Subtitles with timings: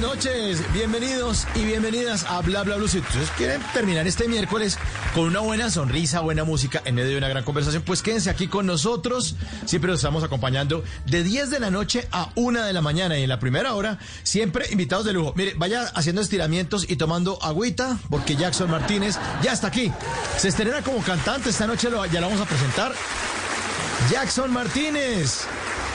[0.00, 0.72] buenas noches.
[0.72, 2.86] Bienvenidos y bienvenidas a Bla Bla Blue.
[2.86, 4.78] Si ustedes quieren terminar este miércoles
[5.14, 8.46] con una buena sonrisa, buena música en medio de una gran conversación, pues quédense aquí
[8.46, 9.34] con nosotros.
[9.66, 13.24] Siempre los estamos acompañando de 10 de la noche a 1 de la mañana y
[13.24, 15.32] en la primera hora siempre invitados de lujo.
[15.36, 19.92] Mire, vaya haciendo estiramientos y tomando agüita porque Jackson Martínez ya está aquí.
[20.36, 22.92] Se estrena como cantante esta noche, ya lo vamos a presentar.
[24.10, 25.46] Jackson Martínez.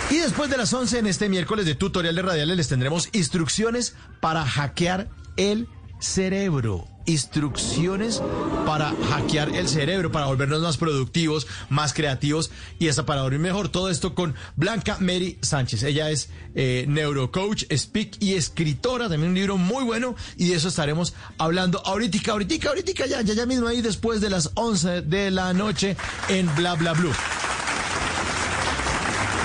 [0.10, 3.96] Y después de las 11 en este miércoles de tutorial de radiales les tendremos instrucciones
[4.20, 5.68] para hackear el
[6.00, 6.88] cerebro.
[7.06, 8.22] Instrucciones
[8.66, 13.68] para hackear el cerebro, para volvernos más productivos, más creativos y hasta para dormir mejor.
[13.70, 15.84] Todo esto con Blanca Mary Sánchez.
[15.84, 19.10] Ella es eh, neurocoach, speak y escritora.
[19.10, 23.34] También un libro muy bueno y de eso estaremos hablando ahorita, ahorita, ahorita, ya, ya,
[23.34, 25.98] ya mismo ahí después de las 11 de la noche
[26.30, 27.14] en Bla Bla Blue.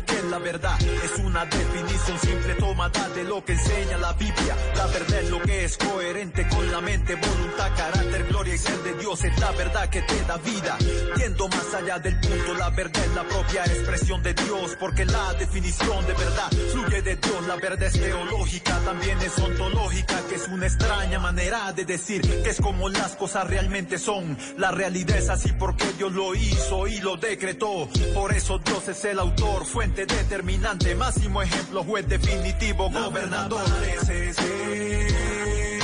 [0.00, 0.80] ¿qué es la verdad?
[0.80, 4.56] Es una definición simple tomada de lo que enseña la Biblia.
[4.74, 8.78] La verdad es lo que es coherente con la mente, voluntad, carácter, gloria y ser
[8.82, 9.22] de Dios.
[9.24, 10.78] Es la verdad que te da vida.
[11.18, 14.76] Yendo más allá del punto, la verdad es la propia expresión de Dios.
[14.80, 17.46] Porque la definición de verdad fluye de Dios.
[17.46, 22.48] La verdad es teológica, también es ontológica, que es una extraña manera de decir que
[22.48, 24.38] es como las cosas realmente son.
[24.56, 27.88] La realidad es así porque Dios lo hizo y lo decretó.
[28.14, 33.64] Por eso Dios es el autor, fuente determinante, máximo ejemplo, juez definitivo, gobernador.
[33.68, 35.82] Parece ser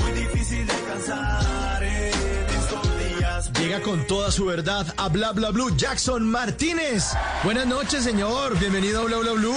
[0.00, 2.14] muy difícil de alcanzar en
[2.58, 3.52] estos días.
[3.52, 7.12] Llega con toda su verdad a Bla Bla Blue Jackson Martínez.
[7.44, 8.58] Buenas noches, señor.
[8.58, 9.52] Bienvenido a Bla Bla Blue.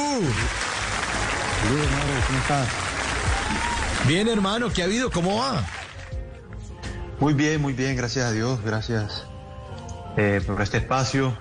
[2.28, 2.68] ¿cómo estás?
[4.06, 5.10] Bien, hermano, ¿qué ha habido?
[5.12, 5.64] ¿Cómo va?
[7.22, 9.24] Muy bien, muy bien, gracias a Dios, gracias
[10.18, 11.38] eh, por este espacio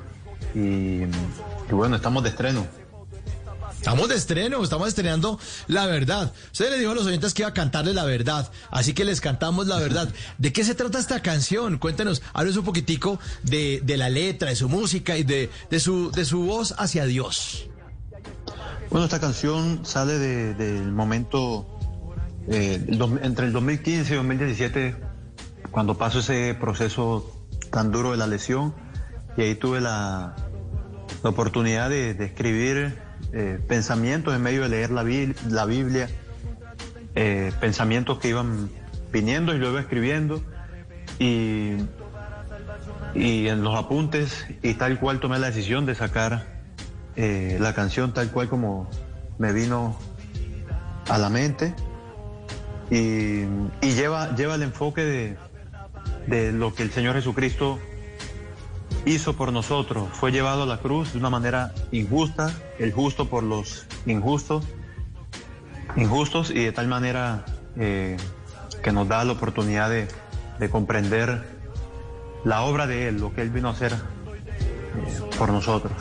[0.55, 1.03] y,
[1.71, 2.67] y bueno, estamos de estreno.
[3.77, 6.33] Estamos de estreno, estamos estrenando La Verdad.
[6.53, 9.23] Usted le dijo a los oyentes que iba a cantarles La Verdad, así que les
[9.23, 10.09] cantamos La Verdad.
[10.39, 11.79] ¿De qué se trata esta canción?
[11.79, 16.11] Cuéntenos, háblenos un poquitico de, de la letra, de su música y de, de, su,
[16.11, 17.69] de su voz hacia Dios.
[18.91, 21.67] Bueno, esta canción sale de- del momento
[22.49, 22.85] eh,
[23.23, 24.97] entre el 2015 y 2017,
[25.71, 28.75] cuando pasó ese proceso tan duro de la lesión,
[29.39, 30.35] y ahí tuve la,
[31.23, 32.99] la oportunidad de, escribir
[33.33, 36.09] eh, pensamientos en medio de leer la Biblia,
[37.15, 38.71] eh, pensamientos que iban
[39.13, 40.43] viniendo y luego escribiendo,
[41.19, 41.77] y,
[43.15, 46.47] y en los apuntes, y tal cual tomé la decisión de sacar
[47.17, 48.89] eh, la canción tal cual como
[49.39, 49.97] me vino
[51.09, 51.75] a la mente.
[52.91, 53.43] Y,
[53.81, 55.37] y lleva, lleva el enfoque de,
[56.27, 57.79] de lo que el Señor Jesucristo
[59.05, 60.09] hizo por nosotros.
[60.13, 64.65] Fue llevado a la cruz de una manera injusta, el justo por los injustos,
[65.97, 67.45] injustos y de tal manera
[67.77, 68.17] eh,
[68.83, 70.09] que nos da la oportunidad de,
[70.59, 71.45] de comprender
[72.45, 75.93] la obra de Él, lo que Él vino a hacer eh, por nosotros.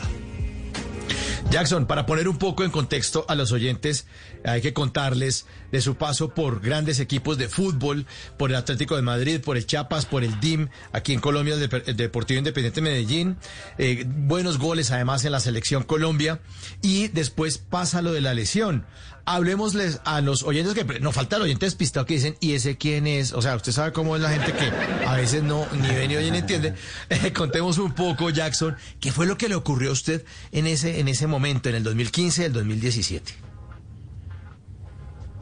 [1.50, 4.06] Jackson, para poner un poco en contexto a los oyentes,
[4.44, 8.06] hay que contarles de su paso por grandes equipos de fútbol,
[8.36, 11.68] por el Atlético de Madrid, por el Chiapas, por el DIM, aquí en Colombia, el,
[11.68, 13.36] Dep- el Deportivo Independiente Medellín,
[13.78, 16.40] eh, buenos goles además en la selección Colombia,
[16.82, 18.86] y después pasa lo de la lesión.
[19.32, 23.06] Hablemosles a los oyentes que nos falta el oyente despistado que dicen, ¿y ese quién
[23.06, 23.32] es?
[23.32, 26.16] O sea, usted sabe cómo es la gente que a veces no ni ve ni
[26.16, 26.74] oye ni entiende.
[27.10, 30.98] Eh, contemos un poco, Jackson, ¿qué fue lo que le ocurrió a usted en ese,
[30.98, 33.32] en ese momento, en el 2015 y el 2017?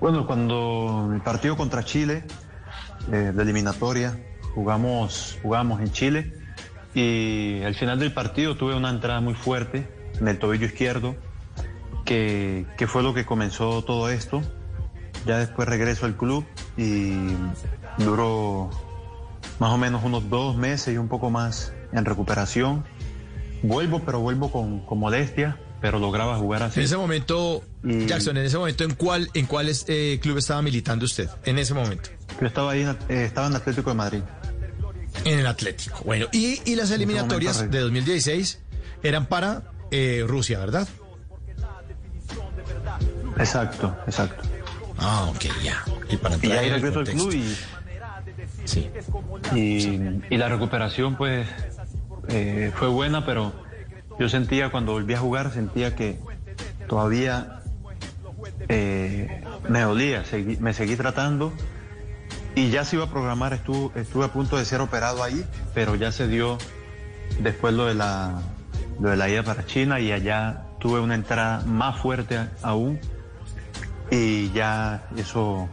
[0.00, 2.24] Bueno, cuando el partido contra Chile,
[3.10, 4.18] eh, de eliminatoria,
[4.54, 6.34] jugamos, jugamos en Chile
[6.94, 9.88] y al final del partido tuve una entrada muy fuerte
[10.20, 11.16] en el tobillo izquierdo,
[12.08, 14.40] que, que fue lo que comenzó todo esto.
[15.26, 16.46] Ya después regreso al club
[16.78, 17.12] y
[17.98, 18.70] duró
[19.58, 22.84] más o menos unos dos meses y un poco más en recuperación.
[23.62, 26.80] Vuelvo, pero vuelvo con, con modestia, pero lograba jugar así.
[26.80, 30.62] En ese momento, Y- Jackson, en ese momento, ¿en cuál, en cuál eh, club estaba
[30.62, 31.28] militando usted?
[31.44, 32.08] En ese momento.
[32.40, 34.22] Yo estaba ahí, eh, estaba en Atlético de Madrid.
[35.24, 36.00] En el Atlético.
[36.06, 38.60] Bueno, y, y las eliminatorias de 2016
[39.02, 40.88] eran para eh, Rusia, ¿verdad?
[43.38, 44.42] Exacto, exacto.
[44.98, 45.84] Ah, ok, ya.
[46.10, 47.56] Y para Y ahí regreso al club y,
[48.64, 48.90] Sí.
[49.54, 51.46] y, y la recuperación pues
[52.28, 53.52] eh, fue buena, pero
[54.18, 56.18] yo sentía cuando volví a jugar, sentía que
[56.88, 57.60] todavía
[58.68, 61.52] eh, me dolía, seguí- me seguí tratando
[62.54, 65.44] y ya se iba a programar, estuve, estuve a punto de ser operado ahí,
[65.74, 66.58] pero ya se dio
[67.40, 68.40] después lo de la,
[69.00, 72.98] lo de la ida para China y allá tuve una entrada más fuerte aún
[74.10, 75.68] y ya eso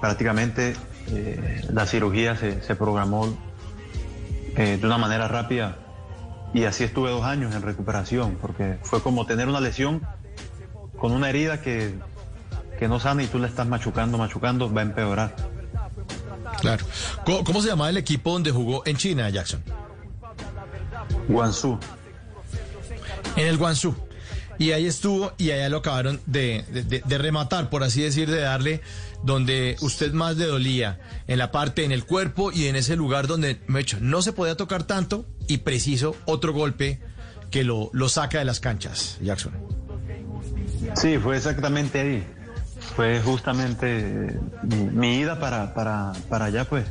[0.00, 0.74] prácticamente
[1.08, 3.36] eh, la cirugía se, se programó
[4.56, 5.76] eh, de una manera rápida
[6.52, 10.00] y así estuve dos años en recuperación porque fue como tener una lesión
[10.98, 11.94] con una herida que,
[12.78, 15.34] que no sana y tú la estás machucando, machucando, va a empeorar.
[16.60, 16.84] Claro.
[17.26, 19.62] ¿Cómo, cómo se llamaba el equipo donde jugó en China, Jackson?
[21.28, 21.78] Guangzhou.
[23.36, 23.94] En el Guangzhou.
[24.58, 26.64] Y ahí estuvo y allá lo acabaron de,
[27.06, 28.80] de- rematar, por así decir, de darle
[29.22, 33.26] donde usted más le dolía, en la parte, en el cuerpo y en ese lugar
[33.26, 37.00] donde, me hecho, no se podía tocar tanto y preciso otro golpe
[37.50, 39.52] que lo, lo saca de las canchas, Jackson.
[40.94, 42.26] Sí, fue exactamente ahí.
[42.96, 44.40] Fue justamente eh,
[44.92, 46.84] mi, ida para, para, para allá, pues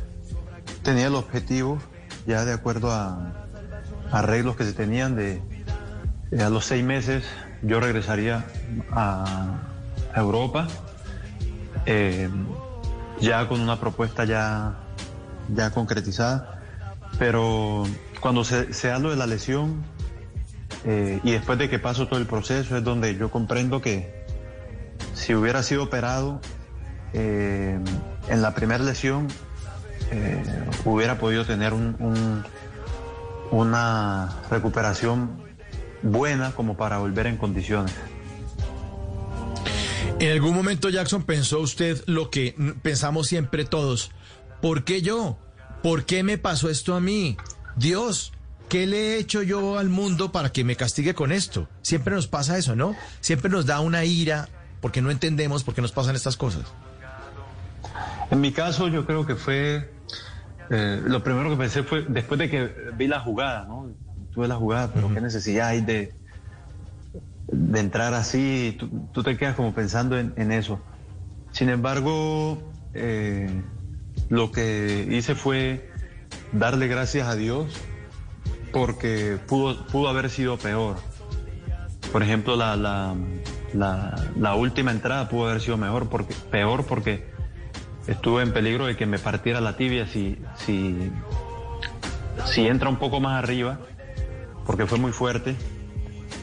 [0.82, 1.78] tenía el objetivo,
[2.26, 3.46] ya de acuerdo a
[4.10, 5.40] arreglos que se tenían, de
[6.32, 7.24] eh, a los seis meses
[7.64, 8.44] yo regresaría
[8.92, 9.58] a,
[10.20, 10.68] Europa,
[11.86, 12.28] eh,
[13.20, 14.74] ya con una propuesta ya,
[15.48, 16.60] ya concretizada,
[17.18, 17.84] pero
[18.20, 19.82] cuando se, se de la lesión,
[20.84, 24.24] eh, y después de que paso todo el proceso es donde yo comprendo que
[25.14, 26.40] si hubiera sido operado
[27.12, 27.78] eh,
[28.28, 29.28] en la primera lesión,
[30.84, 32.44] hubiera podido tener un- un-
[33.50, 35.43] una recuperación
[36.04, 37.94] buena como para volver en condiciones.
[40.20, 44.12] En algún momento, Jackson, pensó usted lo que pensamos siempre todos.
[44.62, 45.38] ¿Por qué yo?
[45.82, 47.36] ¿Por qué me pasó esto a mí?
[47.76, 48.32] Dios,
[48.68, 51.68] ¿qué le he hecho yo al mundo para que me castigue con esto?
[51.82, 52.94] Siempre nos pasa eso, ¿no?
[53.20, 54.48] Siempre nos da una ira
[54.80, 56.62] porque no entendemos por qué nos pasan estas cosas.
[58.30, 59.90] En mi caso yo creo que fue,
[60.70, 63.92] eh, lo primero que pensé fue, después de que vi la jugada, ¿no?
[64.34, 66.12] Tuve la jugada, pero qué necesidad hay de,
[67.46, 70.80] de entrar así, tú, tú te quedas como pensando en, en eso.
[71.52, 72.58] Sin embargo,
[72.94, 73.48] eh,
[74.28, 75.88] lo que hice fue
[76.52, 77.72] darle gracias a Dios
[78.72, 80.96] porque pudo, pudo haber sido peor.
[82.10, 83.14] Por ejemplo, la, la,
[83.72, 87.32] la, la última entrada pudo haber sido mejor porque, peor porque
[88.08, 91.10] estuve en peligro de que me partiera la tibia si, si,
[92.46, 93.78] si entra un poco más arriba,
[94.66, 95.56] porque fue muy fuerte.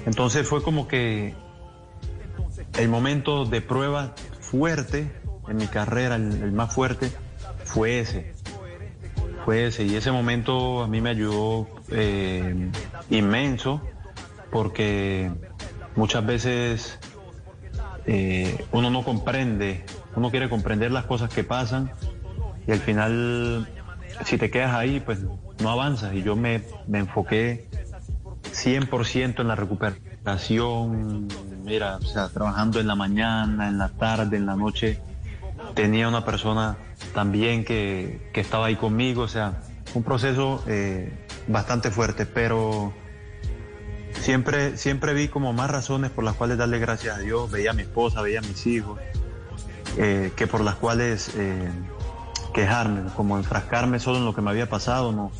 [0.06, 1.34] Entonces fue como que
[2.78, 5.12] el momento de prueba fuerte
[5.48, 7.12] en mi carrera, el, más fuerte,
[7.66, 8.34] fue ese.
[9.46, 9.84] Fue ese.
[9.84, 12.70] Y ese momento a mí me ayudó eh,
[13.10, 13.82] inmenso,
[14.52, 15.32] porque
[15.96, 17.00] muchas veces
[18.06, 19.84] eh, uno no comprende,
[20.16, 21.92] uno quiere comprender las cosas que pasan
[22.68, 23.68] y al final
[24.26, 25.20] si te quedas ahí pues
[25.60, 27.68] no avanzas y yo me, me enfoqué
[28.54, 31.28] 100% en la recuperación,
[31.64, 35.00] mira, o sea, trabajando en la mañana, en la tarde, en la noche,
[35.74, 36.78] tenía una persona
[37.14, 39.62] también que, que estaba ahí conmigo, o sea,
[39.94, 41.12] un proceso eh,
[41.48, 42.94] bastante fuerte, pero
[44.14, 47.50] siempre, siempre vi como más razones por las cuales darle gracias a Dios.
[47.52, 49.00] Veía a mi esposa, veía a mis hijos,
[49.98, 51.70] eh, que por las cuales eh,
[52.54, 55.12] quejarme, como enfrascarme solo en lo que me había pasado.
[55.12, 55.32] No,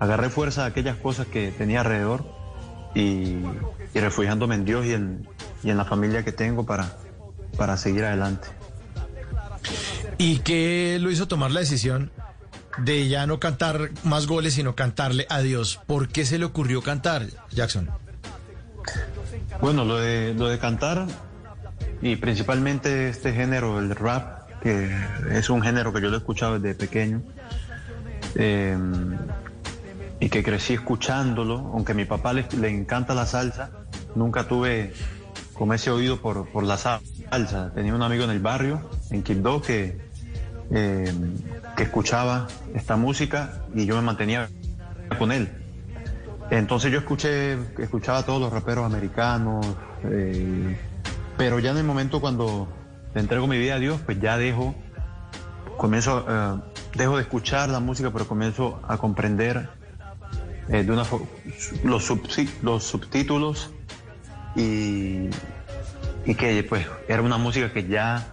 [0.00, 2.41] agarré fuerza a aquellas cosas que tenía alrededor
[2.94, 3.38] y,
[3.94, 5.28] y refugiándome en Dios y en,
[5.62, 6.96] y en la familia que tengo para,
[7.56, 8.48] para seguir adelante.
[10.18, 12.10] ¿Y qué lo hizo tomar la decisión
[12.78, 15.80] de ya no cantar más goles, sino cantarle a Dios?
[15.86, 17.90] ¿Por qué se le ocurrió cantar, Jackson?
[19.60, 21.06] Bueno, lo de, lo de cantar
[22.00, 24.90] y principalmente este género, el rap, que
[25.30, 27.22] es un género que yo lo he escuchado desde pequeño,
[28.34, 28.76] eh,
[30.22, 33.70] y que crecí escuchándolo, aunque a mi papá le, le encanta la salsa,
[34.14, 34.92] nunca tuve
[35.52, 37.72] como ese oído por, por la salsa.
[37.74, 39.98] Tenía un amigo en el barrio, en Quibdó, que,
[40.70, 41.12] eh,
[41.76, 44.48] que escuchaba esta música y yo me mantenía
[45.18, 45.50] con él.
[46.50, 49.66] Entonces yo escuché, escuchaba a todos los raperos americanos,
[50.04, 50.78] eh,
[51.36, 52.68] pero ya en el momento cuando
[53.12, 54.72] le entrego mi vida a Dios, pues ya dejo,
[55.78, 56.60] comienzo, eh,
[56.94, 59.81] dejo de escuchar la música, pero comienzo a comprender
[60.72, 61.04] eh, de una
[61.84, 63.70] los, subsi- los subtítulos
[64.56, 65.28] y,
[66.24, 68.26] y que pues era una música que ya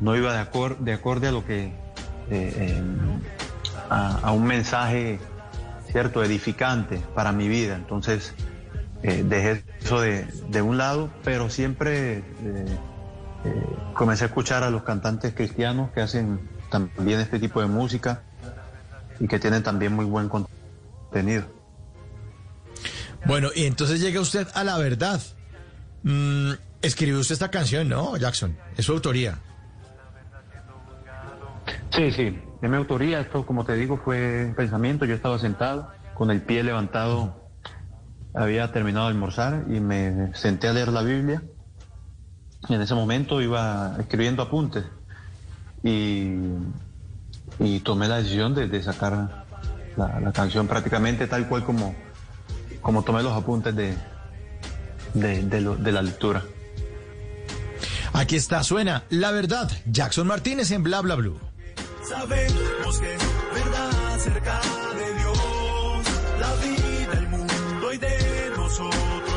[0.00, 1.72] no iba de, acor- de acorde a lo que eh,
[2.30, 2.82] eh,
[3.90, 5.18] a, un mensaje
[5.90, 7.76] cierto edificante para mi vida.
[7.76, 8.34] Entonces
[9.02, 12.22] eh, dejé eso de, de un lado pero siempre
[13.94, 18.22] comencé a escuchar a los cantantes cristianos que hacen también este tipo de música
[19.20, 21.44] y que tienen también muy buen contenido
[23.26, 25.20] Bueno, y entonces llega usted a la verdad.
[26.04, 28.56] Mm, escribió usted esta canción, ¿no, Jackson?
[28.76, 29.38] Es su autoría.
[31.90, 36.30] Sí, sí, de mi autoría, esto como te digo fue pensamiento, yo estaba sentado con
[36.30, 37.50] el pie levantado,
[38.34, 41.42] había terminado de almorzar y me senté a leer la Biblia
[42.68, 44.84] y en ese momento iba escribiendo apuntes
[45.82, 46.34] y,
[47.82, 49.46] tomé la decisión de, de sacar
[49.96, 51.94] la, la canción prácticamente tal cual como,
[52.86, 53.96] como tomé los apuntes de,
[55.12, 56.44] de, de lo- de la lectura.
[58.12, 59.68] Aquí está, suena La Verdad.
[59.86, 61.36] Jackson Martínez en Bla Bla Blue.
[62.08, 64.60] Sabemos que es verdad acerca
[64.96, 66.06] de Dios,
[66.38, 69.35] la vida, el mundo y de nosotros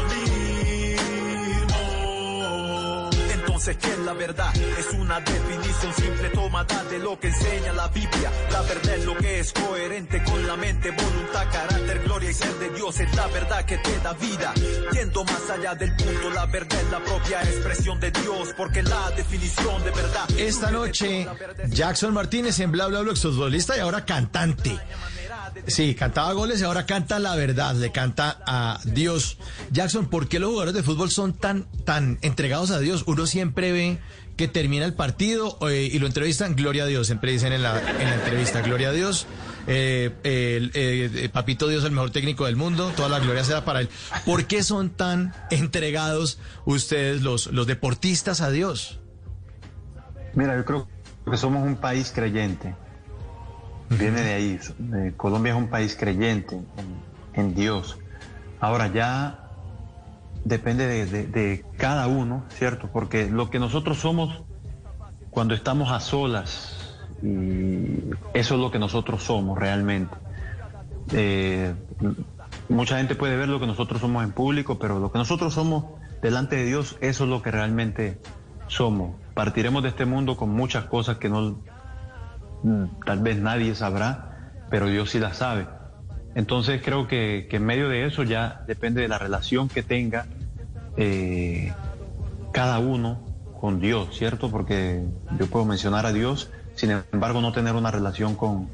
[3.70, 4.56] Entonces, ¿qué es la verdad?
[4.80, 8.32] Es una definición simple tomada de lo que enseña la Biblia.
[8.52, 12.54] La verdad es lo que es coherente con la mente, voluntad, carácter, gloria y ser
[12.56, 13.00] de Dios.
[13.00, 14.54] Es la verdad que te da vida.
[14.92, 19.12] Yendo más allá del punto, la verdad es la propia expresión de Dios, porque la
[19.12, 20.30] definición de verdad.
[20.36, 21.28] Esta noche,
[21.68, 24.80] Jackson Martínez en Bla Bla Blue, exfutbolista y ahora cantante.
[25.68, 29.38] Sí, cantaba goles y ahora canta la verdad, le canta a Dios.
[29.72, 33.04] Jackson, ¿por qué los jugadores de fútbol son tan, tan entregados a Dios?
[33.08, 34.00] Uno siempre ve
[34.36, 37.78] que termina el partido eh, y lo entrevistan, gloria a Dios, siempre dicen en la,
[37.78, 39.28] en la entrevista, gloria a Dios.
[39.68, 43.90] eh, eh, Papito Dios, el mejor técnico del mundo, toda la gloria sea para él.
[44.26, 49.00] ¿Por qué son tan entregados ustedes, los, los deportistas, a Dios?
[50.36, 50.88] Mira, yo creo
[51.30, 52.76] que somos un país creyente.
[53.90, 54.60] Viene de ahí.
[54.96, 57.04] Eh, Colombia es un país creyente en,
[57.34, 57.98] en Dios.
[58.60, 59.40] Ahora ya
[60.44, 62.90] depende de, de- de cada uno, ¿cierto?
[62.92, 64.44] Porque lo que nosotros somos
[65.30, 70.16] cuando estamos a solas, y eso es lo que nosotros somos realmente.
[71.12, 71.74] Eh,
[72.68, 75.86] mucha gente puede ver lo que nosotros somos en público, pero lo que nosotros somos
[76.22, 78.20] delante de Dios, eso es lo que realmente
[78.68, 79.16] somos.
[79.34, 81.58] Partiremos de este mundo con muchas cosas que no,
[83.06, 85.68] tal vez nadie sabrá, pero Dios sí las sabe.
[86.36, 90.26] Entonces creo que, que en medio de eso ya depende de la relación que tenga
[90.98, 91.74] eh,
[92.52, 93.22] cada uno
[93.60, 94.50] con Dios, ¿cierto?
[94.52, 95.04] Porque
[95.38, 98.70] yo puedo mencionar a Dios, sin embargo no tener una relación con,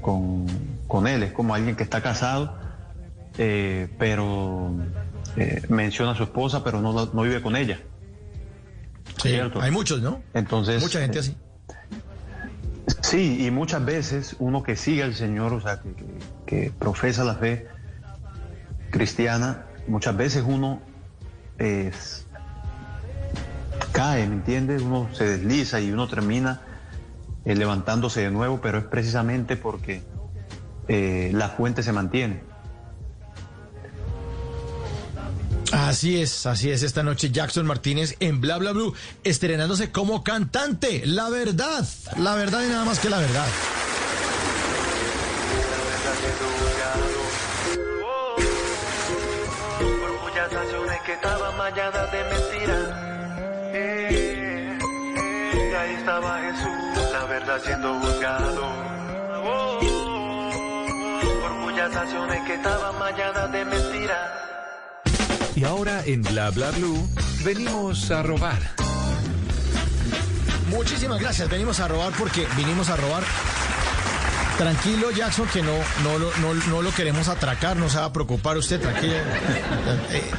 [0.00, 0.46] con,
[0.86, 1.22] con Él.
[1.22, 2.54] Es como alguien que está casado,
[3.38, 4.72] eh, pero
[5.36, 7.78] eh, menciona a su esposa, pero no, la- no vive con ella.
[9.22, 9.62] Sí, Cierto.
[9.62, 10.20] hay muchos, ¿no?
[10.34, 11.36] Entonces, Mucha gente eh, así.
[13.06, 15.80] Sí, y muchas veces uno que sigue al Señor, o sea,
[16.44, 17.68] que, profesa la fe
[18.90, 20.82] cristiana, muchas veces uno
[21.56, 22.26] es-
[23.92, 24.82] cae, ¿me entiendes?
[24.82, 26.62] Uno se desliza y uno termina
[27.44, 30.02] eh, levantándose de nuevo, pero es precisamente porque
[30.88, 32.42] eh, la fuente se mantiene.
[35.76, 41.02] Así es, así es esta noche Jackson Martínez en Bla Bla Blue, estrenándose como cantante.
[41.04, 43.46] La verdad, la verdad y nada más que la verdad.
[51.04, 52.78] Que estaban mañanas de mentira.
[55.78, 58.66] Ahí estaba Jesús, la verdad siendo juzgado.
[59.44, 59.78] Oh,
[61.42, 64.45] por muchas canciones que estaban mañanas de mentira.
[65.56, 67.08] Y ahora en Bla Bla Blue
[67.44, 68.58] venimos a robar.
[70.70, 73.22] Muchísimas gracias, venimos a robar porque vinimos a robar.
[74.58, 75.72] Tranquilo Jackson, que no,
[76.02, 79.14] no, no, no lo queremos atracar, no se va a preocupar usted, tranquilo.
[80.10, 80.30] Eh,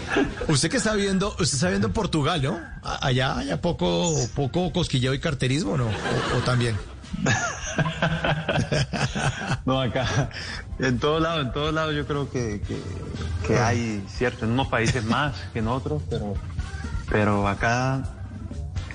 [0.48, 2.60] usted que está viendo, usted está viendo en Portugal, ¿no?
[2.84, 5.86] Allá, allá poco, poco cosquilleo y carterismo, ¿no?
[5.86, 6.76] O- o también.
[9.66, 10.30] No, acá,
[10.80, 12.82] en todos lados, en todos lados yo creo que, que,
[13.46, 16.34] que hay, cierto, en unos países más que en otros, pero,
[17.10, 18.04] pero acá,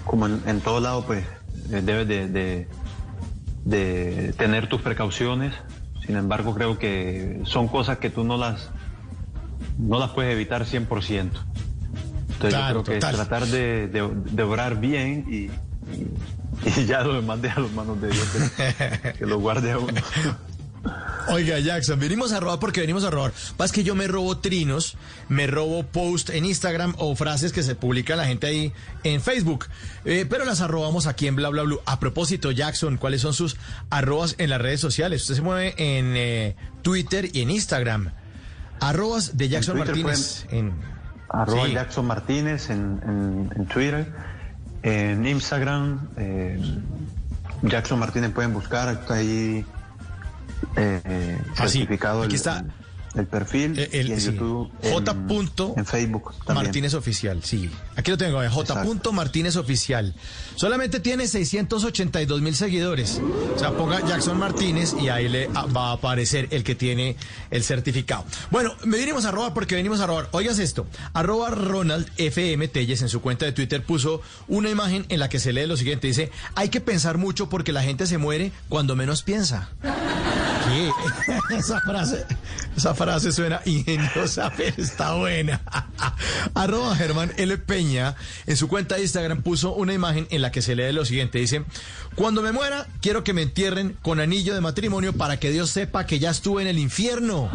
[0.05, 1.25] como en, en todos lados, pues
[1.71, 2.69] eh, debes de, de,
[3.65, 5.55] de tener tus precauciones.
[6.07, 8.71] Sin embargo, creo que son cosas que tú no las,
[9.79, 10.89] no las puedes evitar 100%.
[10.89, 11.43] Entonces
[12.39, 13.15] Claro, yo creo que total.
[13.15, 15.51] tratar de, de, de obrar bien y,
[16.77, 19.79] y, ya lo demás deja a las manos de Dios que, que lo guarde a
[19.79, 20.01] uno.
[21.29, 23.33] Oiga, Jackson, venimos a robar porque venimos a robar.
[23.57, 24.97] Pasa que yo me robo trinos,
[25.29, 28.73] me robo post en Instagram o frases que se publica la gente ahí
[29.05, 29.67] en Facebook,
[30.05, 31.81] eh, pero las arrobamos aquí en Bla Bla Blue.
[31.87, 33.57] A propósito, Jackson, ¿cuáles son sus
[33.91, 35.23] arrobas en las redes sociales?
[35.23, 38.11] Usted se mueve en eh, Twitter y en Instagram.
[38.81, 40.47] Arrobas de Jackson Martínez.
[40.51, 40.73] En,
[41.29, 41.73] Arroba Sí.
[41.75, 44.13] Jackson Martínez en, en- en Twitter,
[44.83, 46.61] en Instagram, eh,
[47.63, 49.65] Jackson Martínez pueden buscar, está ahí
[50.77, 52.65] eh, Ah, certificado Aquí el, está.
[53.15, 54.27] El perfil Eh, el- y en sí.
[54.33, 55.11] YouTube, J.
[55.13, 56.65] en, en Facebook también.
[56.67, 57.71] Martínez Oficial, sí.
[57.97, 58.73] Aquí lo tengo, eh, J.
[58.83, 59.13] Exacto.
[59.13, 60.15] Martínez Oficial.
[60.57, 63.21] Solamente tiene 682 mil seguidores.
[63.55, 67.17] O sea, ponga Jackson Martínez y ahí le ah, va a aparecer el que tiene
[67.51, 68.25] el certificado.
[68.51, 70.29] Bueno, me vinimos a robar porque venimos a robar.
[70.33, 75.21] Oigas esto, arroba Ronald FM Telles en su cuenta de Twitter puso una imagen en
[75.21, 76.07] la que se lee lo siguiente.
[76.07, 79.69] Dice, hay que pensar mucho porque la gente se muere cuando menos piensa.
[79.83, 80.91] ¿Qué?
[81.57, 82.25] Esa frase,
[82.77, 83.02] esa frase
[83.33, 85.61] suena ingeniosa, pero está buena.
[86.55, 87.59] Arroba Germán L.
[87.59, 88.15] Peña
[88.47, 91.39] en su cuenta de Instagram puso una imagen en la que se lee lo siguiente.
[91.39, 91.65] Dice,
[92.15, 96.07] cuando me muera, quiero que me entierren con anillo de matrimonio para que Dios sepa
[96.07, 97.51] que ya estuve en el infierno.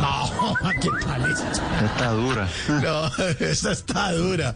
[0.00, 1.62] No, ¿qué tal esto?
[1.84, 2.48] Está dura.
[2.82, 3.06] No,
[3.38, 4.54] esta está dura.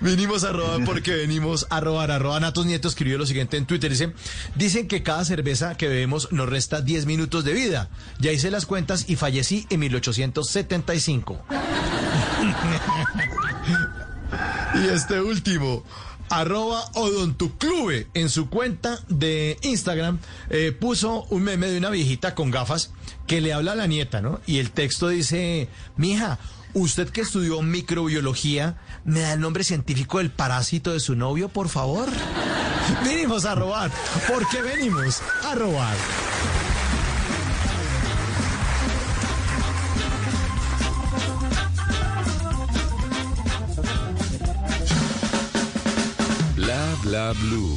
[0.00, 2.10] Vinimos a robar porque venimos a robar.
[2.10, 3.90] Arroba Natos Nieto escribió lo siguiente en Twitter.
[3.90, 4.12] Dice,
[4.54, 7.88] dicen que cada cerveza que bebemos nos resta 10 minutos de vida.
[8.18, 11.44] Ya hice las cuentas y fallecí en 1875.
[14.74, 15.84] y este último.
[16.30, 20.18] Arroba Odontuclube en su cuenta de Instagram
[20.50, 22.92] eh, puso un meme de una viejita con gafas
[23.26, 24.40] que le habla a la nieta, ¿no?
[24.46, 26.38] Y el texto dice, mija,
[26.74, 31.68] usted que estudió microbiología, ¿me da el nombre científico del parásito de su novio, por
[31.68, 32.08] favor?
[33.04, 33.90] venimos a robar,
[34.28, 35.96] porque venimos a robar.
[47.08, 47.74] Bla blue.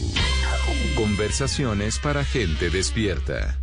[0.94, 3.58] Conversaciones para gente despierta.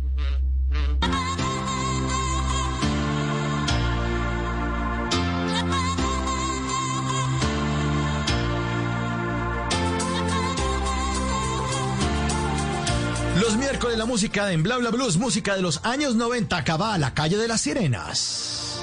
[13.39, 16.97] Los miércoles la música en Bla Bla Blues, música de los años 90, acaba a
[16.97, 18.81] la calle de las sirenas.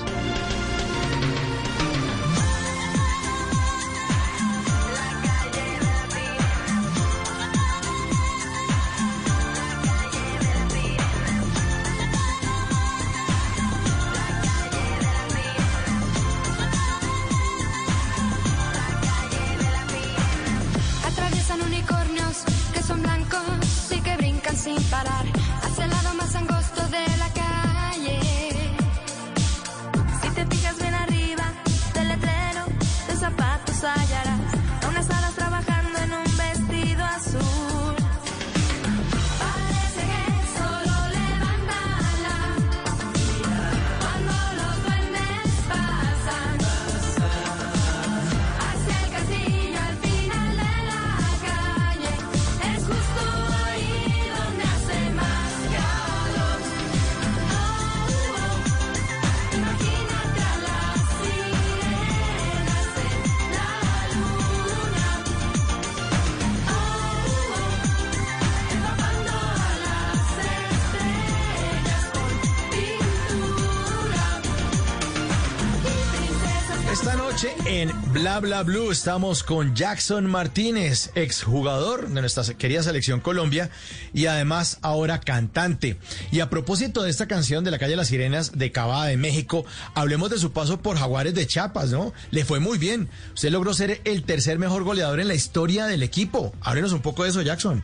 [78.41, 83.71] Bla Blue estamos con Jackson Martínez, exjugador de nuestra querida selección Colombia
[84.13, 85.97] y además ahora cantante.
[86.31, 89.65] Y a propósito de esta canción de la calle Las Sirenas de Cavada de México,
[89.95, 92.13] hablemos de su paso por Jaguares de Chiapas, ¿no?
[92.31, 93.09] Le fue muy bien.
[93.35, 96.53] Usted logró ser el tercer mejor goleador en la historia del equipo.
[96.61, 97.83] Háblenos un poco de eso, Jackson.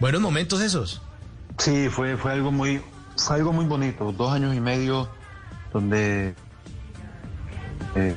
[0.00, 1.00] Buenos momentos esos.
[1.56, 2.82] Sí, fue, fue algo muy,
[3.16, 4.12] fue algo muy bonito.
[4.12, 5.08] Dos años y medio
[5.72, 6.34] donde
[7.94, 8.14] eh,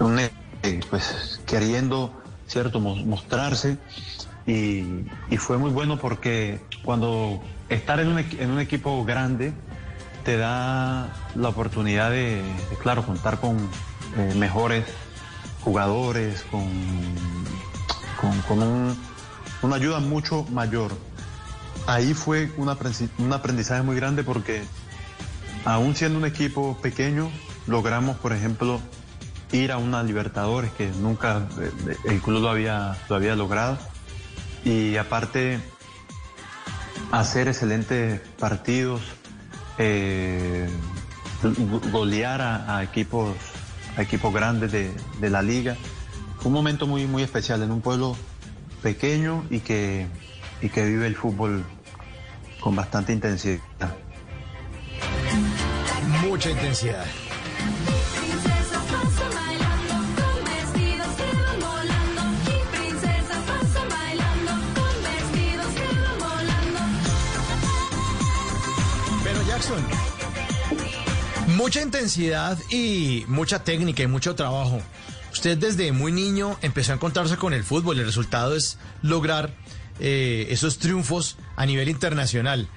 [0.00, 0.18] un,
[0.62, 3.78] eh, pues queriendo cierto Mos- mostrarse
[4.46, 5.04] y,
[5.36, 9.52] fue muy bueno porque cuando estar en un, equipo grande
[10.24, 12.42] te da la oportunidad de,
[12.82, 13.56] claro, contar con
[14.16, 14.86] eh, mejores
[15.60, 16.64] jugadores, con,
[18.20, 18.96] con, con un-
[19.62, 20.92] una ayuda mucho mayor.
[21.86, 24.62] Ahí fue un aprendizaje muy grande porque
[25.64, 27.30] aún siendo un equipo pequeño,
[27.66, 28.80] logramos, por ejemplo,
[29.52, 31.46] ir a una Libertadores que nunca
[32.04, 33.78] el club lo había, lo había logrado.
[34.64, 35.60] Y aparte,
[37.12, 39.00] hacer excelentes partidos,
[39.78, 40.68] eh,
[41.42, 43.34] go- golear a, equipos,
[43.96, 45.76] a equipos grandes de, la liga.
[46.44, 48.16] Un momento muy, muy especial en un pueblo
[48.82, 50.06] pequeño y que,
[50.60, 51.64] y que vive el fútbol
[52.60, 53.60] con bastante intensidad.
[56.22, 57.04] Mucha intensidad.
[71.58, 74.80] Mucha intensidad y mucha técnica y mucho trabajo.
[75.32, 77.98] Usted desde muy niño empezó a encontrarse con el fútbol.
[77.98, 79.52] El resultado es lograr
[79.98, 82.68] eh, esos triunfos a nivel internacional.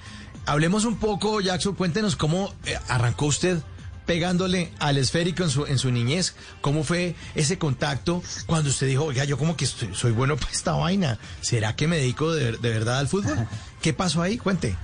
[0.46, 3.58] Hablemos un poco, Jackson, cuéntenos cómo eh, arrancó usted
[4.04, 6.34] pegándole al esférico en su, en su niñez.
[6.60, 10.50] ¿Cómo fue ese contacto cuando usted dijo, oiga, yo como que estoy- soy bueno para
[10.50, 11.18] esta vaina?
[11.40, 13.46] ¿Será que me dedico de, de verdad al fútbol?
[13.80, 14.38] ¿Qué pasó ahí?
[14.38, 14.76] Cuente.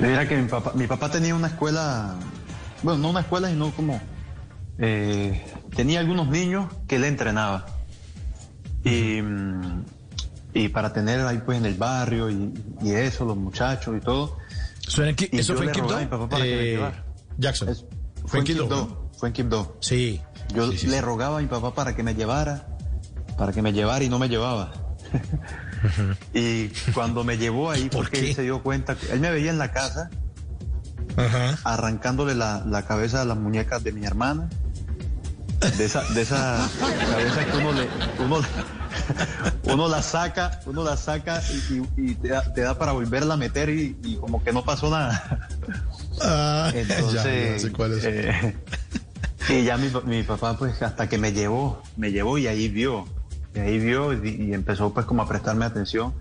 [0.00, 2.14] Mira que mi papá, mi papá tenía una escuela,
[2.82, 4.00] bueno, no una escuela, sino como
[4.78, 5.42] eh,
[5.74, 7.66] tenía algunos niños que él entrenaba.
[8.84, 9.18] Y,
[10.54, 14.36] y para tener ahí pues en el barrio y, y eso, los muchachos y todo.
[14.86, 15.98] ¿Eso, era en Y eso fue en le Quibdó?
[16.38, 16.92] Eh.
[17.38, 17.68] Jackson.
[17.70, 17.84] es-
[18.26, 18.62] fue en Quibdó.
[18.64, 19.76] Quibdó, Fue en Quibdó.
[19.80, 20.20] Sí.
[20.54, 21.00] Yo Sí, sí, le sí.
[21.02, 22.68] rogaba a mi papá para que me llevara,
[23.36, 24.72] para que me llevara y no me llevaba.
[26.34, 28.28] y cuando me llevó ahí, ¿Por porque qué?
[28.30, 30.10] él se dio cuenta, que él me veía en la casa
[31.16, 31.58] Ajá.
[31.64, 34.48] arrancándole la, la cabeza a las muñecas de mi hermana.
[35.78, 36.68] De esa, de esa
[37.10, 37.88] cabeza que uno le,
[38.22, 38.40] uno,
[39.72, 43.34] uno la saca, uno la saca y, y- y te, da, te da para volverla
[43.34, 45.48] a meter y, y como que no pasó nada.
[46.22, 48.04] Ah, Entonces, ya, ya sé cuál es.
[48.04, 48.56] eh,
[49.48, 53.06] y ya mi, mi papá pues hasta que me llevó, me llevó y ahí vio,
[53.56, 56.12] y ahí vio y, y empezó pues como a prestarme atención,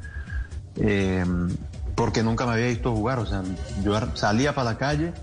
[0.78, 1.24] eh,
[1.96, 3.44] porque nunca me había visto jugar, o sea,
[3.84, 5.14] yo salía para la calle,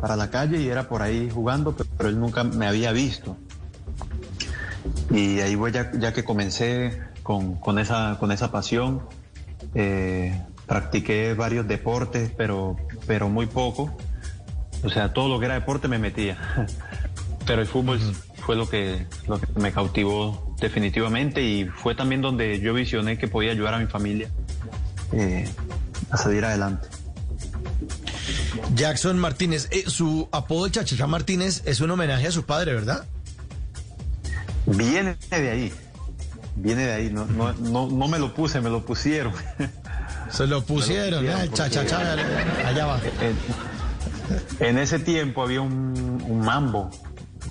[0.00, 3.36] para la calle y era por ahí jugando, pe- pero él nunca me había visto.
[5.10, 9.02] Y ahí voy ya, ya que comencé con, con esa, con esa pasión,
[9.74, 13.96] eh, practiqué varios deportes, pero, pero muy poco.
[14.82, 16.36] O sea, todo lo que era deporte me metía.
[17.46, 18.00] Pero el fútbol
[18.36, 23.28] fue lo que, lo que me cautivó definitivamente y fue también donde yo visioné que
[23.28, 24.28] podía ayudar a mi familia
[25.12, 25.48] eh,
[26.10, 26.88] a salir adelante.
[28.74, 33.04] Jackson Martínez, eh, su apodo Chachachá Martínez es un homenaje a su padre, ¿verdad?
[34.66, 35.72] Viene de ahí,
[36.56, 39.32] viene de ahí, no, no, no, no me lo puse, me lo pusieron.
[40.30, 41.50] Se lo pusieron, ¿eh?
[41.52, 42.16] Chachachá,
[42.66, 43.00] allá va.
[43.20, 46.90] En, en ese tiempo había un, un mambo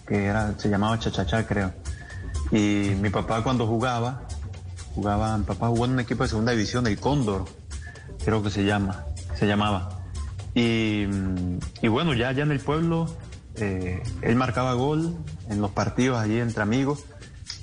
[0.07, 1.71] que era, se llamaba chachachá, creo.
[2.53, 4.27] Y mi papá cuando jugaba,
[4.93, 7.45] jugaba, mi papá jugó en un equipo de segunda división, el Cóndor,
[8.23, 10.03] creo que se llama, se llamaba.
[10.53, 11.07] Y,
[11.81, 13.07] y bueno, ya, ya en el pueblo,
[13.55, 15.17] eh, él marcaba gol
[15.49, 17.05] en los partidos allí entre amigos,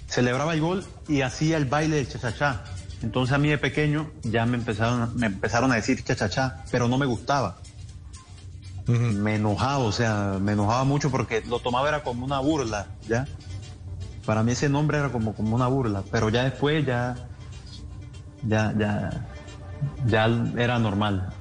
[0.09, 2.65] celebraba el gol y hacía el baile del chachachá.
[3.01, 6.99] Entonces a mí de pequeño ya me empezaron, me empezaron a decir chachachá, pero no
[6.99, 7.61] me gustaba
[8.91, 13.27] me enojaba, o sea, me enojaba mucho porque lo tomaba era como una burla, ¿ya?
[14.31, 17.17] Para mí ese nombre era como, como una burla, pero ya después ya,
[18.47, 19.27] ya, ya,
[20.07, 21.33] ya era normal.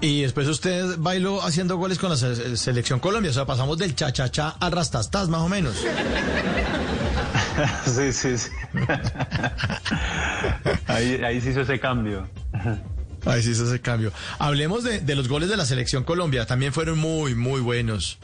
[0.00, 3.30] Y después usted bailó haciendo goles con la se- selección Colombia.
[3.30, 5.76] O sea, pasamos del Chachachá al Rastastas, más o menos.
[7.84, 8.50] sí, sí, sí.
[10.86, 12.26] ahí, ahí se hizo ese cambio.
[13.26, 14.12] Ahí se hace cambio.
[14.38, 16.46] Hablemos de, de los goles de la selección Colombia.
[16.46, 18.18] También fueron muy, muy buenos.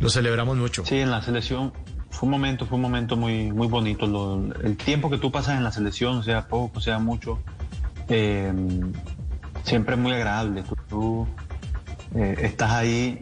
[0.00, 0.84] Los celebramos mucho.
[0.84, 1.72] Sí, en la selección
[2.10, 4.06] fue un momento, fue un momento muy, muy bonito.
[4.06, 7.38] Lo- el tiempo que tú pasas en la selección, sea poco, sea mucho,
[8.08, 8.52] eh,
[9.64, 10.64] siempre es muy agradable.
[10.88, 11.26] Tú,
[12.14, 13.20] eh, estás ahí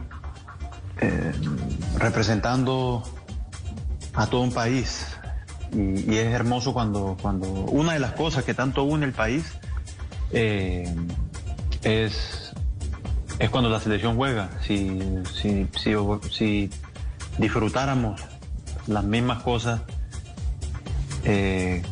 [1.01, 1.33] eh,
[1.99, 3.03] representando
[4.15, 5.07] a todo un país
[5.73, 9.53] y, y es hermoso cuando, cuando una de las cosas que tanto une el país
[11.83, 12.46] es
[13.39, 14.51] es cuando la selección juega.
[14.67, 14.99] Si,
[15.33, 15.69] si,
[16.31, 16.71] si,
[17.39, 18.21] disfrutáramos
[18.87, 19.83] las mismas cosas
[21.25, 21.83] eh,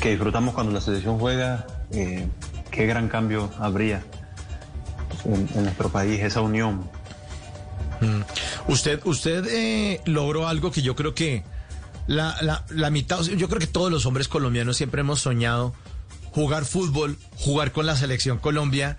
[0.00, 2.26] que disfrutamos cuando la selección juega, eh,
[2.70, 4.02] qué gran cambio habría
[5.24, 6.88] en, nuestro país, esa unión.
[8.68, 11.44] Usted, usted eh, logró algo que yo creo que
[12.06, 15.72] la, la, la mitad, yo creo que todos los hombres colombianos siempre hemos soñado
[16.32, 18.98] jugar fútbol, jugar con la selección Colombia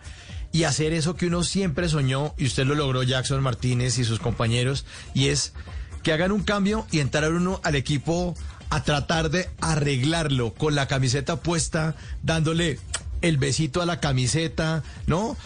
[0.51, 4.19] y hacer eso que uno siempre soñó y usted lo logró Jackson Martínez y sus
[4.19, 5.53] compañeros y es
[6.03, 8.35] que hagan un cambio y entrar uno al equipo
[8.69, 12.79] a tratar de arreglarlo con la camiseta puesta, dándole
[13.21, 15.37] el besito a la camiseta, ¿no?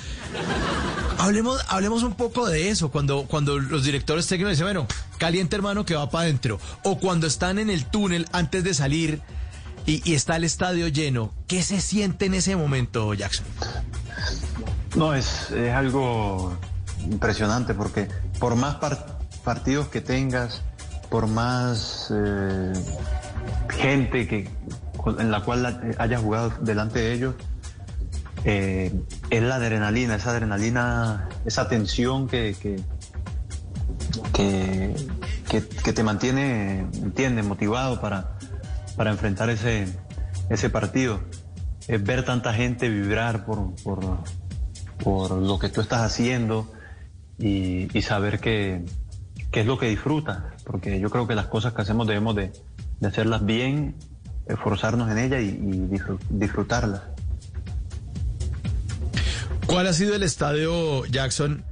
[1.18, 4.88] Hablemos, hablemos un poco de eso, cuando, cuando los directores técnicos dicen, bueno,
[5.18, 9.22] caliente hermano que va para adentro, o cuando están en el túnel antes de salir
[9.86, 13.46] y, y está el estadio lleno, ¿qué se siente en ese momento, Jackson?
[14.96, 16.54] No, es, es algo
[17.10, 18.08] impresionante porque
[18.40, 20.62] por más par- partidos que tengas,
[21.10, 22.74] por más eh,
[23.70, 24.50] gente que,
[25.18, 27.36] en la cual hayas jugado delante de ellos,
[28.44, 28.94] eh,
[29.30, 32.82] es la adrenalina, esa adrenalina, esa tensión que, que,
[34.34, 34.96] que,
[35.50, 38.38] que- que te mantiene, entiende, motivado para,
[38.98, 39.88] para enfrentar ese,
[40.50, 41.20] ese partido.
[41.88, 44.00] Es ver tanta gente vibrar por, por,
[45.04, 46.72] por lo que tú estás haciendo
[47.40, 48.86] y, saber que,
[49.52, 52.52] que es lo que disfrutas, porque yo creo que las cosas que hacemos debemos de,
[53.06, 53.96] hacerlas bien,
[54.48, 57.02] esforzarnos en ellas y, y disfr- disfrutarlas.
[59.66, 61.64] ¿Cuál ha sido el estadio, Jackson,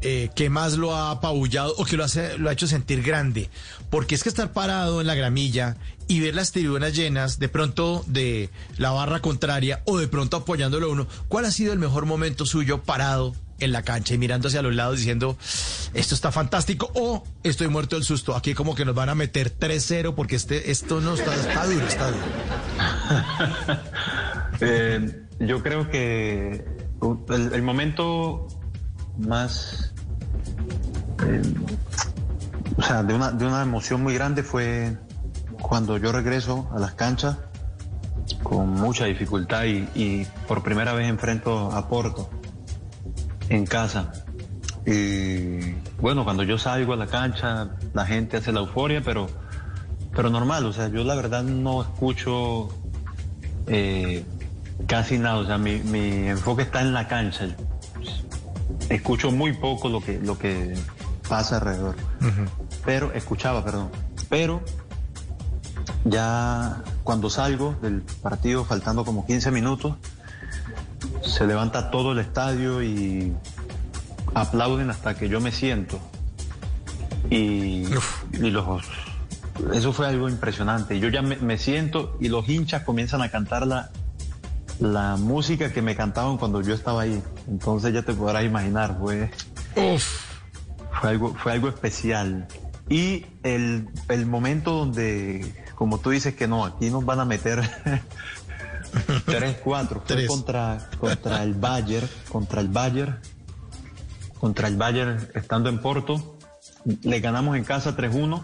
[0.00, 3.50] eh, que más lo ha apabullado o que lo, hace, lo ha hecho sentir grande?
[3.90, 5.76] Porque es que estar parado en la gramilla
[6.08, 10.90] y ver las tribunas llenas, de pronto de la barra contraria o de pronto apoyándolo
[10.90, 14.62] uno, ¿cuál ha sido el mejor momento suyo parado en la cancha y mirando hacia
[14.62, 15.36] los lados diciendo,
[15.94, 18.36] esto está fantástico o estoy muerto del susto?
[18.36, 22.10] Aquí como que nos van a meter 3-0 porque este, esto no está, duro, está
[22.10, 22.22] duro.
[24.64, 26.64] Eh, yo creo que
[27.30, 28.46] el, el momento
[29.18, 29.92] más,
[31.26, 31.42] eh,
[32.76, 34.96] o sea, de una, de una emoción muy grande fue
[35.62, 37.38] cuando yo regreso a las canchas
[38.42, 42.28] con mucha dificultad y, y por primera vez enfrento a Porto
[43.48, 44.12] en casa.
[44.84, 49.28] Y bueno, cuando yo salgo a la cancha, la gente hace la euforia, pero,
[50.14, 52.68] pero normal, o sea, yo la verdad no escucho
[53.66, 54.24] eh,
[54.86, 57.46] casi nada, o sea, mi, mi enfoque está en la cancha.
[58.88, 60.74] Escucho muy poco lo que, lo que
[61.28, 61.94] pasa alrededor.
[62.84, 63.90] Pero, escuchaba, perdón.
[64.28, 64.62] Pero
[66.04, 69.96] ya cuando salgo del partido, faltando como 15 minutos,
[71.22, 73.32] se levanta todo el estadio y
[74.34, 75.98] aplauden hasta que yo me siento.
[77.30, 77.86] Y,
[78.32, 78.84] y los,
[79.72, 80.98] eso fue algo impresionante.
[80.98, 83.90] Yo ya me, me siento y los hinchas comienzan a cantar la,
[84.80, 87.22] la música que me cantaban cuando yo estaba ahí.
[87.48, 89.30] Entonces ya te podrás imaginar, fue,
[91.00, 92.48] fue, algo, fue algo especial.
[92.88, 97.60] Y el, el momento donde, como tú dices que no, aquí nos van a meter
[99.26, 103.18] 3, 4, fue contra, contra el Bayern, contra el Bayern,
[104.38, 106.36] contra el Bayern estando en Porto.
[107.02, 108.42] Le ganamos en casa 3-1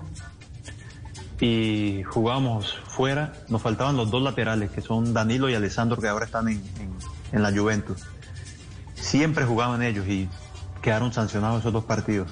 [1.40, 3.32] y jugábamos fuera.
[3.48, 6.96] Nos faltaban los dos laterales, que son Danilo y Alessandro, que ahora están en, en-
[7.32, 7.98] en la Juventus.
[8.94, 10.28] Siempre jugaban ellos y
[10.82, 12.30] quedaron sancionados esos dos partidos.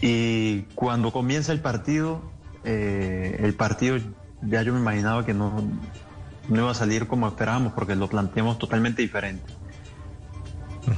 [0.00, 2.29] Y cuando comienza el partido,
[2.64, 3.98] eh, el partido
[4.42, 5.62] ya yo me imaginaba que no,
[6.48, 9.44] no iba a salir como esperábamos porque lo planteamos totalmente diferente.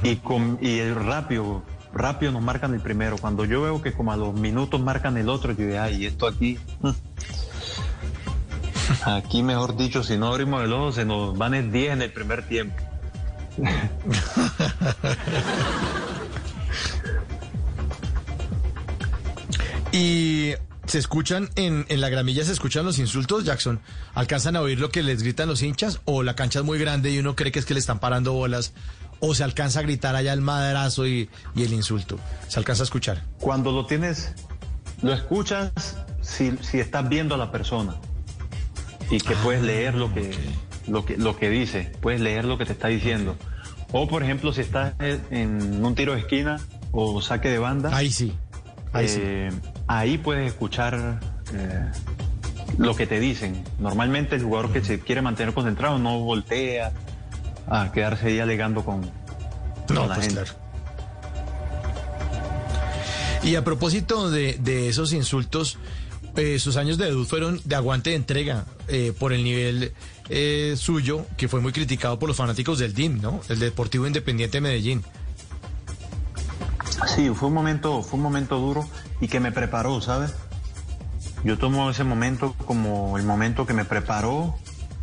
[0.01, 3.17] Y, con, y el rápido, rápido nos marcan el primero.
[3.17, 6.27] Cuando yo veo que como a los minutos marcan el otro, yo digo, ay, esto
[6.27, 6.59] aquí.
[6.81, 6.89] mm".
[9.05, 12.11] Aquí, mejor dicho, si no abrimos el ojo, se nos van el 10 en el
[12.11, 12.75] primer tiempo.
[19.93, 20.55] Y
[20.93, 23.79] se escuchan en, en la gramilla, se escuchan los insultos, Jackson.
[24.13, 26.01] ¿Alcanzan a oír lo que les gritan los hinchas?
[26.05, 28.33] ¿O la cancha es muy grande y uno cree que es que le están parando
[28.33, 28.73] bolas?
[29.19, 32.19] ¿O se alcanza a gritar allá el madrazo y, y el insulto?
[32.47, 33.23] ¿Se alcanza a escuchar?
[33.39, 34.33] Cuando lo tienes,
[35.01, 35.71] lo escuchas
[36.21, 37.95] si, si estás viendo a la persona
[39.09, 40.29] y que puedes leer lo que,
[40.87, 43.35] lo, que, lo que dice, puedes leer lo que te está diciendo.
[43.91, 48.11] O, por ejemplo, si estás en un tiro de esquina o saque de banda, Ahí
[48.11, 48.37] sí.
[48.91, 49.23] Ahí sí.
[49.87, 51.19] Ahí puedes escuchar
[51.53, 51.91] eh,
[52.77, 53.63] lo que te dicen.
[53.79, 56.91] Normalmente el jugador que se quiere mantener concentrado no voltea
[57.67, 59.07] a quedarse ahí alegando con, No,
[59.87, 60.41] con la pues gente.
[60.43, 60.57] claro.
[63.43, 65.77] Y a propósito de, de esos insultos,
[66.37, 69.93] eh, sus años de debut fueron de aguante de entrega eh, por el nivel
[70.29, 73.41] eh, suyo, que fue muy criticado por los fanáticos del DIM, ¿no?
[73.49, 75.03] El Deportivo Independiente de Medellín.
[77.13, 78.87] Sí, fue un momento, fue un momento duro
[79.23, 80.33] y que me preparó, ¿sabes?
[81.45, 84.53] Yo tomo ese momento como el momento que me preparó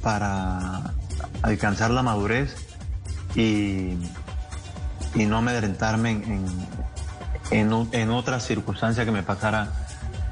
[0.03, 0.93] para
[1.41, 2.55] alcanzar la madurez
[3.35, 3.95] y,
[5.15, 6.55] y no amedrentarme en,
[7.51, 9.87] en, en, otra circunstancia que me pasara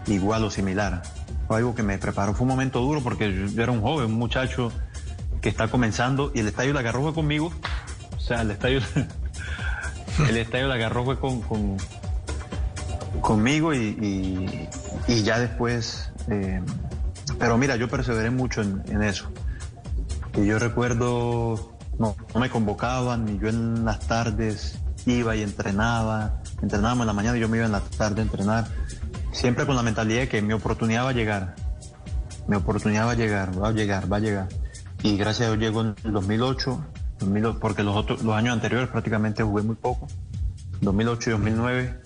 [0.07, 1.03] igual o similar.
[1.47, 2.35] Fue algo que me preparó.
[2.35, 4.71] Fue un momento duro porque yo, era un joven, un muchacho
[5.41, 7.51] que está comenzando y el estadio la agarró fue conmigo.
[8.19, 8.83] O sea, el estadio,
[10.29, 11.79] el estadio la agarró fue con-
[13.21, 14.69] conmigo y,
[15.07, 16.11] y- ya después.
[16.29, 16.61] eh,
[17.39, 19.31] pero mira, yo perseveré mucho en, en eso.
[20.37, 26.41] Y yo recuerdo, no, no me convocaban, y yo en las tardes iba y entrenaba,
[26.63, 28.67] entrenábamos en la mañana y yo me iba en la tarde a entrenar,
[29.33, 31.55] siempre con la mentalidad de que mi oportunidad va a llegar,
[32.47, 34.49] mi oportunidad va a llegar, va a llegar, va a llegar.
[35.03, 36.87] Y gracias a Dios llegó en el 2008,
[37.21, 40.09] 2008, porque los, otros, los años anteriores prácticamente jugué muy poco,
[40.81, 42.01] 2008 y 2009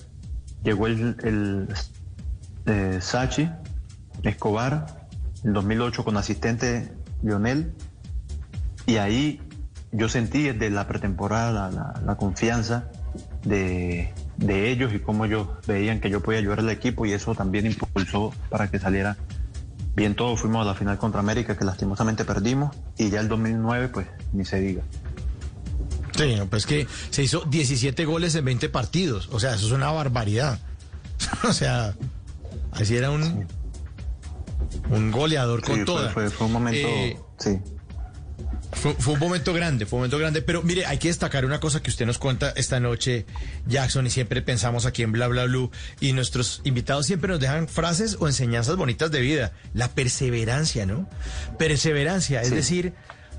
[0.63, 1.69] llegó el, el
[2.67, 3.51] eh, Sachi
[4.23, 5.09] Escobar,
[5.45, 7.75] en 2008 con asistente Lionel,
[8.87, 9.41] y ahí
[9.93, 11.71] yo sentí desde la pretemporada
[12.05, 12.89] la, confianza
[13.45, 17.35] de, de ellos y cómo ellos veían que yo podía ayudar al equipo y eso
[17.35, 19.17] también impulsó para que saliera
[19.95, 20.37] bien todo.
[20.37, 24.45] Fuimos a la final contra América que lastimosamente perdimos y ya el 2009 pues ni
[24.45, 24.83] se diga.
[26.17, 29.29] Sí, no, pues que se hizo 17 goles en 20 partidos.
[29.33, 30.59] O sea, eso es una barbaridad.
[31.45, 31.95] o sea,
[32.73, 33.47] así era un,
[34.91, 36.11] un goleador Sí, con toda.
[36.11, 36.89] fue- fue un momento...
[36.89, 37.59] Eh, sí.
[38.75, 41.61] Fue, fue un momento grande, fue un momento grande, pero mire, hay que destacar una
[41.61, 43.27] cosa que usted nos cuenta esta noche,
[43.67, 45.71] Jackson, y siempre pensamos aquí en Bla Bla Blue,
[46.01, 49.53] y nuestros invitados siempre nos dejan frases o enseñanzas bonitas de vida.
[49.75, 51.09] La perseverancia, ¿no?
[51.59, 52.55] Perseverancia, es Sí.
[52.55, 52.95] decir,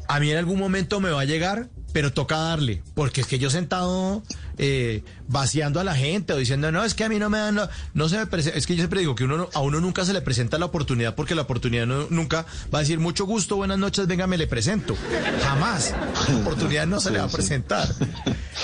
[0.08, 3.40] a mí en algún momento me va a llegar, pero toca darle, porque es que
[3.40, 4.24] yo sentado
[4.58, 7.56] eh, vaciando a la gente o diciendo, no, es que a mí no me dan,
[7.56, 8.52] la- no se me prese-".
[8.56, 10.66] es que yo siempre digo que uno no- a uno nunca se le presenta la
[10.66, 14.38] oportunidad porque la oportunidad no- nunca va a decir mucho gusto, buenas noches, venga, me
[14.38, 14.98] le presento.
[15.44, 15.94] Jamás.
[16.30, 17.36] La oportunidad no se le va a sí.
[17.36, 17.88] presentar.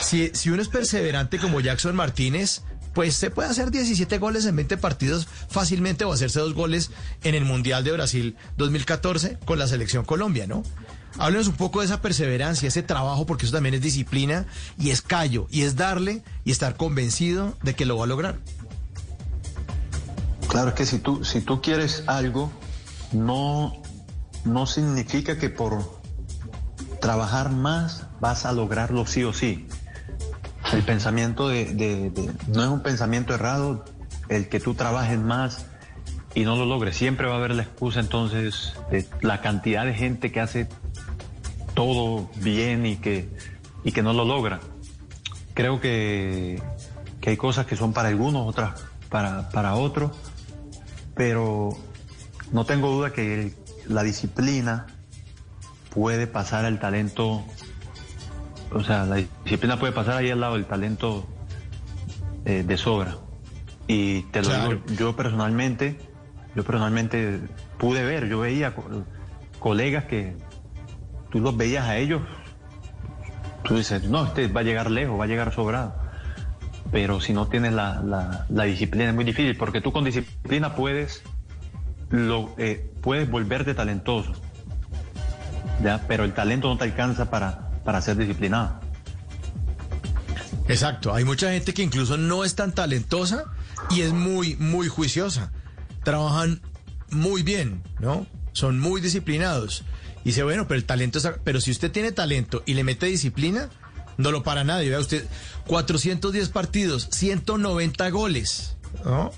[0.01, 2.63] Si, si uno es perseverante como Jackson Martínez,
[2.93, 6.89] pues se puede hacer 17 goles en 20 partidos fácilmente o hacerse dos goles
[7.23, 10.63] en el Mundial de Brasil 2014 con la selección Colombia, ¿no?
[11.17, 14.45] Háblenos un poco de esa perseverancia, ese trabajo, porque eso también es disciplina
[14.77, 18.37] y es callo, y es darle y estar convencido de que lo va a lograr.
[20.47, 22.51] Claro, que si tú, si tú quieres algo,
[23.11, 23.73] no,
[24.45, 25.99] no significa que por
[27.01, 29.67] trabajar más vas a lograrlo sí o sí.
[30.73, 33.85] El pensamiento de- de- no es un pensamiento errado
[34.27, 35.65] el que tú trabajes más
[36.35, 36.95] y no lo logres.
[36.97, 40.67] Siempre va a haber la excusa entonces de la cantidad de gente que hace
[41.79, 43.29] todo bien y que,
[43.85, 44.59] y que no lo logra.
[45.53, 46.61] Creo que,
[47.21, 48.73] que hay cosas que son para algunos, otras
[49.07, 50.11] para, para otros,
[51.15, 51.69] pero
[52.51, 53.55] no tengo duda que el-
[53.87, 54.87] la disciplina
[55.93, 57.45] puede pasar al talento,
[58.73, 59.15] o sea, la
[59.45, 61.25] disciplina puede pasar ahí al lado del talento
[62.43, 63.15] eh, de sobra.
[63.87, 64.69] Y te lo Claro.
[64.71, 65.97] digo, yo personalmente,
[66.55, 67.39] yo personalmente
[67.77, 69.05] pude ver, yo veía co-
[69.59, 70.35] colegas que
[71.31, 72.21] tú los veías a ellos,
[73.63, 75.95] tú dices, no, este va a llegar lejos, va a llegar sobrado.
[76.91, 81.21] Pero si no tienes la, la- disciplina es muy difícil, porque tú con disciplina puedes,
[82.09, 84.31] lo, eh, puedes volverte talentoso,
[85.83, 86.03] ¿ya?
[86.07, 88.79] pero el talento no te alcanza para, para ser disciplinado.
[90.67, 93.45] Exacto, hay mucha gente que incluso no es tan talentosa
[93.89, 95.51] y es muy, muy juiciosa.
[96.03, 96.61] Trabajan
[97.11, 98.27] muy bien, ¿no?
[98.51, 99.83] Son muy disciplinados.
[100.23, 101.27] Dice, bueno, pero el talento es...
[101.43, 103.69] Pero si usted tiene talento y le mete disciplina,
[104.17, 104.89] no lo para nadie.
[104.89, 105.25] Vea usted,
[105.67, 109.31] 410 partidos, 190 goles, ¿no?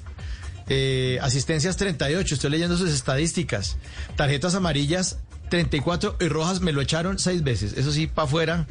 [0.70, 3.78] Eh, asistencias 38, estoy leyendo sus estadísticas.
[4.16, 5.20] Tarjetas amarillas
[5.50, 7.74] 34 y rojas me lo echaron seis veces.
[7.74, 8.68] Eso sí, para afuera,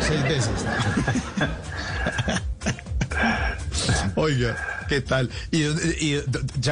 [0.00, 0.50] seis veces.
[4.14, 4.56] Oiga,
[4.88, 5.30] ¿qué tal?
[5.50, 6.24] ¿Y, de,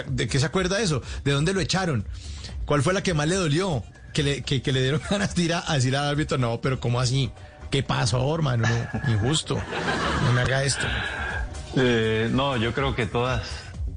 [0.09, 1.03] de qué se acuerda eso?
[1.25, 2.07] ¿De dónde lo echaron?
[2.65, 3.83] ¿Cuál fue la que más le dolió?
[4.17, 6.59] Que le, que, que le dieron ganas de ir a, a decir al árbitro, no,
[6.63, 7.31] pero ¿cómo así?
[7.71, 8.67] ¿Qué pasó, hermano?
[8.67, 9.59] No, injusto.
[10.25, 10.87] No me haga esto.
[11.77, 13.43] Eh, no, yo creo que todas,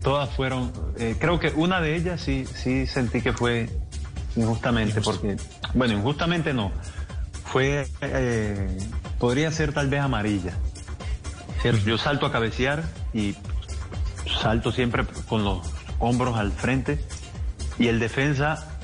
[0.03, 3.69] todas fueron, eh, creo que una de ellas sí, sí sentí que fue
[4.35, 5.37] injustamente, porque,
[5.73, 6.73] bueno, injustamente no,
[7.45, 8.77] fue, eh,
[9.19, 10.51] podría ser tal vez amarilla.
[11.61, 11.85] ¿cierto?
[11.85, 13.35] Yo salto a cabecear y
[14.41, 15.59] salto siempre con los
[15.99, 16.99] hombros al frente
[17.77, 18.78] y el defensa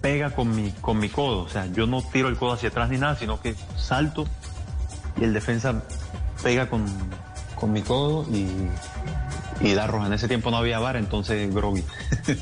[0.00, 1.40] pega con mi, con mi codo.
[1.42, 4.26] O sea, yo no tiro el codo hacia atrás ni nada, sino que salto
[5.20, 5.82] y el defensa
[6.42, 6.84] pega con,
[7.54, 8.48] con mi codo y,
[9.66, 10.06] y da roja.
[10.06, 11.84] En ese tiempo no había bar, entonces groggy.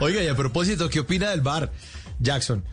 [0.00, 1.70] Oiga, y a propósito, ¿qué opina del bar,
[2.20, 2.64] Jackson?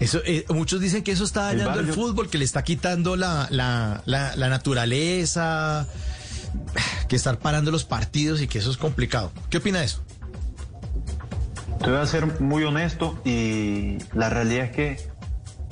[0.00, 2.64] Eso, eh, muchos dicen que eso está El dañando el, yo- fútbol, que le está
[2.64, 5.86] quitando la, la, la, la naturaleza,
[7.08, 9.32] que estar parando los partidos y que eso es complicado.
[9.50, 10.02] ¿Qué opina de eso?
[11.82, 15.10] Te voy a ser muy honesto y la realidad es que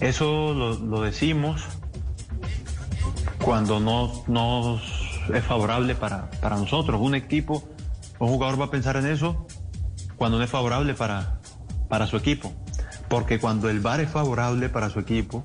[0.01, 1.63] eso lo, decimos
[3.41, 4.83] cuando no nos
[5.33, 7.01] es favorable para, para nosotros.
[7.01, 7.63] Un equipo,
[8.19, 9.47] un jugador va a pensar en eso
[10.17, 11.39] cuando no es favorable para,
[11.89, 12.53] para su equipo.
[13.09, 15.45] Porque cuando el VAR es favorable para su equipo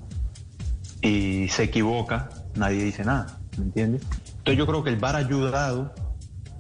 [1.00, 4.02] y se equivoca, nadie dice nada, ¿me entiendes?
[4.38, 5.94] Entonces yo creo que el VAR ha ayudado,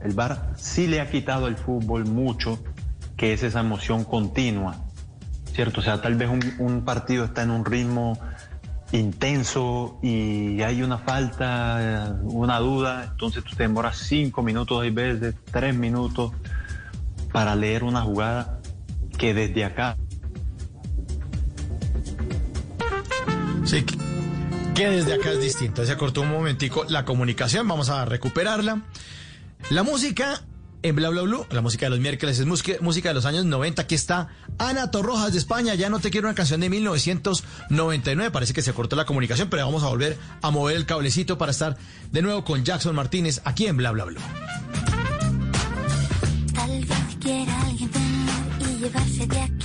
[0.04, 2.60] el VAR sí le ha quitado al fútbol mucho,
[3.18, 4.78] que es esa emoción continua,
[5.54, 5.82] ¿cierto?
[5.82, 8.20] O sea, tal vez un, partido está en un ritmo
[8.92, 14.92] intenso y hay una falta, eh, una duda, entonces tú te demoras cinco minutos, hay
[14.92, 16.32] veces tres minutos
[17.32, 18.60] para leer una jugada
[19.18, 19.98] que desde acá
[23.66, 23.84] Sí,
[24.76, 25.84] que desde acá es distinto.
[25.86, 28.84] Se cortó un momentico la comunicación, vamos a recuperarla.
[29.72, 30.42] La música
[30.86, 33.82] en Bla Bla Blue, la música de los miércoles es música, de los años 90.
[33.82, 34.28] Aquí está
[34.60, 38.30] Ana Torrojas de España, ya no te quiero una canción de 1999.
[38.30, 41.52] Parece que se cortó la comunicación, pero vamos a volver a mover el cablecito para
[41.52, 41.76] estar
[42.12, 44.20] de nuevo con Jackson Martínez aquí en Bla Bla Blue.
[46.54, 47.90] Tal vez quiera alguien
[48.60, 49.65] y llevarse de aquí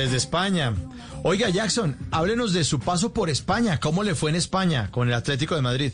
[0.00, 0.74] desde España.
[1.22, 3.78] Oiga Jackson, háblenos de su paso por España.
[3.78, 5.92] ¿Cómo le fue en España con el Atlético de Madrid?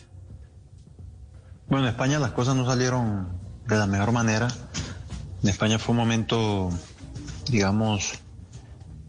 [1.68, 3.28] Bueno, en España las cosas no salieron
[3.66, 4.46] de la mejor manera.
[5.42, 6.70] En España fue un momento,
[7.50, 8.20] digamos,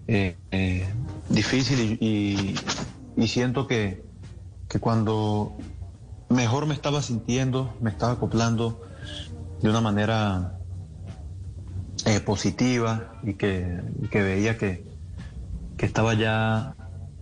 [0.08, 0.90] eh, eh,
[1.30, 2.56] difícil y,
[3.28, 4.04] siento que,
[4.68, 5.56] que cuando
[6.30, 8.82] mejor me estaba sintiendo, me estaba acoplando
[9.62, 10.58] de una manera
[12.06, 13.82] eh, positiva y que
[14.12, 14.87] veía que,
[15.78, 16.76] que estaba ya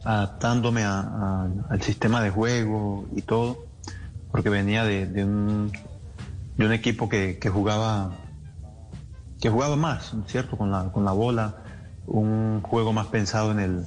[0.04, 3.58] adaptándome a- al sistema de juego y todo
[4.32, 5.72] porque venía de, un,
[6.58, 8.12] de un equipo que, jugaba
[9.40, 10.58] que jugaba más, ¿cierto?
[10.58, 11.56] Con la, con la bola,
[12.06, 13.86] un juego más pensado en el,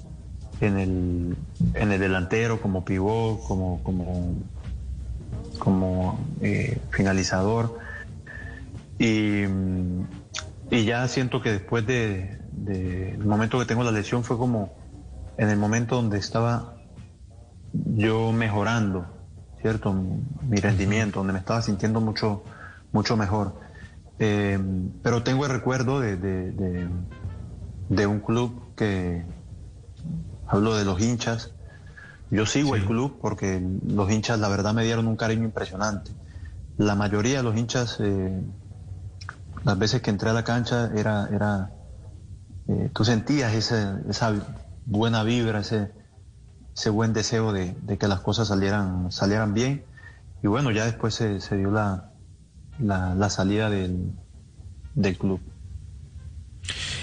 [0.60, 1.36] en el,
[1.74, 4.36] en el delantero, como pivot, como, como,
[5.58, 7.78] como eh, finalizador.
[8.98, 9.42] Y,
[10.70, 14.72] y ya siento que después de, de- el momento que tengo la lesión fue como
[15.36, 16.74] en el momento donde estaba
[17.72, 19.06] yo mejorando,
[19.60, 19.92] ¿cierto?
[19.92, 22.42] Mi rendimiento, donde me estaba sintiendo mucho,
[22.92, 23.60] mucho mejor.
[24.18, 24.58] Eh,
[25.02, 26.88] pero tengo el recuerdo de, de- de-
[27.88, 29.24] de un club que,
[30.46, 31.52] hablo de los hinchas,
[32.30, 36.10] yo sigo el club porque los hinchas la verdad me dieron un cariño impresionante.
[36.76, 38.42] La mayoría de los hinchas, eh,
[39.64, 41.72] las veces que entré a la cancha, era, era
[42.68, 44.34] eh, tú sentías esa
[44.86, 45.90] buena vibra, ese,
[46.76, 49.84] ese buen deseo de, de que las cosas salieran, salieran bien.
[50.42, 52.12] Y bueno, ya después se, se dio la,
[52.78, 54.12] la, la salida del,
[54.94, 55.40] del club.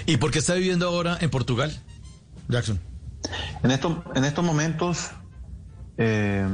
[0.06, 1.76] ¿Y por qué está viviendo ahora en Portugal,
[2.48, 2.78] Jackson?
[3.62, 5.10] En, estos en estos momentos
[5.98, 6.46] eh,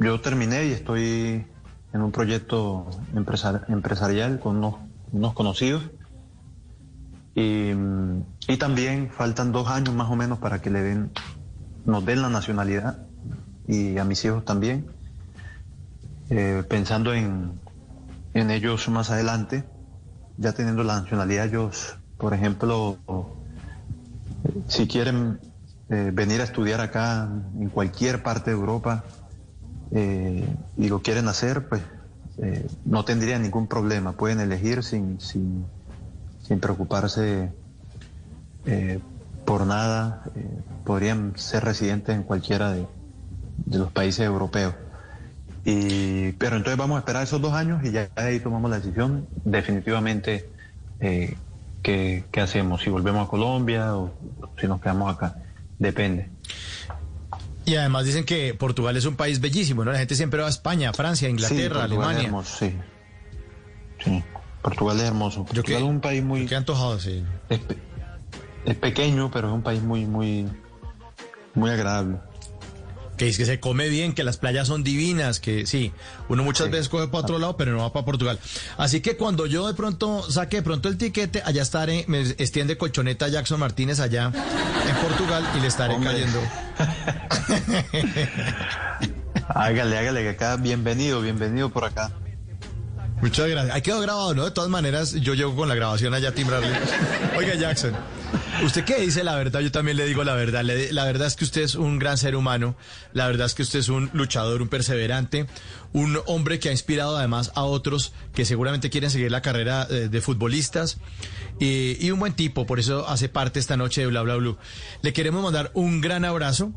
[0.00, 1.46] yo terminé y estoy
[1.92, 4.74] en un proyecto empresar- empresarial con unos,
[5.12, 5.84] unos conocidos.
[7.40, 7.72] Y,
[8.48, 11.10] y también faltan dos años más o menos para que le den,
[11.86, 13.06] nos den la nacionalidad
[13.66, 14.86] y a mis hijos también.
[16.28, 17.52] Eh, pensando en,
[18.34, 19.64] en ellos más adelante,
[20.36, 22.98] ya teniendo la nacionalidad, ellos, por ejemplo,
[24.68, 25.40] si quieren
[25.88, 27.28] eh, venir a estudiar acá
[27.58, 29.04] en cualquier parte de Europa
[29.92, 31.82] eh, y lo quieren hacer, pues
[32.38, 34.12] eh, no tendrían ningún problema.
[34.12, 35.66] Pueden elegir sin, sin,
[36.50, 37.52] sin preocuparse
[38.66, 38.98] eh,
[39.44, 40.24] por nada.
[40.34, 40.44] Eh,
[40.84, 42.88] podrían ser residentes en cualquiera de,
[43.66, 44.74] de los países europeos.
[45.64, 48.80] Y, pero entonces vamos a esperar esos dos años y ya de ahí tomamos la
[48.80, 50.50] decisión definitivamente
[50.98, 51.36] eh,
[51.84, 54.12] qué, qué hacemos, si volvemos a Colombia o
[54.60, 55.36] si nos quedamos acá.
[55.78, 56.30] Depende.
[57.64, 59.92] Y además dicen que Portugal es un país bellísimo, ¿no?
[59.92, 62.24] La gente siempre va a España, Francia, Inglaterra, sí, Alemania.
[62.24, 62.74] hermoso, sí.
[64.02, 64.24] Sí,
[64.62, 65.44] Portugal es hermoso.
[65.44, 66.46] Portugal que- es un país muy...
[66.46, 67.24] Qué antojado, sí.
[67.48, 67.60] Es,
[68.64, 70.46] es pequeño, pero es un país muy, muy,
[71.54, 72.18] muy agradable.
[73.16, 75.92] Que es que se come bien, que las playas son divinas, que sí,
[76.30, 76.72] uno muchas Sí.
[76.72, 78.38] veces coge para otro lado, pero no va para Portugal.
[78.78, 82.78] Así que cuando yo de pronto saque de pronto el tiquete, allá estaré, me extiende
[82.78, 84.32] colchoneta Jackson Martínez allá
[84.88, 86.12] en Portugal y le estaré Hombre.
[86.12, 86.40] cayendo.
[89.48, 92.12] Hágale, hágale, que acá, bienvenido, bienvenido por acá.
[93.20, 93.74] Muchas gracias.
[93.74, 94.44] Ahí quedó grabado, ¿no?
[94.44, 96.70] De todas maneras, yo llego con la grabación allá a timbrarle.
[97.36, 97.94] Oiga, Jackson,
[98.64, 99.60] ¿usted qué dice la verdad?
[99.60, 100.64] Yo también le digo la verdad.
[100.64, 102.76] La verdad es que usted es un gran ser humano.
[103.12, 105.46] La verdad es que usted es un luchador, un perseverante,
[105.92, 110.08] un hombre que ha inspirado además a otros que seguramente quieren seguir la carrera eh,
[110.10, 110.96] de futbolistas.
[111.58, 114.56] Y, y un buen tipo, por eso hace parte esta noche de Bla Bla Blue.
[115.02, 116.72] Le queremos mandar un gran abrazo.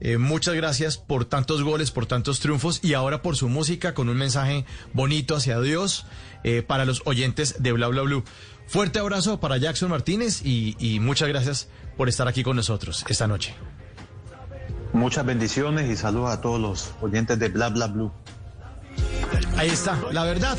[0.00, 4.08] Eh, muchas gracias por tantos goles, por tantos triunfos y ahora por su música con
[4.08, 6.06] un mensaje bonito hacia Dios
[6.44, 8.24] eh, para los oyentes de Bla Bla Blue.
[8.66, 13.26] Fuerte abrazo para Jackson Martínez y, y muchas gracias por estar aquí con nosotros esta
[13.26, 13.54] noche.
[14.92, 18.12] Muchas bendiciones y saludos a todos los oyentes de Bla Bla Blue.
[19.56, 20.58] Ahí está, la verdad.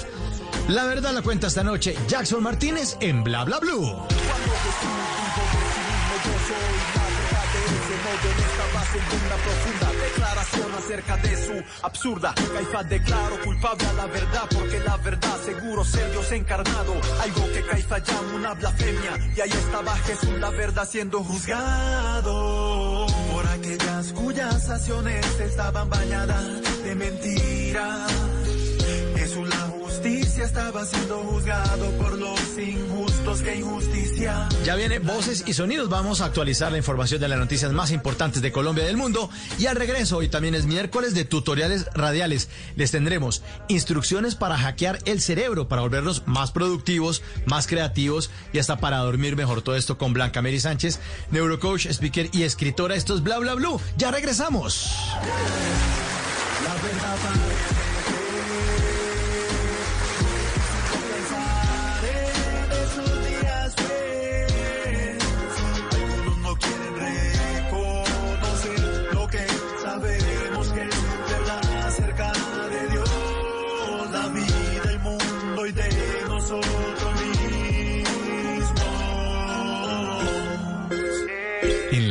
[0.67, 3.95] La verdad la cuenta esta noche Jackson Martínez en Bla Bla Blue.
[7.89, 12.33] Una profunda declaración acerca de su absurda.
[12.53, 16.93] Caifás declaró culpable a la verdad, porque la verdad seguro ser Dios encarnado.
[17.21, 19.31] Algo que Caifás llama una blasfemia.
[19.35, 26.95] Y ahí estaba Jesús, la verdad, siendo juzgado por aquellas cuyas acciones estaban bañadas de
[26.95, 28.07] mentira.
[29.15, 29.68] Jesús, la
[30.43, 34.47] estaba siendo juzgado por los injustos que injusticia.
[34.63, 35.89] Ya viene Voces y Sonidos.
[35.89, 39.29] Vamos a actualizar la información de las noticias más importantes de Colombia y del mundo.
[39.57, 42.49] Y al regreso, hoy también es miércoles de tutoriales radiales.
[42.75, 48.77] Les tendremos instrucciones para hackear el cerebro, para volvernos más productivos, más creativos y hasta
[48.77, 49.61] para dormir mejor.
[49.61, 50.99] Todo esto con Blanca Mary Sánchez,
[51.31, 52.95] neurocoach, speaker y escritora.
[52.95, 53.79] Esto es Bla Bla Blue.
[53.97, 54.91] Ya regresamos.
[56.69, 57.88] Algunos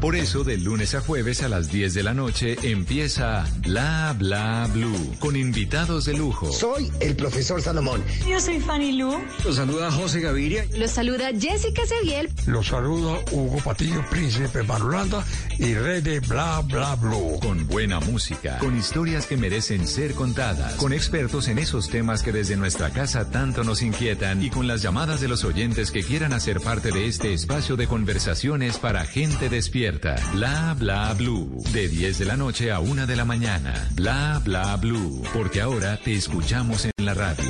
[0.00, 4.68] Por eso de lunes a jueves a las 10 de la noche empieza Bla Bla
[4.72, 6.52] Blue con invitados de lujo.
[6.52, 8.04] Soy el profesor Salomón.
[8.28, 9.18] Yo soy Fanny Lu.
[9.44, 10.64] Los saluda José Gaviria.
[10.76, 12.30] Los saluda Jessica Seguiel.
[12.46, 15.24] Los saluda Hugo Patillo, príncipe Marulanda
[15.58, 17.40] y rey de Bla Bla Blue.
[17.40, 22.30] Con buena música, con historias que merecen ser contadas, con expertos en esos temas que
[22.30, 26.32] desde nuestra casa tanto nos inquietan y con las llamadas de los oyentes que quieran
[26.32, 29.87] hacer parte de este espacio de conversaciones para gente despierta.
[30.32, 31.62] Bla Bla Blue.
[31.72, 33.88] De 10 de la noche a 1 de la mañana.
[33.94, 35.22] Bla Bla Blue.
[35.32, 37.44] Porque ahora te escuchamos en la radio.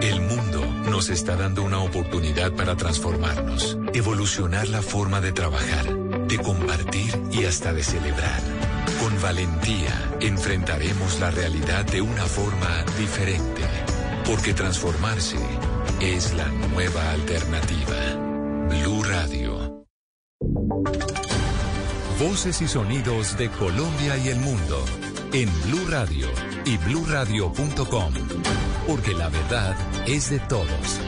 [0.00, 5.84] El mundo nos está dando una oportunidad para transformarnos, evolucionar la forma de trabajar,
[6.28, 8.71] de compartir y hasta de celebrar.
[9.02, 13.64] Con valentía enfrentaremos la realidad de una forma diferente,
[14.24, 15.38] porque transformarse
[16.00, 17.96] es la nueva alternativa.
[18.68, 19.84] Blue Radio.
[22.20, 24.84] Voces y sonidos de Colombia y el mundo
[25.32, 26.28] en Blue Radio
[26.64, 28.14] y bluradio.com,
[28.86, 29.76] porque la verdad
[30.06, 31.00] es de todos.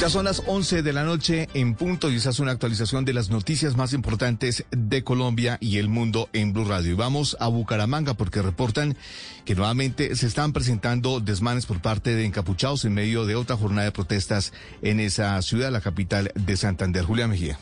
[0.00, 3.12] Ya son las 11 de la noche en punto y esa es una actualización de
[3.12, 6.92] las noticias más importantes de Colombia y el mundo en Blue Radio.
[6.92, 8.96] Y vamos a Bucaramanga porque reportan
[9.44, 13.84] que nuevamente se están presentando desmanes por parte de encapuchados en medio de otra jornada
[13.84, 17.04] de protestas en esa ciudad, la capital de Santander.
[17.04, 17.58] Julia Mejía.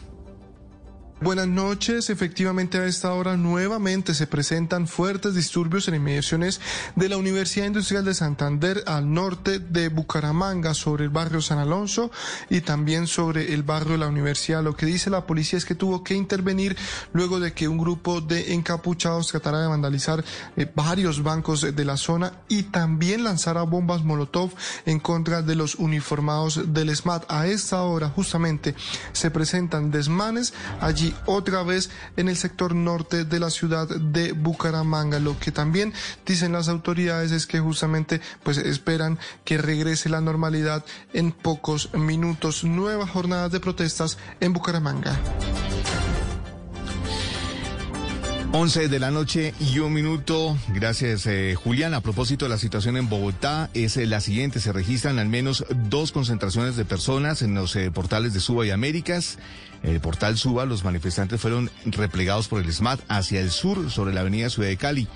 [1.21, 2.11] Buenas noches.
[2.11, 6.61] Efectivamente, a esta hora nuevamente se presentan fuertes disturbios en inmediaciones
[6.95, 12.13] de la Universidad Industrial de Santander al norte de Bucaramanga, sobre el barrio San Alonso
[12.51, 14.63] y también sobre el barrio de la Universidad.
[14.63, 16.77] Lo que dice la policía es que tuvo que intervenir
[17.13, 20.25] luego de que un grupo de encapuchados tratara de vandalizar
[20.57, 24.53] eh, varios bancos de la zona y también lanzara bombas Molotov
[24.87, 27.25] en contra de los uniformados del SMAT.
[27.29, 28.77] A esta hora justamente
[29.13, 35.19] se presentan desmanes allí otra vez en el sector norte de la ciudad de Bucaramanga.
[35.19, 35.93] Lo que también
[36.27, 42.65] dicen las autoridades es que justamente pues esperan que regrese la normalidad en pocos minutos.
[42.65, 45.19] Nuevas jornadas de protestas en Bucaramanga.
[48.53, 50.57] 11 de la noche y un minuto.
[50.69, 51.93] Gracias, eh, Julián.
[51.93, 54.59] A propósito de la situación en Bogotá, es eh, la siguiente.
[54.59, 58.71] Se registran al menos dos concentraciones de personas en los eh, portales de Suba y
[58.71, 59.39] Américas.
[59.83, 64.21] El portal Suba, los manifestantes fueron replegados por el SMAT hacia el sur, sobre la
[64.21, 65.09] avenida Ciudad de Cali.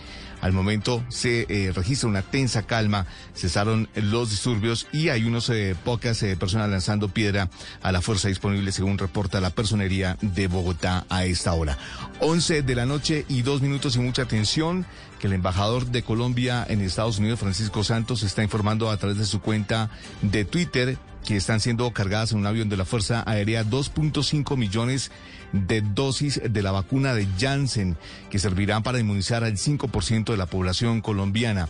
[0.42, 5.76] Al momento se eh, registra una tensa calma, cesaron los disturbios y hay unos eh,
[5.84, 7.48] pocas eh, personas lanzando piedra
[7.80, 11.78] a la fuerza disponible, según reporta la personería de Bogotá a esta hora.
[12.18, 14.84] 11 de la noche y dos minutos y mucha atención
[15.20, 19.26] que el embajador de Colombia en Estados Unidos, Francisco Santos, está informando a través de
[19.26, 19.90] su cuenta
[20.22, 25.10] de Twitter que están siendo cargadas en un avión de la Fuerza Aérea 2.5 millones
[25.52, 27.96] de dosis de la vacuna de Janssen,
[28.30, 31.68] que servirán para inmunizar al 5% de la población colombiana.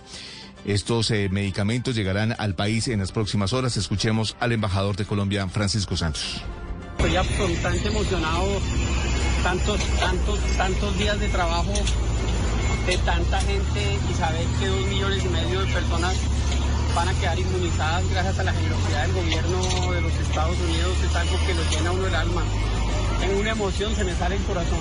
[0.64, 3.76] Estos eh, medicamentos llegarán al país en las próximas horas.
[3.76, 6.42] Escuchemos al embajador de Colombia, Francisco Santos.
[6.98, 8.60] Estoy absolutamente emocionado,
[9.42, 11.72] tantos, tantos, tantos días de trabajo
[12.86, 16.16] de tanta gente y saber que dos millones y medio de personas
[16.94, 21.16] van a quedar inmunizadas gracias a la generosidad del gobierno de los Estados Unidos es
[21.16, 22.42] algo que lo llena uno el alma.
[23.20, 24.78] Tengo una emoción, se me sale el corazón.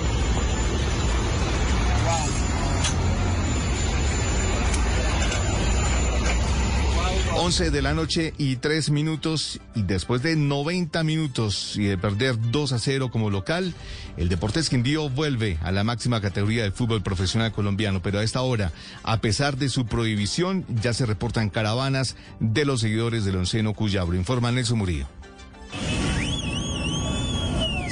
[7.34, 12.36] 11 de la noche y 3 minutos y después de 90 minutos y de perder
[12.50, 13.74] 2 a 0 como local,
[14.16, 18.42] el Deportes Quindío vuelve a la máxima categoría del fútbol profesional colombiano, pero a esta
[18.42, 18.72] hora,
[19.02, 24.16] a pesar de su prohibición, ya se reportan caravanas de los seguidores del onceno Cuyabro.
[24.16, 25.06] Informa Nelson Murillo.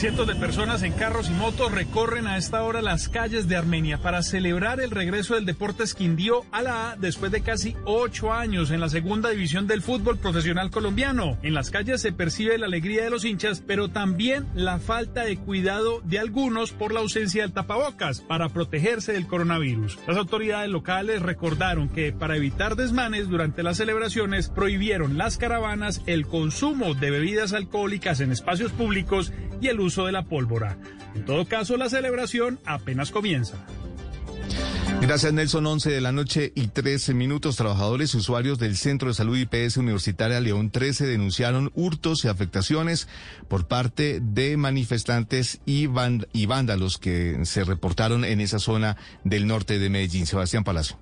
[0.00, 3.98] Cientos de personas en carros y motos recorren a esta hora las calles de Armenia
[3.98, 8.70] para celebrar el regreso del Deportes Quindío a la A después de casi ocho años
[8.70, 11.36] en la segunda división del fútbol profesional colombiano.
[11.42, 15.36] En las calles se percibe la alegría de los hinchas, pero también la falta de
[15.36, 19.98] cuidado de algunos por la ausencia del tapabocas para protegerse del coronavirus.
[20.08, 26.26] Las autoridades locales recordaron que para evitar desmanes durante las celebraciones prohibieron las caravanas, el
[26.26, 29.30] consumo de bebidas alcohólicas en espacios públicos
[29.60, 30.76] y el uso de la pólvora.
[31.14, 33.56] En todo caso, la celebración apenas comienza.
[35.00, 37.56] Gracias Nelson, 11 de la noche y 13 minutos.
[37.56, 43.08] Trabajadores usuarios del Centro de Salud IPS Universitaria León 13 denunciaron hurtos y afectaciones
[43.48, 45.88] por parte de manifestantes y,
[46.32, 50.26] y vándalos que se reportaron en esa zona del norte de Medellín.
[50.26, 50.98] Sebastián Palacio.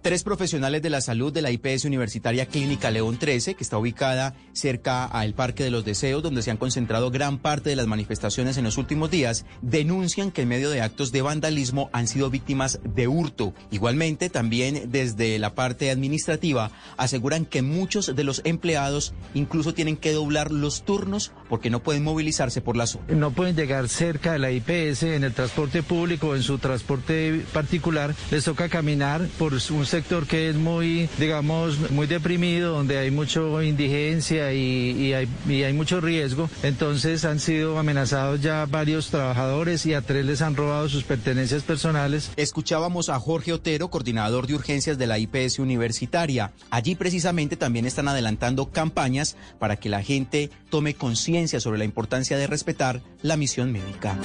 [0.00, 4.36] Tres profesionales de la salud de la IPS Universitaria Clínica León 13, que está ubicada
[4.52, 8.56] cerca al Parque de los Deseos, donde se han concentrado gran parte de las manifestaciones
[8.56, 12.78] en los últimos días, denuncian que en medio de actos de vandalismo han sido víctimas
[12.84, 13.54] de hurto.
[13.72, 20.12] Igualmente, también desde la parte administrativa, aseguran que muchos de los empleados incluso tienen que
[20.12, 23.04] doblar los turnos porque no pueden movilizarse por la zona.
[23.08, 27.44] No pueden llegar cerca de la IPS en el transporte público o en su transporte
[27.52, 28.14] particular.
[28.30, 33.40] Les toca caminar por un sector que es muy, digamos, muy deprimido, donde hay mucha
[33.64, 35.14] indigencia y,
[35.48, 36.48] y, hay, mucho riesgo.
[36.62, 41.62] Entonces han sido amenazados ya varios trabajadores y a tres les han robado sus pertenencias
[41.62, 42.30] personales.
[42.36, 46.52] Escuchábamos a Jorge Otero, coordinador de urgencias de la IPS Universitaria.
[46.70, 52.36] Allí precisamente también están adelantando campañas para que la gente tome conciencia sobre la importancia
[52.36, 54.16] de respetar la misión médica.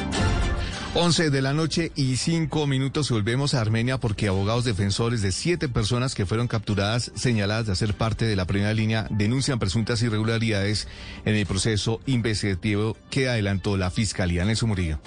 [0.96, 5.68] 11 de la noche y 5 minutos volvemos a Armenia porque abogados defensores de siete
[5.68, 10.88] personas que fueron capturadas señaladas de hacer parte de la primera línea denuncian presuntas irregularidades
[11.26, 14.46] en el proceso investigativo que adelantó la Fiscalía.
[14.46, 15.00] Nelson Murillo.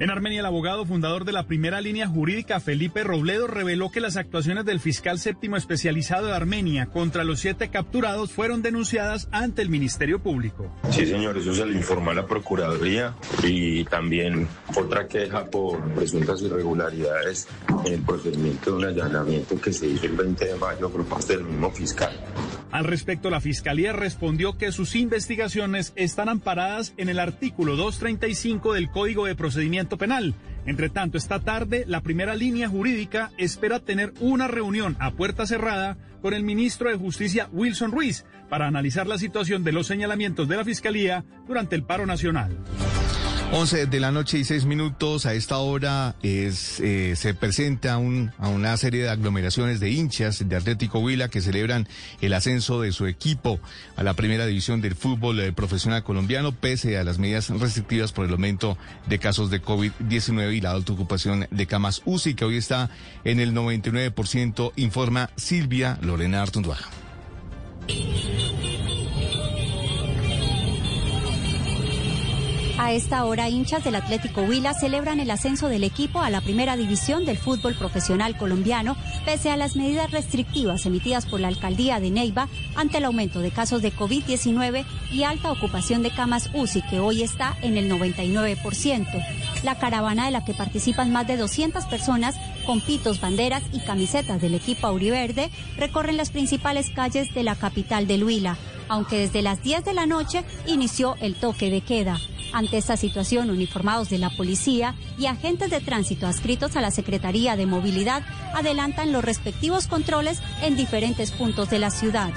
[0.00, 4.16] En Armenia, el abogado fundador de la primera línea jurídica, Felipe Robledo, reveló que las
[4.16, 9.68] actuaciones del fiscal séptimo especializado de Armenia contra los siete capturados fueron denunciadas ante el
[9.68, 10.74] Ministerio Público.
[10.90, 16.40] Sí, señor, eso se le informó a la Procuraduría y también otra queja por presuntas
[16.40, 17.46] irregularidades
[17.84, 21.36] en el procedimiento de un allanamiento que se hizo el 20 de mayo por parte
[21.36, 22.18] del mismo fiscal.
[22.70, 28.90] Al respecto, la Fiscalía respondió que sus investigaciones están amparadas en el artículo 235 del
[28.90, 30.34] Código de Procedimiento Penal.
[30.66, 35.96] Entre tanto, esta tarde, la primera línea jurídica espera tener una reunión a puerta cerrada
[36.20, 40.56] con el ministro de Justicia, Wilson Ruiz, para analizar la situación de los señalamientos de
[40.56, 42.56] la Fiscalía durante el paro nacional.
[43.52, 45.26] 11 de la noche y 6 minutos.
[45.26, 47.98] A esta hora eh, se presenta a
[48.48, 51.88] una serie de aglomeraciones de hinchas de Atlético Huila que celebran
[52.20, 53.58] el ascenso de su equipo
[53.96, 58.24] a la primera división del fútbol eh, profesional colombiano, pese a las medidas restrictivas por
[58.24, 58.78] el aumento
[59.08, 62.88] de casos de COVID-19 y la alta ocupación de camas UCI, que hoy está
[63.24, 66.88] en el 99%, informa Silvia Lorena Artunduaga.
[72.82, 76.78] A esta hora, hinchas del Atlético Huila celebran el ascenso del equipo a la primera
[76.78, 82.10] división del fútbol profesional colombiano, pese a las medidas restrictivas emitidas por la alcaldía de
[82.10, 87.00] Neiva ante el aumento de casos de COVID-19 y alta ocupación de camas UCI, que
[87.00, 89.26] hoy está en el 99%.
[89.62, 94.40] La caravana de la que participan más de 200 personas con pitos, banderas y camisetas
[94.40, 98.56] del equipo auriverde recorren las principales calles de la capital del Huila,
[98.90, 102.18] aunque desde las 10 de la noche inició el toque de queda.
[102.52, 107.56] Ante esta situación, uniformados de la policía y agentes de tránsito adscritos a la Secretaría
[107.56, 108.22] de Movilidad
[108.54, 112.30] adelantan los respectivos controles en diferentes puntos de la ciudad.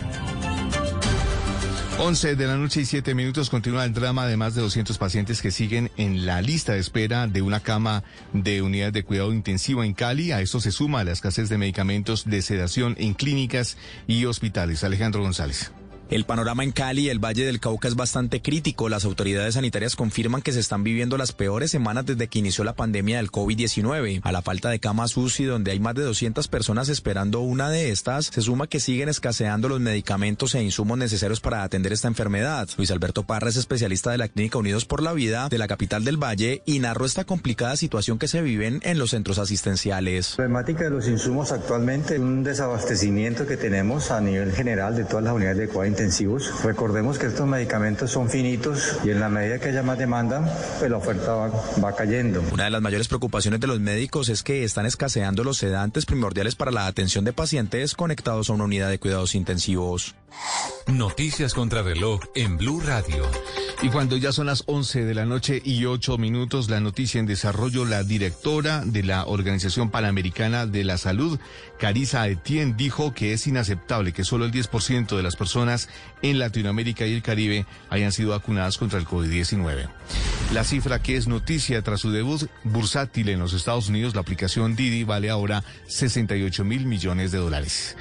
[2.00, 5.42] 11 de la noche y 7 minutos continúa el drama de más de 200 pacientes
[5.42, 9.84] que siguen en la lista de espera de una cama de unidad de cuidado intensivo
[9.84, 10.32] en Cali.
[10.32, 13.78] A esto se suma la escasez de medicamentos de sedación en clínicas
[14.08, 14.84] y hospitales.
[14.84, 15.72] Alejandro González.
[16.14, 18.88] El panorama en Cali y el Valle del Cauca es bastante crítico.
[18.88, 22.76] Las autoridades sanitarias confirman que se están viviendo las peores semanas desde que inició la
[22.76, 24.22] pandemia del COVID-19.
[24.24, 27.90] A la falta de camas UCI, donde hay más de 200 personas esperando una de
[27.90, 32.70] estas, se suma que siguen escaseando los medicamentos e insumos necesarios para atender esta enfermedad.
[32.78, 36.06] Luis Alberto Parra es especialista de la Clínica Unidos por la Vida de la capital
[36.06, 40.30] del Valle y narró esta complicada situación que se viven en los centros asistenciales.
[40.34, 45.24] La problemática de los insumos actualmente, un desabastecimiento que tenemos a nivel general de todas
[45.24, 46.03] las unidades de cuidado
[46.64, 50.42] Recordemos que estos medicamentos son finitos y en la medida que haya más demanda,
[50.80, 51.52] pues la oferta va,
[51.84, 52.44] va cayendo.
[52.52, 56.56] Una de las mayores preocupaciones de los médicos es que están escaseando los sedantes primordiales
[56.56, 60.16] para la atención de pacientes conectados a una unidad de cuidados intensivos.
[60.88, 63.26] Noticias contra reloj en Blue Radio.
[63.82, 67.26] Y cuando ya son las 11 de la noche y 8 minutos, la noticia en
[67.26, 71.40] desarrollo, la directora de la Organización Panamericana de la Salud,
[71.80, 75.90] Carisa Etienne, dijo que es inaceptable que solo el 10% de las personas
[76.22, 79.90] en Latinoamérica y el Caribe hayan sido vacunadas contra el COVID-19.
[80.54, 84.76] La cifra que es noticia tras su debut bursátil en los Estados Unidos, la aplicación
[84.76, 87.98] Didi vale ahora 68 mil millones de dólares.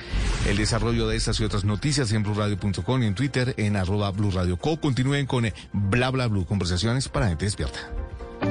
[0.47, 4.80] El desarrollo de estas y otras noticias en blurradio.com y en Twitter en arroba blurradioco.
[4.80, 7.78] Continúen con bla bla blue, conversaciones para gente despierta.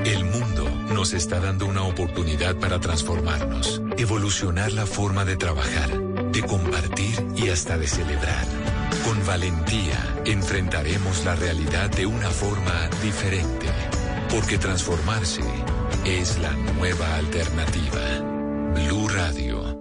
[0.05, 5.89] El mundo nos está dando una oportunidad para transformarnos, evolucionar la forma de trabajar,
[6.31, 8.45] de compartir y hasta de celebrar.
[9.05, 13.67] Con valentía enfrentaremos la realidad de una forma diferente,
[14.29, 15.43] porque transformarse
[16.05, 18.01] es la nueva alternativa.
[18.73, 19.80] Blue Radio.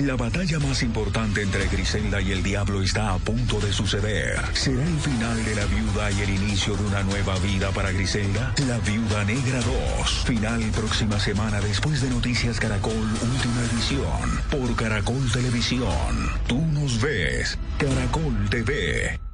[0.00, 4.40] La batalla más importante entre Griselda y el diablo está a punto de suceder.
[4.54, 8.54] ¿Será el final de la viuda y el inicio de una nueva vida para Griselda?
[8.66, 9.60] La Viuda Negra
[10.00, 10.24] 2.
[10.24, 14.40] Final próxima semana después de Noticias Caracol, última edición.
[14.50, 16.30] Por Caracol Televisión.
[16.46, 17.58] Tú nos ves.
[17.78, 19.31] Caracol TV.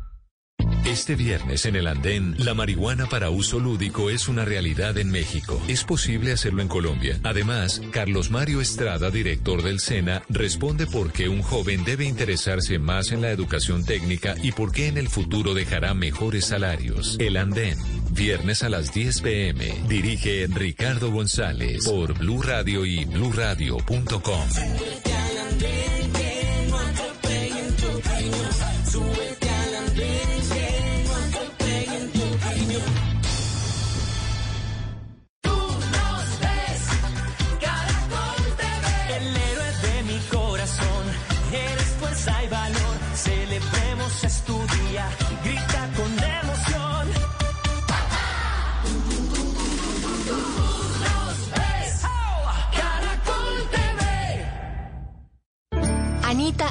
[0.89, 5.61] Este viernes en el andén, la marihuana para uso lúdico es una realidad en México.
[5.69, 7.21] Es posible hacerlo en Colombia.
[7.25, 13.13] Además, Carlos Mario Estrada, director del SENA, responde por qué un joven debe interesarse más
[13.13, 17.17] en la educación técnica y por qué en el futuro dejará mejores salarios.
[17.19, 17.77] El andén,
[18.13, 19.85] viernes a las 10 pm.
[19.89, 24.49] Dirige Ricardo González por Blue Radio y bluradio.com.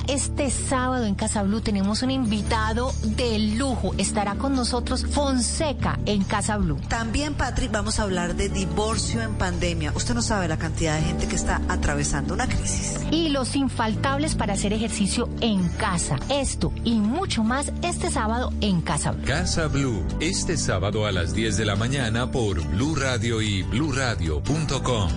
[0.08, 3.94] Este sábado en Casa Blue tenemos un invitado de lujo.
[3.98, 6.80] Estará con nosotros Fonseca en Casa Blue.
[6.88, 9.92] También, Patrick, vamos a hablar de divorcio en pandemia.
[9.96, 13.00] Usted no sabe la cantidad de gente que está atravesando una crisis.
[13.12, 16.18] Y los infaltables para hacer ejercicio en casa.
[16.30, 19.26] Esto y mucho más este sábado en Casa Blue.
[19.26, 25.10] Casa Blue, este sábado a las 10 de la mañana por Blue Radio y bluradio.com.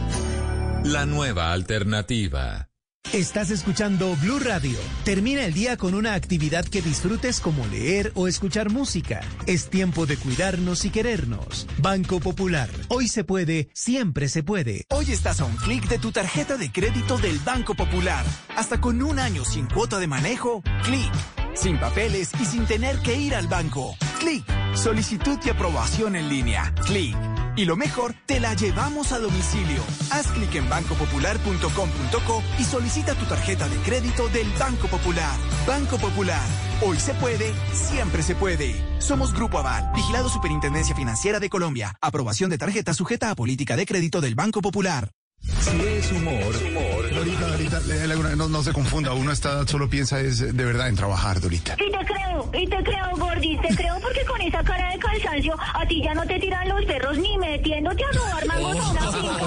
[0.84, 2.69] La nueva alternativa.
[3.12, 4.78] Estás escuchando Blue Radio.
[5.04, 9.20] Termina el día con una actividad que disfrutes como leer o escuchar música.
[9.48, 11.66] Es tiempo de cuidarnos y querernos.
[11.78, 12.70] Banco Popular.
[12.86, 14.84] Hoy se puede, siempre se puede.
[14.90, 18.24] Hoy estás a un clic de tu tarjeta de crédito del Banco Popular.
[18.56, 21.10] Hasta con un año sin cuota de manejo, clic.
[21.52, 23.96] Sin papeles y sin tener que ir al banco.
[24.20, 24.44] Clic.
[24.76, 26.72] Solicitud y aprobación en línea.
[26.86, 27.16] Clic.
[27.56, 29.82] Y lo mejor, te la llevamos a domicilio.
[30.10, 35.36] Haz clic en bancopopular.com.co y solicita tu tarjeta de crédito del Banco Popular.
[35.66, 36.46] Banco Popular.
[36.82, 38.74] Hoy se puede, siempre se puede.
[39.00, 41.96] Somos Grupo Aval, vigilado Superintendencia Financiera de Colombia.
[42.00, 45.10] Aprobación de tarjeta sujeta a política de crédito del Banco Popular.
[45.42, 50.38] Si es humor, Dorita, Dorita, le- no, no se confunda, uno edad solo piensa es
[50.38, 51.74] de verdad en trabajar, Dorita.
[51.74, 55.54] Y te creo, y te creo, Gordis, te creo porque con esa cara de cansancio
[55.74, 59.12] a ti ya no te tiran los perros ni metiéndote a robar mangos a una
[59.12, 59.44] finca.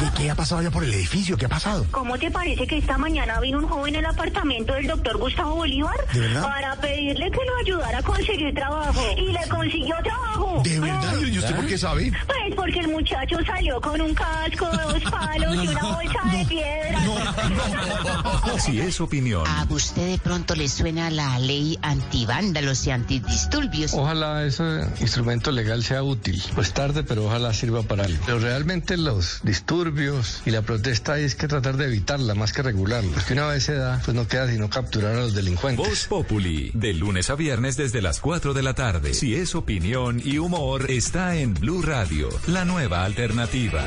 [0.00, 1.36] ¿Qué, qué ha pasado allá por el edificio?
[1.36, 1.86] ¿Qué ha pasado?
[1.90, 5.96] ¿Cómo te parece que esta mañana vino un joven al apartamento del doctor Gustavo Bolívar
[6.12, 6.42] ¿De verdad?
[6.42, 9.00] para pedirle que lo ayudara a conseguir trabajo?
[9.16, 10.60] Y le consiguió trabajo.
[10.64, 11.14] ¿De verdad?
[11.22, 12.12] ¿Y usted por qué sabe?
[12.26, 17.00] Pues porque el muchacho salió con un casco, dos palos y una bolsa de piedra.
[18.58, 23.94] Si es opinión, ¿A usted de pronto le suena la ley antivándalos y antidisturbios?
[23.94, 26.42] Ojalá ese instrumento legal sea útil.
[26.54, 28.22] Pues tarde, pero ojalá sirva para algo.
[28.26, 32.62] Pero realmente los disturbios y la protesta hay es que tratar de evitarla más que
[32.62, 33.10] regularla.
[33.14, 35.86] Porque una vez se da, pues no queda sino capturar a los delincuentes.
[35.86, 39.14] Voz Populi, de lunes a viernes desde las 4 de la tarde.
[39.14, 43.86] Si es opinión y humor, está en Blue Radio, la nueva alternativa.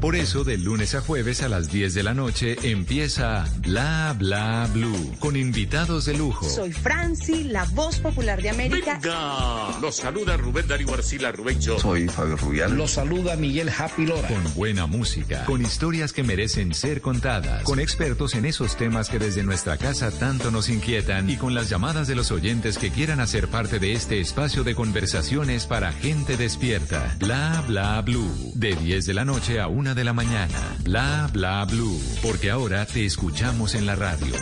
[0.00, 4.66] Por eso, de lunes a jueves a las 10 de la noche empieza Bla Bla
[4.72, 6.48] Blue, con invitados de lujo.
[6.48, 8.98] Soy Franci, la voz popular de América.
[9.02, 11.78] Venga, los saluda Rubén Darío Arcila Rubencho.
[11.78, 12.74] Soy Fabio Rubial.
[12.78, 14.26] Los saluda Miguel Happy Lora.
[14.26, 19.18] Con buena música, con historias que merecen ser contadas, con expertos en esos temas que
[19.18, 23.20] desde nuestra casa tanto nos inquietan y con las llamadas de los oyentes que quieran
[23.20, 27.16] hacer parte de este espacio de conversaciones para gente despierta.
[27.18, 30.76] Bla bla blue, de 10 de la noche a 1 de la mañana.
[30.84, 34.34] Bla bla blue, porque ahora te escuchamos en la radio.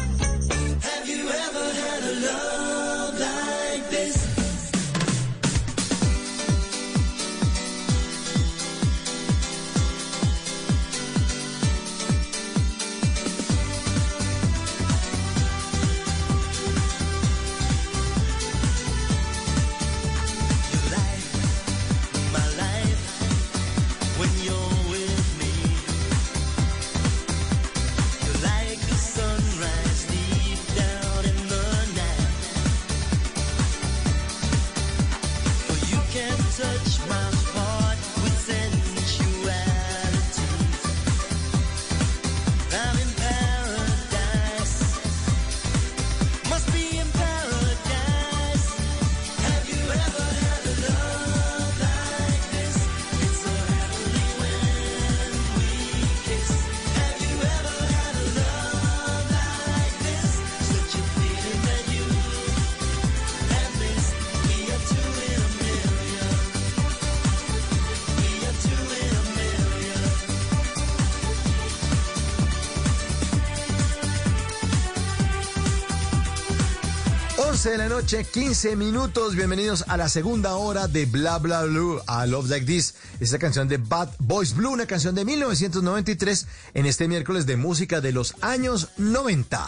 [78.08, 79.36] Noche, 15 minutos.
[79.36, 82.94] Bienvenidos a la segunda hora de Bla Bla Blue, a Love Like This.
[83.20, 88.00] Esta canción de Bad Boys Blue, una canción de 1993 en este miércoles de música
[88.00, 89.58] de los años 90.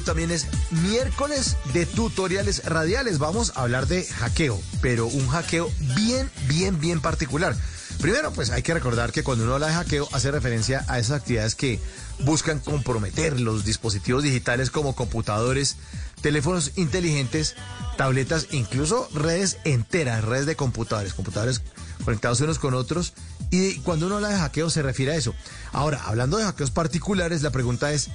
[0.00, 3.18] También es miércoles de tutoriales radiales.
[3.18, 7.54] Vamos a hablar de hackeo, pero un hackeo bien, bien, bien particular.
[8.00, 11.20] Primero, pues hay que recordar que cuando uno habla de hackeo hace referencia a esas
[11.20, 11.78] actividades que
[12.20, 15.76] buscan comprometer los dispositivos digitales como computadores,
[16.20, 17.54] teléfonos inteligentes,
[17.96, 21.62] tabletas, incluso redes enteras, redes de computadores, computadores
[22.04, 23.12] conectados unos con otros.
[23.50, 25.34] Y cuando uno habla de hackeo se refiere a eso.
[25.72, 28.08] Ahora, hablando de hackeos particulares, la pregunta es,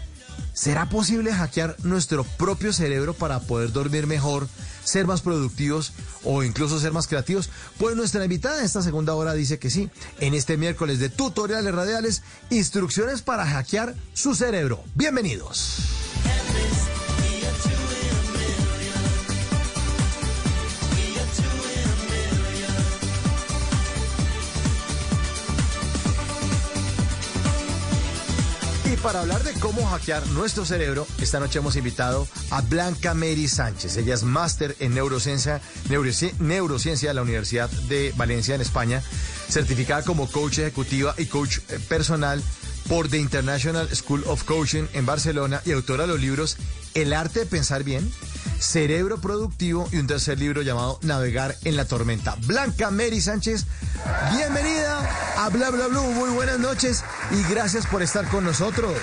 [0.54, 4.48] ¿será posible hackear nuestro propio cerebro para poder dormir mejor,
[4.84, 7.50] ser más productivos o incluso ser más creativos?
[7.78, 9.90] Pues nuestra invitada en esta segunda hora dice que sí.
[10.20, 14.84] En este miércoles de tutoriales radiales, instrucciones para hackear su cerebro.
[14.96, 15.78] Bienvenidos.
[29.08, 33.95] Para hablar de cómo hackear nuestro cerebro, esta noche hemos invitado a Blanca Mary Sánchez.
[33.95, 39.01] Ella es máster en neurociencia, neuroci- neurociencia de la Universidad de Valencia en España,
[39.49, 42.43] certificada como coach ejecutiva y coach eh, personal
[42.89, 46.58] por The International School of Coaching en Barcelona y autora de los libros
[46.93, 48.12] El arte de pensar bien,
[48.60, 52.36] Cerebro Productivo y un tercer libro llamado Navegar en la tormenta.
[52.45, 53.66] Blanca Mary Sánchez,
[54.36, 54.99] bienvenida
[55.38, 56.12] a Bla Bla Blue.
[56.14, 58.93] Muy buenas noches y gracias por estar con nosotros.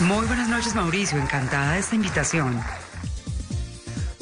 [0.00, 1.18] Muy buenas noches, Mauricio.
[1.18, 2.62] Encantada de esta invitación.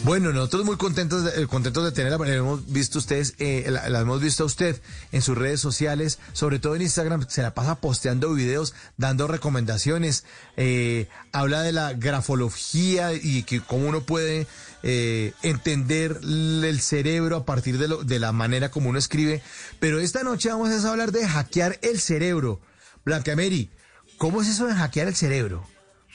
[0.07, 2.33] Bueno, nosotros muy contentos de, eh, contentos de tenerla.
[2.33, 4.81] Hemos visto ustedes, eh, la, la hemos visto a usted
[5.11, 10.23] en sus redes sociales, sobre todo en Instagram, se la pasa posteando videos, dando recomendaciones,
[10.57, 14.47] eh, habla de la grafología y que cómo uno puede
[14.85, 19.43] eh, entender el cerebro a partir de, lo- de la manera como uno escribe.
[19.81, 22.61] Pero esta noche vamos a hablar de hackear el cerebro.
[23.05, 23.71] Blanca Mary,
[24.19, 25.67] ¿cómo es eso de hackear el cerebro?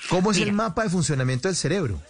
[0.10, 2.02] ¿Cómo es el mapa de funcionamiento del cerebro?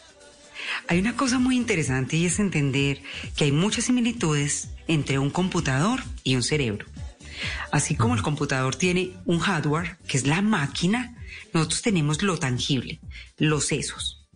[0.87, 3.01] Hay una cosa muy interesante y es entender
[3.35, 6.85] que hay muchas similitudes entre un computador y un cerebro.
[7.71, 11.17] Así como el computador tiene un hardware, que es la máquina,
[11.53, 12.99] nosotros tenemos lo tangible,
[13.37, 14.27] los sesos.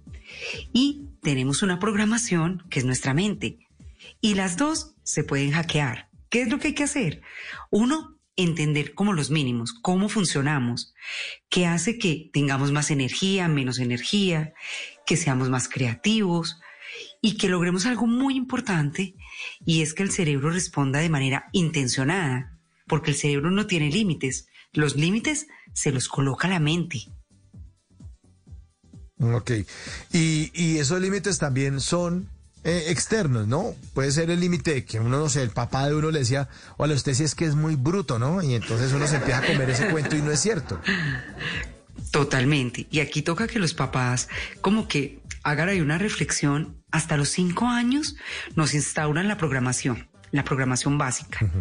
[0.73, 3.59] Y tenemos una programación, que es nuestra mente.
[4.21, 6.09] Y las dos se pueden hackear.
[6.29, 7.21] ¿Qué es lo que hay que hacer?
[7.69, 10.93] Uno, entender como los mínimos, cómo funcionamos,
[11.49, 14.53] qué hace que tengamos más energía, menos energía,
[15.05, 16.59] que seamos más creativos
[17.21, 19.15] y que logremos algo muy importante
[19.65, 24.47] y es que el cerebro responda de manera intencionada, porque el cerebro no tiene límites,
[24.73, 26.99] los límites se los coloca la mente.
[29.19, 29.51] Ok.
[30.11, 32.29] Y, y esos límites también son
[32.65, 33.75] eh, externos, ¿no?
[33.93, 36.95] Puede ser el límite que uno, no sé, el papá de uno le decía, hola,
[36.95, 38.41] usted sí es que es muy bruto, ¿no?
[38.41, 40.79] Y entonces uno se empieza a comer ese cuento y no es cierto.
[42.15, 42.87] Totalmente.
[42.91, 44.29] Y aquí toca que los papás
[44.61, 46.81] como que hagan ahí una reflexión.
[46.89, 48.15] Hasta los cinco años
[48.55, 51.51] nos instauran la programación, la programación básica.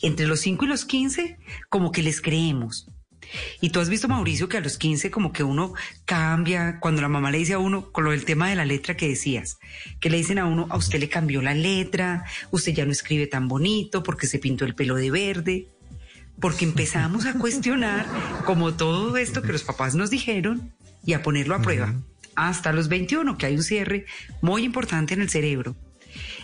[0.00, 1.36] Entre los cinco y los quince,
[1.68, 2.86] como que les creemos.
[3.60, 5.74] Y tú has visto, Mauricio, que a los 15 como que uno
[6.06, 8.96] cambia, cuando la mamá le dice a uno, con lo del tema de la letra
[8.96, 9.58] que decías,
[10.00, 13.26] que le dicen a uno, a usted le cambió la letra, usted ya no escribe
[13.26, 15.68] tan bonito porque se pintó el pelo de verde,
[16.40, 18.06] porque empezamos a cuestionar
[18.44, 20.72] como todo esto que los papás nos dijeron
[21.04, 21.94] y a ponerlo a prueba.
[22.34, 24.06] Hasta los 21, que hay un cierre
[24.40, 25.76] muy importante en el cerebro.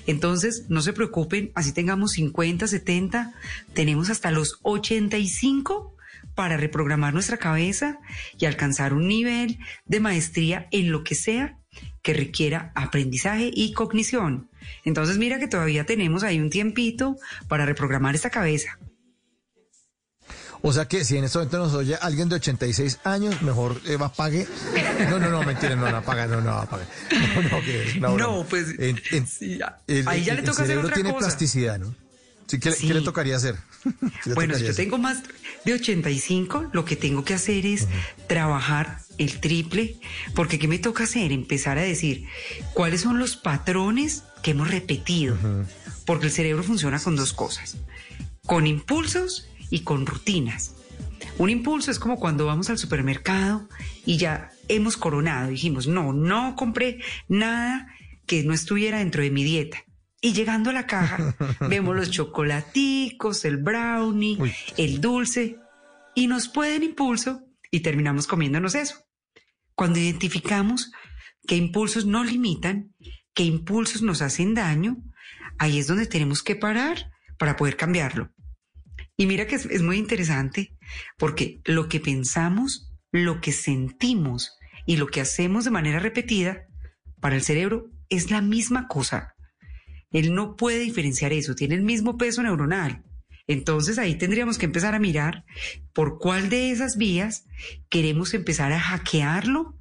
[0.07, 3.35] Entonces, no se preocupen, así tengamos 50, 70,
[3.73, 5.97] tenemos hasta los 85
[6.35, 7.99] para reprogramar nuestra cabeza
[8.39, 11.59] y alcanzar un nivel de maestría en lo que sea
[12.03, 14.49] que requiera aprendizaje y cognición.
[14.85, 17.17] Entonces, mira que todavía tenemos ahí un tiempito
[17.49, 18.79] para reprogramar esta cabeza.
[20.63, 23.97] O sea que si en este momento nos oye alguien de 86 años, mejor eh,
[23.97, 24.47] va, apague.
[25.11, 26.85] No, no, no, mentira, no, no apaga, no, no apague.
[27.37, 28.37] No, no, que es una broma.
[28.39, 29.27] No, pues, En- en-
[29.87, 31.27] el, ahí ya le el toca hacer cerebro otra tiene cosa.
[31.27, 31.95] plasticidad, ¿no?
[32.47, 32.87] Sí, ¿qué, le- Sí.
[32.89, 33.57] qué le tocaría hacer?
[33.83, 34.85] ¿Qué le Bueno, tocaría si yo hacer?
[34.85, 35.23] tengo más
[35.65, 37.87] de 85, lo que tengo que hacer es
[38.29, 39.97] trabajar el triple,
[40.35, 41.33] porque ¿qué me toca hacer?
[41.33, 42.27] Empezar a decir
[42.75, 45.37] cuáles son los patrones que hemos repetido,
[46.05, 47.77] porque el cerebro funciona con dos cosas,
[48.47, 50.75] con impulsos y con rutinas.
[51.39, 53.69] Un impulso es como cuando vamos al supermercado
[54.05, 57.89] y ya hemos coronado, dijimos, no, no compré nada
[58.27, 59.79] que no estuviera dentro de mi dieta.
[60.21, 61.37] Y llegando a la caja,
[61.69, 64.39] vemos los chocolaticos, el brownie,
[64.77, 65.59] el dulce,
[66.15, 68.97] y nos pueden impulso y terminamos comiéndonos eso.
[69.75, 70.91] Cuando identificamos
[71.47, 72.95] qué impulsos nos limitan,
[73.35, 74.97] qué impulsos nos hacen daño,
[75.59, 78.33] ahí es donde tenemos que parar para poder cambiarlo.
[79.17, 80.77] Y mira que es, muy interesante
[81.19, 84.53] porque lo que pensamos, lo que sentimos
[84.85, 86.67] y lo que hacemos de manera repetida
[87.21, 89.35] para el cerebro es la misma cosa.
[90.11, 93.05] Él no puede diferenciar eso, tiene el mismo peso neuronal.
[93.47, 95.45] Entonces ahí tendríamos que empezar a mirar
[95.95, 97.45] por cuál de esas vías
[97.89, 99.79] queremos empezar a hackearlo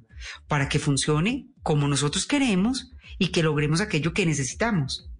[0.48, 5.10] para que funcione como nosotros queremos y que logremos aquello que necesitamos.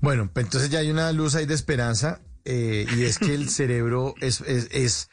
[0.00, 3.50] Bueno, pues entonces ya hay una luz ahí de esperanza eh, y es que el
[3.50, 5.10] cerebro es, es, es,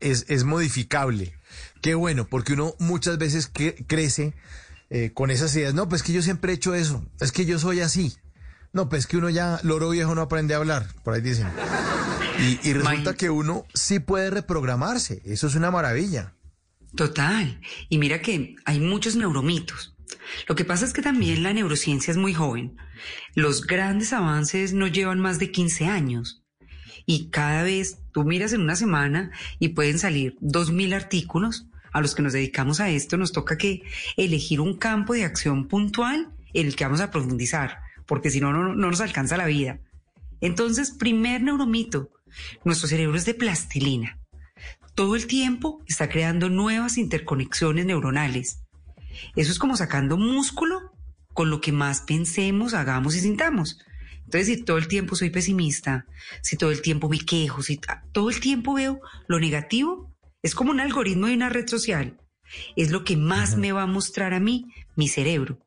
[0.00, 1.34] es, es modificable.
[1.82, 4.34] Qué bueno, porque uno muchas veces que crece
[4.88, 5.74] eh, con esas ideas.
[5.74, 7.04] No, pues que yo siempre he hecho eso.
[7.20, 8.16] Es que yo soy así.
[8.72, 10.86] No, pues que uno ya, loro viejo, no aprende a hablar.
[11.02, 11.48] Por ahí dicen.
[12.38, 15.22] Y, y resulta que uno sí puede reprogramarse.
[15.24, 16.34] Eso es una maravilla.
[16.94, 17.60] Total.
[17.88, 19.96] Y mira que hay muchos neuromitos.
[20.48, 22.76] Lo que pasa es que también la neurociencia es muy joven.
[23.34, 26.45] Los grandes avances no llevan más de 15 años.
[27.06, 29.30] Y cada vez tú miras en una semana
[29.60, 31.68] y pueden salir 2.000 artículos.
[31.92, 33.82] A los que nos dedicamos a esto nos toca que
[34.16, 38.52] elegir un campo de acción puntual en el que vamos a profundizar, porque si no,
[38.52, 39.78] no, no nos alcanza la vida.
[40.40, 42.10] Entonces, primer neuromito,
[42.64, 44.18] nuestro cerebro es de plastilina.
[44.94, 48.62] Todo el tiempo está creando nuevas interconexiones neuronales.
[49.36, 50.92] Eso es como sacando músculo
[51.32, 53.78] con lo que más pensemos, hagamos y sintamos.
[54.26, 56.06] Entonces, si todo el tiempo soy pesimista,
[56.42, 57.80] si todo el tiempo me quejo, si
[58.12, 60.12] todo el tiempo veo lo negativo,
[60.42, 62.20] es como un algoritmo de una red social.
[62.74, 64.66] Es lo que más me va a mostrar a mí
[64.96, 65.58] mi cerebro.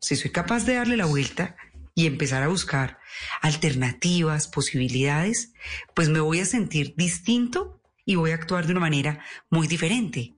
[0.00, 1.56] Si soy capaz de darle la vuelta
[1.94, 2.98] y empezar a buscar
[3.40, 5.52] alternativas, posibilidades,
[5.94, 10.34] pues me voy a sentir distinto y voy a actuar de una manera muy diferente.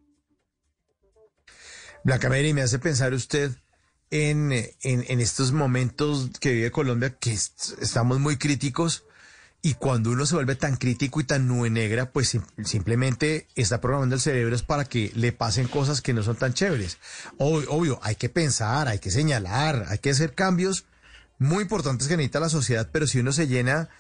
[2.05, 3.53] Blanca Mary, me hace pensar usted
[4.11, 9.05] en, en, estos momentos que vive Colombia, que est estamos muy críticos,
[9.63, 13.81] y cuando uno se vuelve tan crítico y tan nube negra, pues sim simplemente está
[13.81, 16.99] programando el cerebro para que le pasen cosas que no son tan chéveres.
[17.39, 20.87] Obvio, obvio, hay que pensar, hay que señalar, hay que hacer cambios
[21.39, 23.91] muy importantes que necesita la sociedad, pero si uno se llena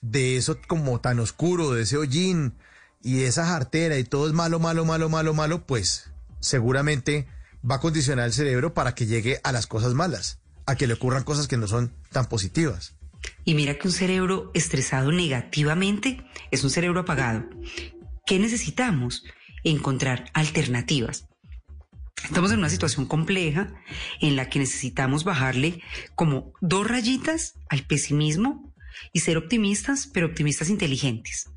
[0.00, 2.54] de eso como tan oscuro, de ese hollín
[3.02, 6.10] y de esa jartera y todo es malo, malo, malo, malo, malo, pues
[6.40, 7.26] seguramente
[7.68, 10.94] va a condicionar el cerebro para que llegue a las cosas malas, a que le
[10.94, 12.94] ocurran cosas que no son tan positivas.
[13.44, 17.44] Y mira que un cerebro estresado negativamente es un cerebro apagado.
[18.26, 19.24] ¿Qué necesitamos?
[19.64, 21.26] Encontrar alternativas.
[22.24, 23.72] Estamos en una situación compleja
[24.20, 25.82] en la que necesitamos bajarle
[26.14, 28.74] como dos rayitas al pesimismo
[29.12, 31.50] y ser optimistas, pero optimistas inteligentes.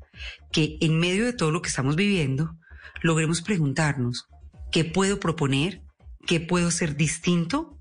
[0.52, 2.56] Que en medio de todo lo que estamos viviendo,
[3.02, 4.26] logremos preguntarnos,
[4.72, 5.83] ¿qué puedo proponer?
[6.26, 7.78] ¿Qué puedo hacer distinto?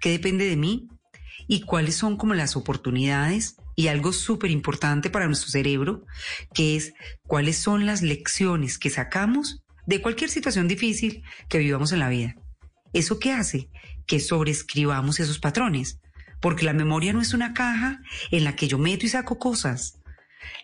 [0.00, 0.88] ¿Qué depende de mí?
[1.48, 3.56] ¿Y cuáles son como las oportunidades?
[3.74, 6.04] Y algo súper importante para nuestro cerebro,
[6.54, 6.92] que es
[7.26, 12.34] cuáles son las lecciones que sacamos de cualquier situación difícil que vivamos en la vida.
[12.92, 13.70] ¿Eso qué hace?
[14.06, 16.00] Que sobreescribamos esos patrones.
[16.40, 20.00] Porque la memoria no es una caja en la que yo meto y saco cosas.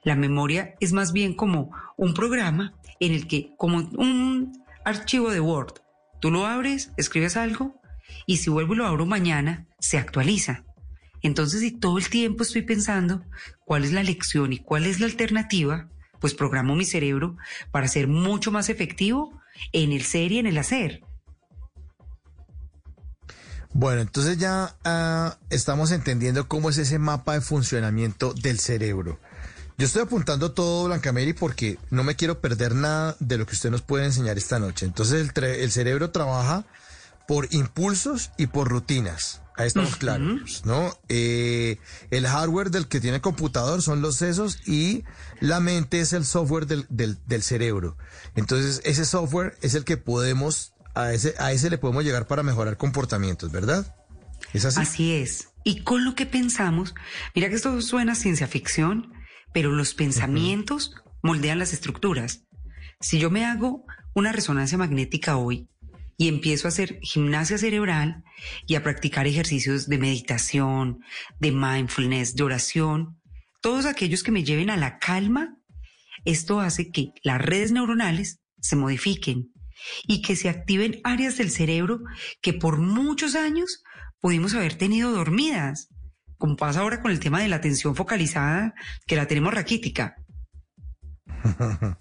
[0.05, 4.53] La memoria es más bien como un programa en el que, como un
[4.85, 5.82] archivo de Word,
[6.23, 7.83] Tú lo abres, escribes algo
[8.27, 10.64] y si vuelvo y lo abro mañana, se actualiza.
[11.20, 13.25] Entonces, si todo el tiempo estoy pensando
[13.64, 15.89] cuál es la lección y cuál es la alternativa,
[16.20, 17.37] pues programo mi cerebro
[17.73, 19.37] para ser mucho más efectivo
[19.73, 21.01] en el ser y en el hacer.
[23.73, 29.18] Bueno, entonces ya uh, estamos entendiendo cómo es ese mapa de funcionamiento del cerebro.
[29.79, 33.70] Yo estoy apuntando todo, Blancameri, porque no me quiero perder nada de lo que usted
[33.70, 34.87] nos puede enseñar esta noche.
[34.87, 36.64] Entonces, el, el cerebro trabaja
[37.27, 39.41] por impulsos y por rutinas.
[39.57, 40.99] Ahí estamos claros, ¿no?
[41.09, 41.79] Eh,
[42.11, 45.05] el hardware del que tiene computador son los sesos y
[45.41, 47.99] la mente es el software del, del, del cerebro.
[48.34, 52.42] Entonces, ese software es el que podemos, a ese, a ese le podemos llegar para
[52.42, 53.95] mejorar comportamientos, ¿verdad?
[54.55, 54.80] ¿Es así?
[54.80, 55.49] Así es.
[55.64, 56.95] Y con lo que pensamos,
[57.34, 59.12] mira que esto suena a ciencia ficción,
[59.53, 62.45] pero los pensamientos moldean las estructuras.
[63.00, 63.84] Si yo me hago
[64.14, 65.68] una resonancia magnética hoy
[66.16, 68.24] y empiezo a hacer gimnasia cerebral
[68.66, 71.00] y a practicar ejercicios de meditación,
[71.41, 73.20] de mindfulness, de oración,
[73.61, 75.57] todos aquellos que me lleven a la calma,
[76.24, 79.53] esto hace que las redes neuronales se modifiquen
[80.07, 82.00] y que se activen áreas del cerebro
[82.41, 83.83] que por muchos años
[84.20, 85.88] pudimos haber tenido dormidas
[86.43, 88.75] como pasa ahora con el tema de la atención focalizada,
[89.07, 90.17] que la tenemos raquítica.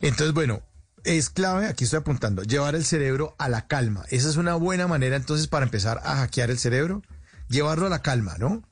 [0.00, 0.62] Entonces, bueno,
[1.04, 4.04] es clave, aquí estoy apuntando, llevar el cerebro a la calma.
[4.08, 7.02] Esa es una buena manera entonces para empezar a hackear el cerebro,
[7.50, 8.62] llevarlo a la calma, ¿no?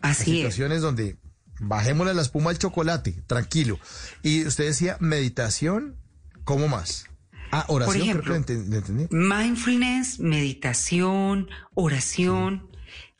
[0.00, 1.18] Así situaciones donde
[1.60, 3.78] bajémosle la espuma al chocolate, tranquilo.
[4.22, 5.96] Y usted decía meditación,
[6.44, 7.04] ¿cómo más?
[7.52, 9.06] Ah, oración, Por ejemplo, creo que lo enten- lo entendí.
[9.14, 12.70] Mindfulness, meditación, oración.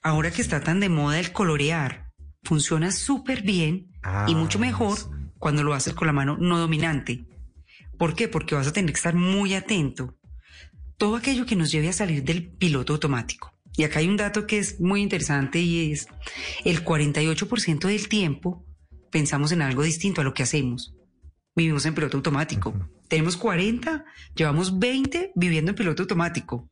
[0.05, 2.13] Ahora que está tan de moda el colorear,
[2.45, 4.99] funciona súper bien Ah, y mucho mejor
[5.39, 7.25] cuando lo haces con la mano no dominante.
[7.99, 8.29] ¿Por qué?
[8.29, 10.19] Porque vas a tener que estar muy atento.
[10.99, 13.53] Todo aquello que nos lleve a salir del piloto automático.
[13.77, 16.07] Y acá hay un dato que es muy interesante y es
[16.65, 18.65] el 48% del tiempo
[19.11, 20.95] pensamos en algo distinto a lo que hacemos.
[21.57, 22.75] Vivimos en piloto automático.
[23.09, 24.05] Tenemos 40,
[24.35, 26.69] llevamos 20 viviendo en piloto automático.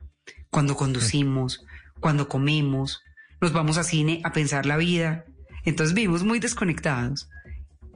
[0.50, 1.64] Cuando conducimos,
[2.00, 3.00] cuando comemos,
[3.42, 5.24] nos vamos a cine a pensar la vida.
[5.64, 7.28] Entonces vivimos muy desconectados.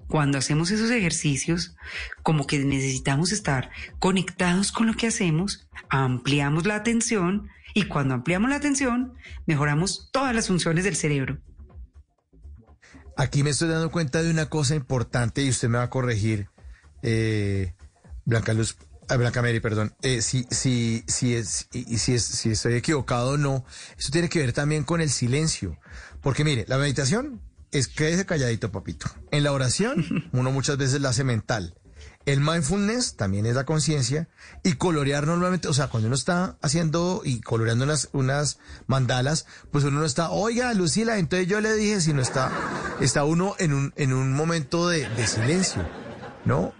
[0.09, 1.77] Cuando hacemos esos ejercicios,
[2.23, 8.51] como que necesitamos estar conectados con lo que hacemos, ampliamos la atención y cuando ampliamos
[8.51, 9.14] la atención,
[9.47, 11.39] mejoramos todas las funciones del cerebro.
[13.16, 16.48] Aquí me estoy dando cuenta de una cosa importante y usted me va a corregir,
[17.02, 17.74] eh,
[18.24, 18.77] Blanca Luz,
[19.15, 23.31] Blanca Mary, perdón, eh, si, si, si, es, y, y si, es, si estoy equivocado
[23.31, 23.65] o no,
[23.97, 25.78] eso tiene que ver también con el silencio.
[26.20, 29.07] Porque mire, la meditación es quédese calladito, papito.
[29.31, 31.74] En la oración, uno muchas veces la hace mental.
[32.24, 34.28] El mindfulness también es la conciencia
[34.65, 38.59] y colorear normalmente, o sea, cuando uno está haciendo y coloreando unas, unas
[38.89, 42.51] mandalas, pues uno no está, oiga, Lucila, entonces yo le dije, sino está,
[43.01, 45.89] está uno en un, en un momento de, de silencio,
[46.45, 46.74] ¿no?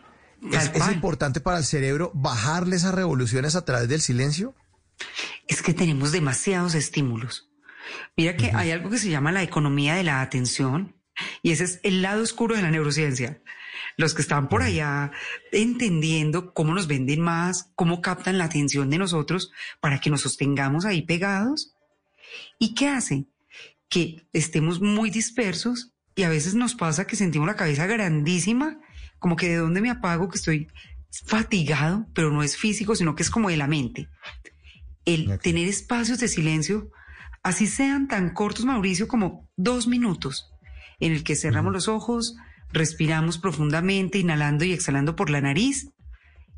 [0.52, 4.55] Es, es importante para el cerebro bajarle esas revoluciones a través del silencio.
[5.48, 7.48] Es que tenemos demasiados estímulos.
[8.16, 10.97] Mira que hay algo que se llama la economía de la atención
[11.43, 13.40] y ese es el lado oscuro de la neurociencia.
[13.97, 15.10] Los que están por allá
[15.52, 19.51] entendiendo cómo nos venden más, cómo captan la atención de nosotros
[19.81, 21.74] para que nos sostengamos ahí pegados.
[22.59, 23.27] ¿Y qué hace?
[23.89, 28.81] Que estemos muy dispersos y a veces nos pasa que sentimos la cabeza grandísima,
[29.18, 30.68] como que de dónde me apago, que estoy
[31.24, 34.09] fatigado, pero no es físico, sino que es como de la mente.
[35.05, 36.90] El tener espacios de silencio,
[37.43, 40.52] así sean tan cortos, Mauricio, como dos minutos,
[41.01, 42.36] en el que cerramos los ojos,
[42.72, 45.88] respiramos profundamente, inhalando y exhalando por la nariz,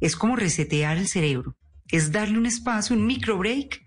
[0.01, 1.57] es como resetear el cerebro,
[1.89, 3.83] es darle un espacio, un micro break,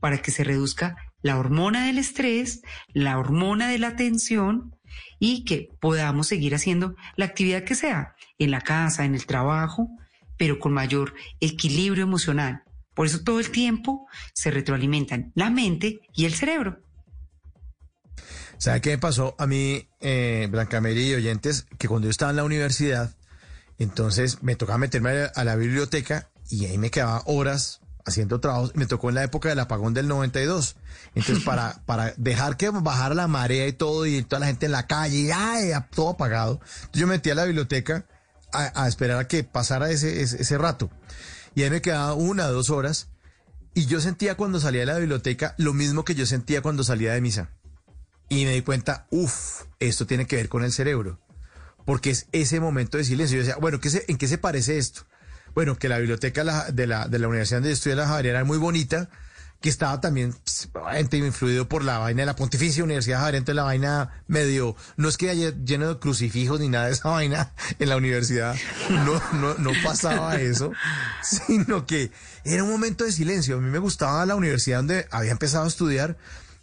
[0.00, 2.60] para que se reduzca la hormona del estrés,
[2.92, 4.76] la hormona de la tensión
[5.18, 9.88] y que podamos seguir haciendo la actividad que sea, en la casa, en el trabajo,
[10.36, 12.62] pero con mayor equilibrio emocional.
[12.94, 16.80] Por eso todo el tiempo se retroalimentan la mente y el cerebro.
[18.58, 21.66] ¿Sabe qué me pasó a mí, eh, Blanca Mary y oyentes?
[21.78, 23.16] Que cuando yo estaba en la universidad,
[23.78, 28.40] entonces me tocaba meterme a la, a la biblioteca y ahí me quedaba horas haciendo
[28.40, 28.74] trabajos.
[28.74, 30.76] Me tocó en la época del apagón del 92.
[31.14, 34.72] Entonces, para, para dejar que bajara la marea y todo, y toda la gente en
[34.72, 36.60] la calle, y ay, todo apagado.
[36.62, 38.06] Entonces, yo me metí a la biblioteca
[38.54, 40.90] a, esperar a que pasara ese, ese, rato.
[41.54, 43.08] Y ahí me quedaba una, dos horas.
[43.74, 47.12] Y yo sentía cuando salía de la biblioteca lo mismo que yo sentía cuando salía
[47.12, 47.50] de misa.
[48.28, 51.20] Y me di cuenta, uff, esto tiene que ver con el cerebro.
[51.84, 53.36] Porque es ese momento de silencio.
[53.36, 55.02] Yo decía, bueno, ¿qué se, ¿en qué se parece esto?
[55.54, 58.38] Bueno, que la biblioteca la- de la, de la Universidad donde yo estudié la Javeriana
[58.38, 59.10] era muy bonita,
[59.64, 60.68] que estaba también pues,
[61.14, 65.16] influido por la vaina de la Pontificia Universidad Javeriana, entonces la vaina medio, no es
[65.16, 68.54] que haya lleno de crucifijos ni nada de esa vaina en la universidad,
[68.90, 70.70] no, no, no pasaba eso,
[71.22, 72.12] sino que
[72.44, 73.56] era un momento de silencio.
[73.56, 76.18] A mí me gustaba la universidad donde había empezado a estudiar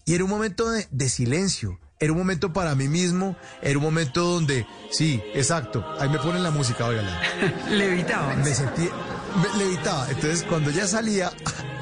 [0.06, 1.80] y era un momento de, de silencio.
[2.00, 6.44] Era un momento para mí mismo, era un momento donde, sí, exacto, ahí me ponen
[6.44, 7.20] la música, óigala.
[7.72, 8.36] Levitaba.
[8.36, 8.90] Me sentí,
[9.58, 10.08] levitaba.
[10.10, 11.32] Entonces, cuando ya salía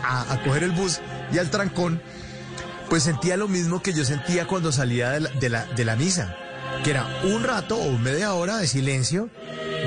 [0.04, 1.00] a, a coger el bus
[1.32, 2.02] y al trancón,
[2.90, 5.96] pues sentía lo mismo que yo sentía cuando salía de la, de la, de la
[5.96, 6.36] misa,
[6.84, 9.30] que era un rato o media hora de silencio,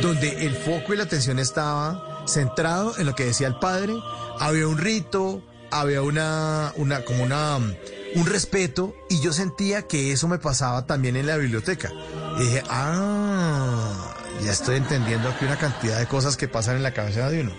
[0.01, 3.95] donde el foco y la atención estaba centrado en lo que decía el padre,
[4.39, 10.29] había un rito, había una, una, como una, un respeto, y yo sentía que eso
[10.29, 11.91] me pasaba también en la biblioteca.
[12.39, 14.15] Y dije, ah,
[14.45, 17.53] ya estoy entendiendo aquí una cantidad de cosas que pasan en la cabeza de uno.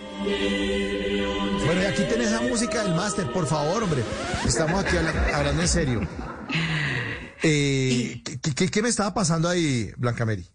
[1.65, 4.03] Bueno, y aquí tenés la música del máster, por favor, hombre.
[4.45, 6.01] Estamos aquí habla- hablando en serio.
[7.41, 10.45] Eh, ¿qué, qué- qué me estaba pasando ahí, Blanca Mary?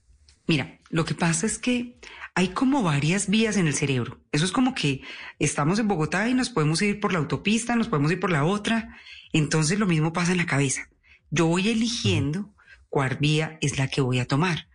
[0.47, 1.99] Mira, lo que pasa es que
[2.35, 4.21] hay como varias vías en el cerebro.
[4.33, 5.03] Eso es como que
[5.39, 8.45] estamos en Bogotá y nos podemos ir por la autopista, nos podemos ir por la
[8.45, 8.97] otra.
[9.33, 10.89] Entonces lo mismo pasa en la cabeza.
[11.31, 12.55] Yo voy eligiendo
[12.89, 14.68] cuál vía es la que voy a tomar.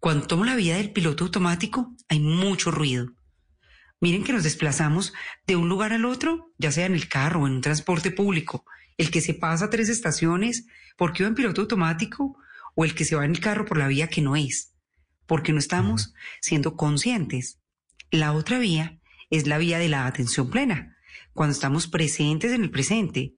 [0.00, 3.06] Cuando tomo la vía del piloto automático, hay mucho ruido.
[4.00, 5.12] Miren que nos desplazamos
[5.46, 8.64] de un lugar al otro, ya sea en el carro o en un transporte público.
[8.96, 12.36] El que se pasa tres estaciones porque va en piloto automático
[12.74, 14.72] o el que se va en el carro por la vía que no es,
[15.26, 17.60] porque no estamos siendo conscientes.
[18.10, 19.00] La otra vía
[19.30, 20.96] es la vía de la atención plena,
[21.32, 23.34] cuando estamos presentes en el presente,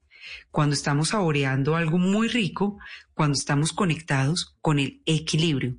[0.51, 2.79] cuando estamos saboreando algo muy rico,
[3.15, 5.77] cuando estamos conectados con el equilibrio.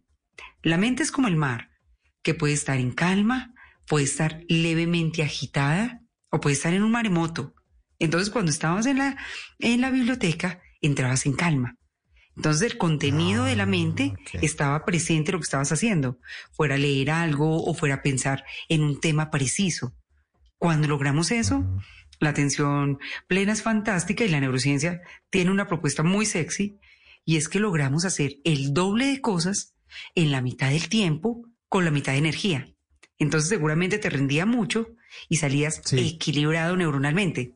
[0.63, 1.69] La mente es como el mar,
[2.21, 3.53] que puede estar en calma,
[3.87, 7.53] puede estar levemente agitada o puede estar en un maremoto.
[7.99, 9.17] Entonces, cuando estabas en la,
[9.59, 11.77] en la biblioteca, entrabas en calma.
[12.35, 16.19] Entonces, el contenido de la mente estaba presente en lo que estabas haciendo,
[16.51, 19.93] fuera a leer algo o fuera a pensar en un tema preciso.
[20.57, 21.65] Cuando logramos eso,
[22.19, 26.77] la atención plena es fantástica y la neurociencia tiene una propuesta muy sexy
[27.25, 29.73] y es que logramos hacer el doble de cosas
[30.15, 32.67] en la mitad del tiempo con la mitad de energía.
[33.17, 34.89] Entonces seguramente te rendía mucho
[35.29, 37.55] y salías equilibrado neuronalmente.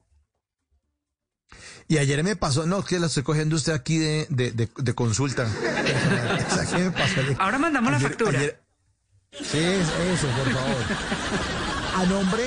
[1.87, 5.47] Y ayer me pasó, no, que la estoy cogiendo usted aquí de, de, de, consulta.
[7.37, 8.39] Ahora mandamos la factura.
[9.31, 10.83] Sí, eso, por favor.
[11.95, 12.43] A nombre,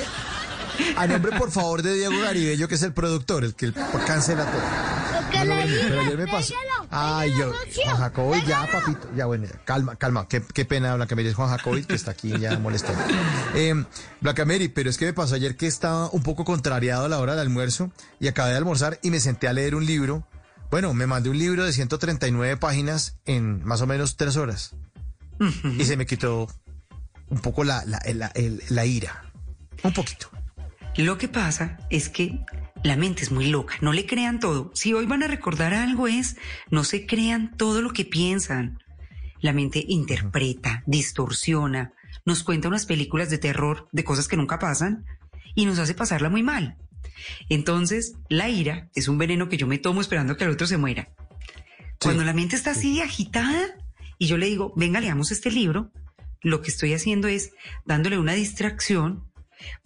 [0.96, 3.72] a nombre, por favor, de Diego Garibello, que es el productor, el que
[4.06, 5.07] cancela todo.
[5.40, 6.54] Pero ayer me pasó.
[6.90, 7.52] Ay, yo,
[7.84, 11.50] Juan Jacobi, ya, papito, ya, bueno, calma, calma, qué, qué pena, Blanca Mary, es Juan
[11.50, 13.02] Jacobi, que está aquí ya molestando.
[13.54, 13.84] Eh,
[14.20, 17.18] Blanca Mary, pero es que me pasó ayer que estaba un poco contrariado a la
[17.18, 17.90] hora del almuerzo
[18.20, 20.26] y acabé de almorzar y me senté a leer un libro.
[20.70, 24.74] Bueno, me mandé un libro de 139 páginas en más o menos tres horas.
[25.78, 26.46] Y se me quitó
[27.28, 28.32] un poco la, la, la,
[28.68, 29.24] la ira.
[29.82, 30.28] Un poquito.
[30.96, 32.44] Lo que pasa es que
[32.82, 34.70] la mente es muy loca, no le crean todo.
[34.74, 36.36] Si hoy van a recordar algo es,
[36.70, 38.82] no se crean todo lo que piensan.
[39.40, 41.92] La mente interpreta, distorsiona,
[42.24, 45.04] nos cuenta unas películas de terror de cosas que nunca pasan
[45.54, 46.76] y nos hace pasarla muy mal.
[47.48, 50.76] Entonces, la ira es un veneno que yo me tomo esperando que el otro se
[50.76, 51.08] muera.
[52.00, 53.76] Cuando la mente está así agitada
[54.18, 55.90] y yo le digo, venga, leamos este libro,
[56.42, 57.52] lo que estoy haciendo es
[57.84, 59.24] dándole una distracción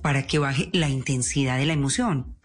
[0.02, 2.36] para que baje la intensidad de la emoción.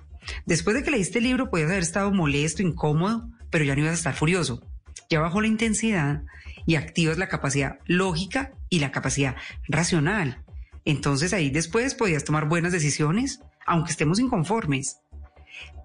[0.46, 3.92] Después de que leíste el libro, puedes haber estado molesto, incómodo, pero ya no ibas
[3.92, 4.66] a estar furioso.
[5.10, 6.24] Ya bajó la intensidad
[6.66, 9.36] y activas la capacidad lógica y la capacidad
[9.68, 10.44] racional.
[10.86, 15.00] Entonces ahí después podías tomar buenas decisiones, aunque estemos inconformes.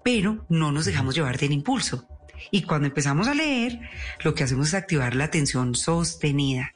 [0.03, 2.07] Pero no nos dejamos llevar del impulso.
[2.51, 3.79] Y cuando empezamos a leer,
[4.23, 6.73] lo que hacemos es activar la atención sostenida.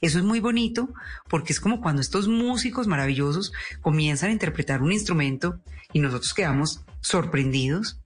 [0.00, 0.92] Eso es muy bonito
[1.28, 5.60] porque es como cuando estos músicos maravillosos comienzan a interpretar un instrumento
[5.92, 8.00] y nosotros quedamos sorprendidos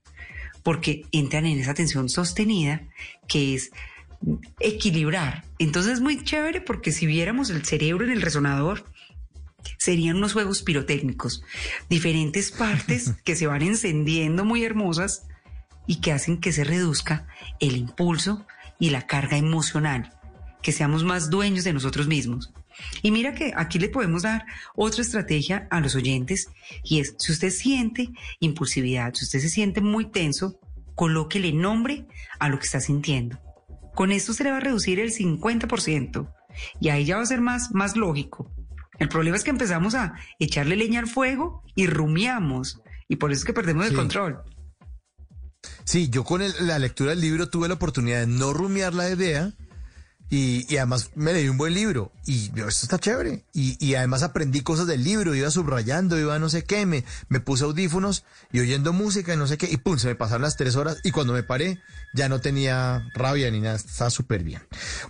[0.63, 2.81] porque entran en esa tensión sostenida
[3.27, 3.71] que es
[4.59, 5.45] equilibrar.
[5.59, 8.83] Entonces es muy chévere porque si viéramos el cerebro en el resonador,
[9.77, 11.43] serían unos juegos pirotécnicos,
[11.89, 15.27] diferentes partes que se van encendiendo muy hermosas
[15.85, 17.27] y que hacen que se reduzca
[17.59, 18.45] el impulso
[18.79, 20.13] y la carga emocional,
[20.61, 22.51] que seamos más dueños de nosotros mismos.
[23.01, 24.45] Y mira que aquí le podemos dar
[24.75, 26.49] otra estrategia a los oyentes
[26.83, 28.09] y es, si usted siente
[28.39, 30.59] impulsividad, si usted se siente muy tenso,
[30.95, 32.05] colóquele nombre
[32.39, 33.39] a lo que está sintiendo.
[33.95, 36.33] Con esto se le va a reducir el 50%
[36.79, 38.51] y ahí ya va a ser más, más lógico.
[38.99, 43.39] El problema es que empezamos a echarle leña al fuego y rumiamos y por eso
[43.39, 44.41] es que perdemos el control.
[45.83, 49.53] Sí, yo con la lectura del libro tuve la oportunidad de no rumiar la idea,
[50.29, 53.45] y, además me leí un buen libro y esto está chévere.
[53.53, 57.63] Y, además aprendí cosas del libro, iba subrayando, iba no sé qué, me, me puse
[57.63, 60.75] audífonos y oyendo música y no sé qué, y pum, se me pasaron las tres
[60.75, 61.79] horas y cuando me paré
[62.13, 64.61] ya no tenía rabia ni nada, estaba súper bien.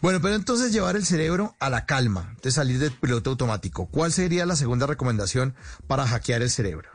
[0.02, 3.88] Bueno, pero entonces llevar el cerebro a la calma, de salir del piloto automático.
[3.88, 5.56] ¿Cuál sería la segunda recomendación
[5.88, 6.90] para hackear el cerebro?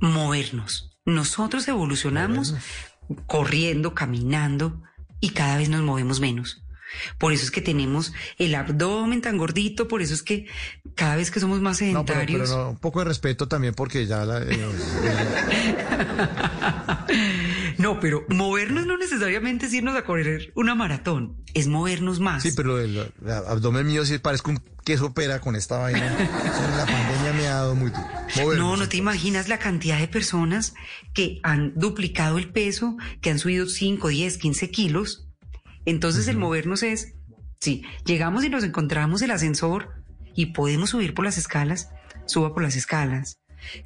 [0.00, 0.90] Movernos.
[1.04, 2.54] Nosotros evolucionamos
[3.26, 4.82] corriendo, caminando
[5.20, 6.63] y cada vez nos movemos menos.
[7.18, 10.46] Por eso es que tenemos el abdomen tan gordito, por eso es que
[10.94, 12.50] cada vez que somos más sedentarios.
[12.50, 14.58] No, pero, un poco de respeto también porque ya la, eh,
[17.78, 22.42] No, pero movernos no necesariamente es irnos a correr una maratón, es movernos más.
[22.42, 26.00] Sí, pero el, abdomen mío sí parece un queso pera con esta vaina.
[26.76, 28.56] la pandemia me ha dado muy duro.
[28.56, 30.74] No, no te imaginas la cantidad de personas
[31.12, 35.23] que han duplicado el peso, que han subido 5, 10, 15 kilos
[35.84, 37.14] entonces el movernos es,
[37.60, 40.04] sí, llegamos y nos encontramos el ascensor
[40.34, 41.90] y podemos subir por las escalas,
[42.26, 43.40] suba por las escalas.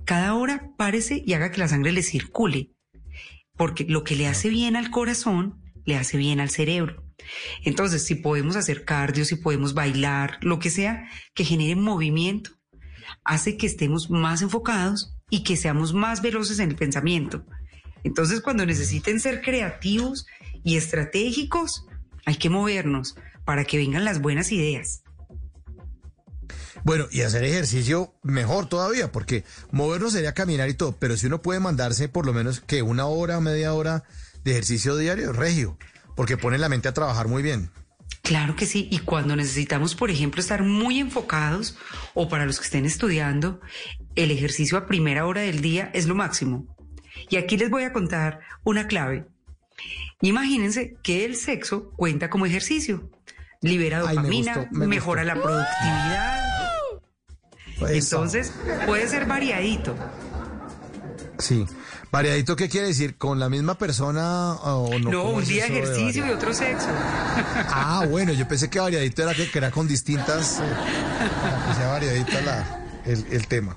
[0.04, 2.72] Cada hora párese y haga que la sangre le circule,
[3.56, 7.04] porque lo que le hace bien al corazón, le hace bien al cerebro.
[7.64, 12.50] Entonces, si podemos hacer cardio, si podemos bailar, lo que sea que genere movimiento,
[13.24, 17.44] hace que estemos más enfocados y que seamos más veloces en el pensamiento.
[18.04, 20.26] Entonces, cuando necesiten ser creativos
[20.64, 21.86] y estratégicos,
[22.28, 25.02] hay que movernos para que vengan las buenas ideas.
[26.84, 31.40] Bueno, y hacer ejercicio mejor todavía, porque movernos sería caminar y todo, pero si uno
[31.40, 34.04] puede mandarse por lo menos que una hora, media hora
[34.44, 35.78] de ejercicio diario, regio,
[36.16, 37.70] porque pone la mente a trabajar muy bien.
[38.20, 41.78] Claro que sí, y cuando necesitamos, por ejemplo, estar muy enfocados,
[42.12, 43.58] o para los que estén estudiando,
[44.16, 46.76] el ejercicio a primera hora del día es lo máximo.
[47.30, 49.26] Y aquí les voy a contar una clave.
[50.20, 53.10] Imagínense que el sexo cuenta como ejercicio.
[53.60, 55.36] Libera Ay, me dopamina, gustó, me mejora gustó.
[55.36, 56.48] la productividad.
[57.90, 58.52] Entonces,
[58.86, 59.94] puede ser variadito.
[61.38, 61.64] Sí.
[62.10, 63.16] Variadito, ¿qué quiere decir?
[63.18, 65.10] ¿Con la misma persona o no?
[65.10, 66.88] No, ¿Cómo un es día de ejercicio y otro sexo.
[66.90, 70.58] Ah, bueno, yo pensé que variadito era que, que era con distintas.
[70.58, 70.62] eh,
[71.68, 73.76] que sea variadita la, el, el tema.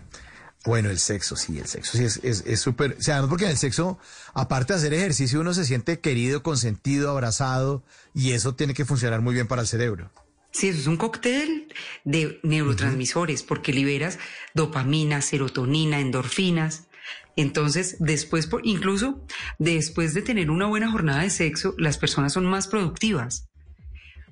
[0.63, 2.95] Bueno, el sexo, sí, el sexo sí es es- es súper.
[2.99, 3.97] o sea, porque en el sexo,
[4.33, 7.83] aparte de hacer ejercicio, uno se siente querido, consentido, abrazado,
[8.13, 10.11] y eso tiene que funcionar muy bien para el cerebro.
[10.51, 11.73] Sí, eso es un cóctel
[12.03, 14.19] de neurotransmisores, porque liberas
[14.53, 16.87] dopamina, serotonina, endorfinas.
[17.37, 19.25] Entonces, después, por- incluso
[19.57, 23.47] después de tener una buena jornada de sexo, las personas son más productivas.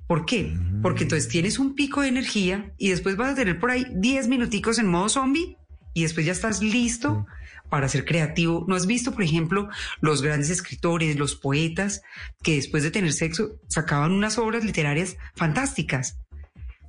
[0.07, 0.57] ¿Por qué?
[0.81, 4.27] Porque entonces tienes un pico de energía y después vas a tener por ahí 10
[4.27, 5.55] minuticos en modo zombie
[5.93, 7.25] y después ya estás listo
[7.69, 8.65] para ser creativo.
[8.67, 9.69] ¿No has visto, por ejemplo,
[10.01, 12.01] los grandes escritores, los poetas,
[12.43, 16.17] que después de tener sexo sacaban unas obras literarias fantásticas?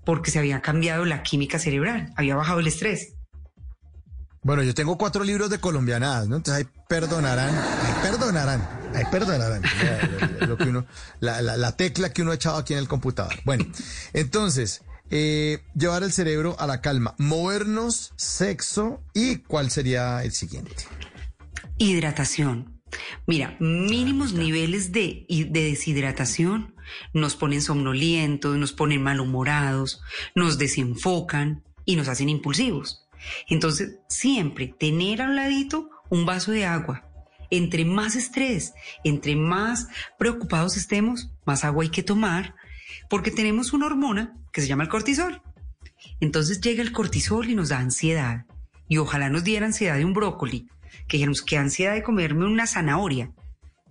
[0.05, 3.15] Porque se había cambiado la química cerebral, había bajado el estrés.
[4.43, 6.37] Bueno, yo tengo cuatro libros de colombianadas, ¿no?
[6.37, 9.63] Entonces ahí perdonarán, ahí perdonarán, ahí perdonarán
[10.49, 10.87] lo- que uno,
[11.21, 13.35] la, la- la tecla que uno ha echado aquí en el computador.
[13.45, 13.67] Bueno,
[14.15, 20.85] entonces, eh, llevar el cerebro a la calma, movernos, sexo y ¿cuál sería el siguiente?
[21.79, 22.81] Hidratación.
[23.27, 26.75] Mira, mínimos niveles de, de deshidratación
[27.13, 30.01] nos ponen somnolientos, nos ponen malhumorados,
[30.35, 33.07] nos desenfocan y nos hacen impulsivos.
[33.49, 37.07] Entonces, siempre tener al ladito un vaso de agua.
[37.51, 38.75] Entre más estrés,
[39.05, 39.89] entre más
[40.19, 42.55] preocupados estemos, más agua hay que tomar,
[43.09, 45.43] porque tenemos una hormona que se llama el cortisol.
[46.21, 48.47] Entonces llega el cortisol y nos da ansiedad.
[48.89, 50.69] Y ojalá nos diera ansiedad de un brócoli,
[51.09, 53.33] que dijéramos que ansiedad de comerme una zanahoria.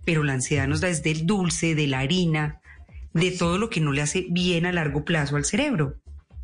[0.05, 2.61] Pero la ansiedad nos da desde el dulce, de la harina,
[3.13, 5.95] de todo lo que no le hace bien a largo plazo al cerebro.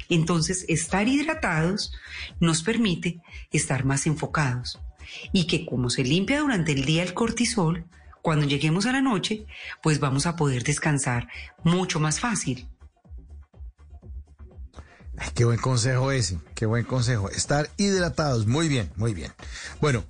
[0.09, 1.93] Entonces, estar hidratados
[2.39, 3.21] nos permite
[3.51, 4.79] estar más enfocados.
[5.31, 7.85] Y que como se limpia durante el día el cortisol,
[8.21, 9.45] cuando lleguemos a la noche,
[9.83, 11.27] pues vamos a poder descansar
[11.63, 12.67] mucho más fácil.
[15.33, 17.29] Qué buen consejo ese, qué buen consejo.
[17.29, 19.31] Estar hidratados, muy bien, muy bien.
[19.81, 20.03] Bueno,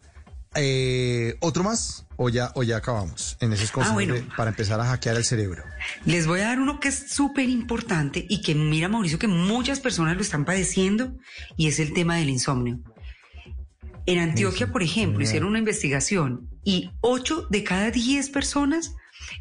[0.55, 2.05] eh, ¿otro más?
[2.17, 4.13] ¿O ya, o ya acabamos en esos consejos bueno.
[4.13, 5.63] de- para empezar a hackear el cerebro?
[6.05, 9.79] Les voy a dar uno que es súper importante y que mira Mauricio que muchas
[9.81, 11.13] personas lo están padeciendo
[11.57, 12.79] y es el tema del insomnio.
[14.05, 18.93] En Antioquia, por ejemplo, hicieron una investigación y 8 de cada 10 personas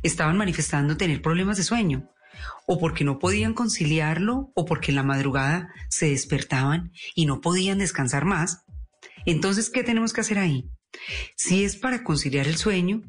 [0.02, 2.10] estaban manifestando tener problemas de sueño
[2.66, 7.78] o porque no podían conciliarlo o porque en la madrugada se despertaban y no podían
[7.78, 8.64] descansar más.
[9.26, 10.68] Entonces, ¿qué tenemos que hacer ahí?
[11.36, 13.02] Si es para conciliar el sueño,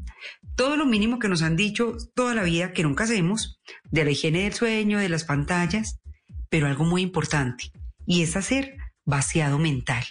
[0.56, 3.60] todo lo mínimo que nos han dicho toda la vida que nunca hacemos,
[3.92, 6.00] de la higiene del sueño, de las pantallas,
[6.50, 7.72] pero algo muy importante,
[8.06, 10.04] y es hacer vaciado mental.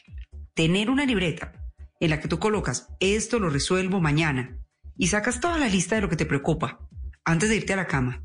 [0.54, 1.52] Tener una libreta
[2.00, 4.58] en la que tú colocas, esto lo resuelvo mañana,
[4.96, 6.78] y sacas toda la lista de lo que te preocupa
[7.24, 8.23] antes de irte a la cama,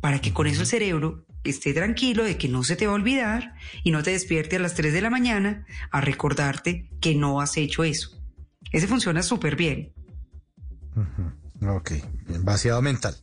[0.00, 2.96] para que con eso el cerebro esté tranquilo de que no se te va a
[2.96, 7.40] olvidar y no te despierte a las 3 de la mañana a recordarte que no
[7.40, 8.10] has hecho eso.
[8.72, 9.92] Ese funciona súper bien.
[11.66, 11.92] Ok,
[12.26, 13.14] bien, vaciado mental.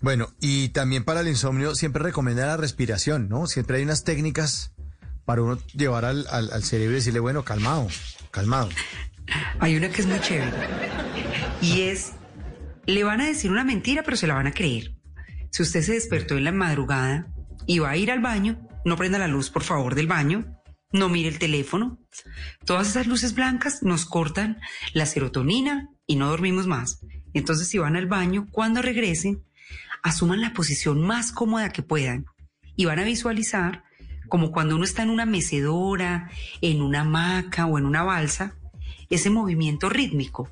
[0.00, 3.46] Bueno, y también para el insomnio siempre recomienda la respiración, ¿no?
[3.46, 4.74] Siempre hay unas técnicas
[5.24, 7.88] para uno llevar al, al- al cerebro y decirle, bueno, calmado,
[8.30, 8.68] calmado.
[9.60, 10.52] Hay una que es muy chévere.
[11.62, 12.12] Y es,
[12.86, 14.92] le van a decir una mentira, pero se la van a creer.
[15.54, 17.28] Si usted se despertó en la madrugada
[17.64, 20.60] y va a ir al baño, no prenda la luz, por favor, del baño.
[20.90, 22.00] No mire el teléfono.
[22.64, 24.58] Todas esas luces blancas nos cortan
[24.94, 27.06] la serotonina y no dormimos más.
[27.34, 29.44] Entonces, si van al baño, cuando regresen,
[30.02, 32.26] asuman la posición más cómoda que puedan
[32.74, 33.84] y van a visualizar
[34.28, 36.32] como cuando uno está en una mecedora,
[36.62, 38.56] en una hamaca o en una balsa,
[39.08, 40.50] ese movimiento rítmico.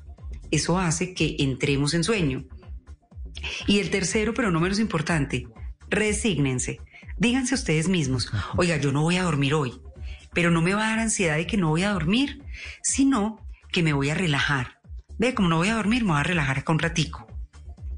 [0.49, 2.45] Eso hace que entremos en sueño.
[3.67, 5.47] Y el tercero, pero no menos importante,
[5.89, 6.79] resígnense.
[7.17, 9.73] Díganse ustedes mismos, oiga, yo no voy a dormir hoy,
[10.33, 12.43] pero no me va a dar ansiedad de que no voy a dormir,
[12.81, 13.37] sino
[13.71, 14.79] que me voy a relajar.
[15.17, 17.27] Ve, como no voy a dormir, me voy a relajar acá un ratico.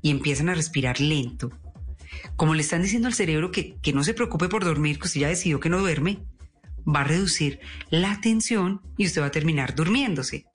[0.01, 1.51] Y empiezan a respirar lento.
[2.35, 5.21] Como le están diciendo al cerebro que, que no se preocupe por dormir, que usted
[5.21, 6.19] ya decidió que no duerme,
[6.85, 7.59] va a reducir
[7.89, 10.45] la tensión y usted va a terminar durmiéndose.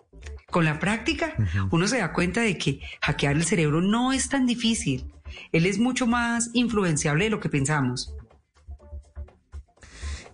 [0.50, 1.34] Con la práctica,
[1.70, 5.12] uno se da cuenta de que hackear el cerebro no es tan difícil.
[5.52, 8.12] Él es mucho más influenciable de lo que pensamos.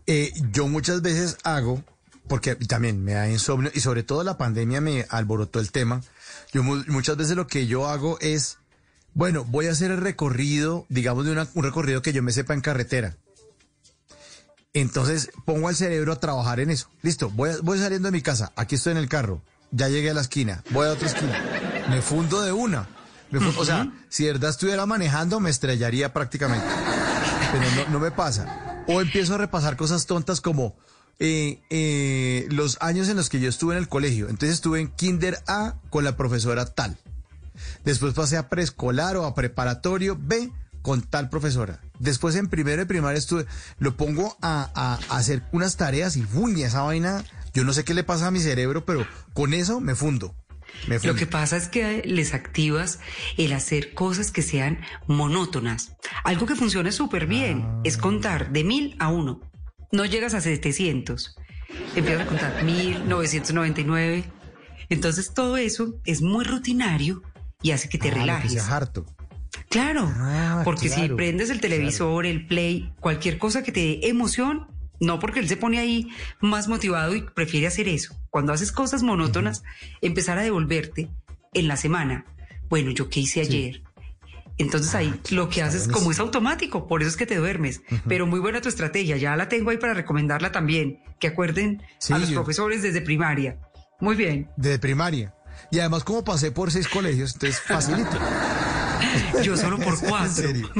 [0.07, 1.83] Eh, yo muchas veces hago,
[2.29, 6.01] porque también me da insomnio y sobre todo la pandemia me alborotó el tema.
[6.53, 8.59] Yo mu- muchas veces lo que yo hago es,
[9.15, 12.55] bueno, voy a hacer el recorrido, digamos de una- un recorrido que yo me sepa
[12.55, 13.17] en carretera.
[14.75, 16.89] Entonces pongo al cerebro a trabajar en eso.
[17.03, 20.15] Listo, voy, voy saliendo de mi casa, aquí estoy en el carro, ya llegué a
[20.15, 21.39] la esquina, voy a otra esquina,
[21.91, 22.89] me fundo de una.
[23.31, 26.67] Me fu- O sea, si de verdad estuviera manejando, me estrellaría prácticamente.
[27.53, 28.85] Pero no, no me pasa.
[28.87, 30.77] O empiezo a repasar cosas tontas como
[31.19, 34.29] eh, eh, los años en los que yo estuve en el colegio.
[34.29, 36.97] Entonces estuve en Kinder A con la profesora tal.
[37.85, 40.53] Después pasé a preescolar o a preparatorio B
[40.83, 41.81] con tal profesora.
[41.99, 43.47] Después en primero de primaria estuve,
[43.79, 46.63] lo pongo a, a- a hacer unas tareas y ¡uy!
[46.63, 47.25] esa vaina,
[47.57, 50.35] yo no sé qué le pasa a mi cerebro, pero con eso me fundo.
[50.89, 52.99] Me Lo que pasa es que les activas
[53.39, 55.97] el hacer cosas que sean monótonas.
[56.23, 59.41] Algo que funciona súper bien es contar de mil a uno.
[59.91, 61.35] No llegas a 700.
[61.95, 64.24] Empiezas a contar 1999.
[64.91, 67.23] Entonces todo eso es muy rutinario
[67.62, 68.53] y hace que te Ah, lo que relajes.
[68.53, 69.07] sea harto.
[69.70, 70.12] Claro,
[70.62, 74.66] porque si prendes el televisor, el play, cualquier cosa que te dé emoción,
[75.01, 76.09] no porque él se pone ahí
[76.40, 78.14] más motivado y prefiere hacer eso.
[78.31, 79.62] Cuando haces cosas monótonas,
[80.01, 81.09] empezar a devolverte
[81.55, 82.24] en la semana.
[82.68, 83.82] Bueno, ¿yo qué hice ayer?
[84.59, 87.82] Entonces ahí lo que haces como es automático, por eso es que te duermes.
[88.09, 91.01] Pero muy buena tu estrategia, ya la tengo ahí para recomendarla también.
[91.20, 93.59] Que acuerden Sí, a los yo- profesores desde primaria.
[94.01, 94.51] Muy bien.
[94.56, 95.35] Desde primaria.
[95.70, 98.10] Y además como pasé por seis colegios, entonces facilito.
[99.43, 100.31] Yo solo por En cuatro.
[100.32, 100.70] serio.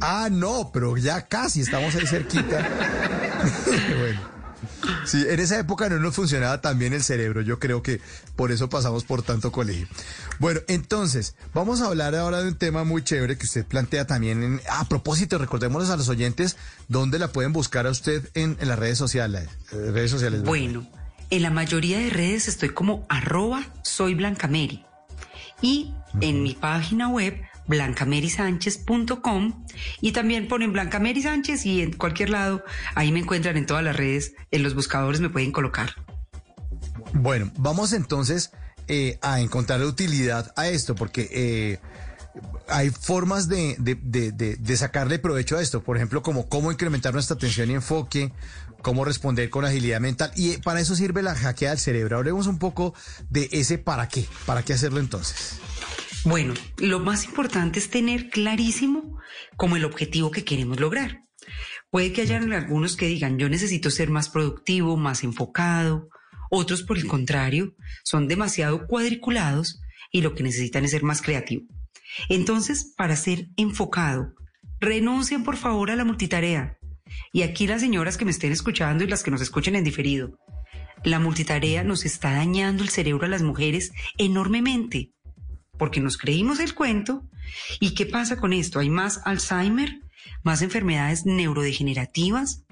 [0.00, 2.68] Ah, no, pero ya casi estamos ahí cerquita.
[3.98, 4.32] bueno.
[5.04, 7.40] Sí, en esa época no nos funcionaba tan bien el cerebro.
[7.40, 8.00] Yo creo que
[8.36, 9.88] por eso pasamos por tanto colegio.
[10.38, 14.42] Bueno, entonces, vamos a hablar ahora de un tema muy chévere que usted plantea también.
[14.42, 16.56] En, a propósito, recordémosles a los oyentes
[16.88, 19.48] dónde la pueden buscar a usted en, en las redes sociales.
[19.72, 20.42] eh, redes sociales.
[20.44, 20.88] Bueno,
[21.30, 24.84] en la mayoría de redes estoy como arroba soy Blancameri.
[25.60, 29.64] Y en mi página web, blancamerisánchez.com.
[30.00, 32.64] Y también ponen Blancameri Sánchez y en cualquier lado,
[32.94, 35.90] ahí me encuentran en todas las redes, en los buscadores me pueden colocar.
[37.14, 38.50] Bueno, vamos entonces
[38.88, 41.78] eh, a encontrarle utilidad a esto, porque eh,
[42.68, 45.82] hay formas de, de- de- de- de sacarle provecho a esto.
[45.82, 48.32] Por ejemplo, como cómo incrementar nuestra atención y enfoque,
[48.80, 50.32] cómo responder con agilidad mental.
[50.36, 52.16] Y eh, para eso sirve la hackea del cerebro.
[52.16, 52.94] Hablemos un poco
[53.30, 54.26] de ese para qué.
[54.46, 55.58] ¿Para qué hacerlo entonces?
[56.24, 59.18] Bueno, lo más importante es tener clarísimo
[59.56, 61.24] como el objetivo que queremos lograr.
[61.90, 66.08] Puede que hayan algunos que digan, yo necesito ser más productivo, más enfocado.
[66.48, 67.74] Otros, por el contrario,
[68.04, 69.80] son demasiado cuadriculados
[70.12, 71.64] y lo que necesitan es ser más creativo.
[72.28, 74.32] Entonces, para ser enfocado,
[74.78, 76.78] renuncien por favor a la multitarea.
[77.32, 80.38] Y aquí las señoras que me estén escuchando y las que nos escuchen en diferido,
[81.02, 85.10] la multitarea nos está dañando el cerebro a las mujeres enormemente
[85.82, 87.24] porque nos creímos el cuento.
[87.80, 88.78] ¿Y qué pasa con esto?
[88.78, 89.98] Hay más Alzheimer,
[90.44, 92.62] más enfermedades neurodegenerativas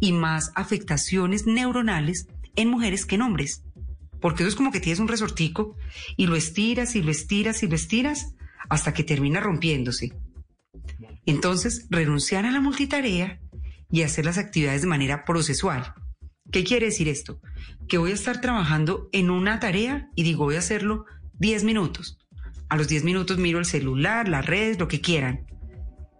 [0.00, 2.26] y más afectaciones neuronales
[2.56, 3.64] en mujeres que en hombres.
[4.18, 5.76] Porque eso es como que tienes un resortico
[6.16, 8.34] y lo estiras y lo estiras y lo estiras
[8.70, 10.14] hasta que termina rompiéndose.
[11.26, 13.42] Entonces, renunciar a la multitarea
[13.92, 15.92] y hacer las actividades de manera procesual.
[16.50, 17.42] ¿Qué quiere decir esto?
[17.88, 21.04] Que voy a estar trabajando en una tarea y digo, voy a hacerlo
[21.40, 22.17] 10 minutos.
[22.68, 25.46] A los 10 minutos miro el celular, las redes, lo que quieran.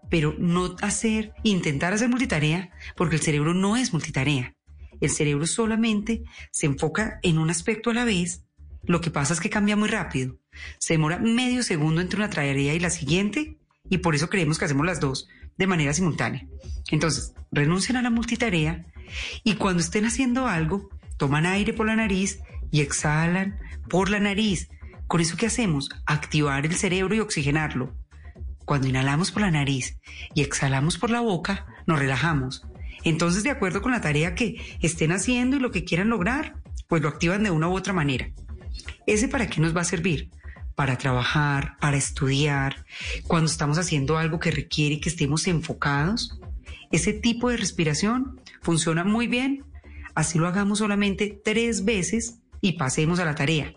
[0.09, 4.55] Pero no hacer, intentar hacer multitarea, porque el cerebro no es multitarea.
[4.99, 8.43] El cerebro solamente se enfoca en un aspecto a la vez.
[8.83, 10.39] Lo que pasa es que cambia muy rápido.
[10.79, 13.57] Se demora medio segundo entre una tarea y la siguiente,
[13.89, 15.27] y por eso creemos que hacemos las dos
[15.57, 16.47] de manera simultánea.
[16.89, 18.85] Entonces, renuncien a la multitarea
[19.43, 22.39] y cuando estén haciendo algo, toman aire por la nariz
[22.71, 23.59] y exhalan
[23.89, 24.69] por la nariz.
[25.09, 25.89] Con eso, ¿qué hacemos?
[26.05, 27.95] Activar el cerebro y oxigenarlo.
[28.63, 29.97] Cuando inhalamos por la nariz
[30.35, 32.67] y exhalamos por la boca, nos relajamos.
[33.03, 37.01] Entonces, de acuerdo con la tarea que estén haciendo y lo que quieran lograr, pues
[37.01, 38.29] lo activan de una u otra manera.
[39.07, 40.29] ¿Ese para qué nos va a servir?
[40.75, 42.85] Para trabajar, para estudiar,
[43.25, 46.39] cuando estamos haciendo algo que requiere que estemos enfocados.
[46.91, 49.65] Ese tipo de respiración funciona muy bien.
[50.13, 53.73] Así lo hagamos solamente tres veces y pasemos a la tarea.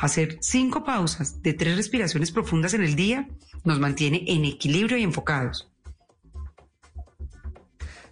[0.00, 3.28] Hacer cinco pausas de tres respiraciones profundas en el día
[3.64, 5.68] nos mantiene en equilibrio y enfocados.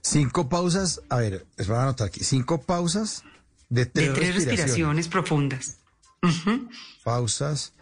[0.00, 3.24] Cinco pausas, a ver, les voy a anotar aquí, cinco pausas
[3.68, 5.08] de tres, de tres respiraciones.
[5.08, 5.78] profundas.
[7.04, 7.74] Pausas.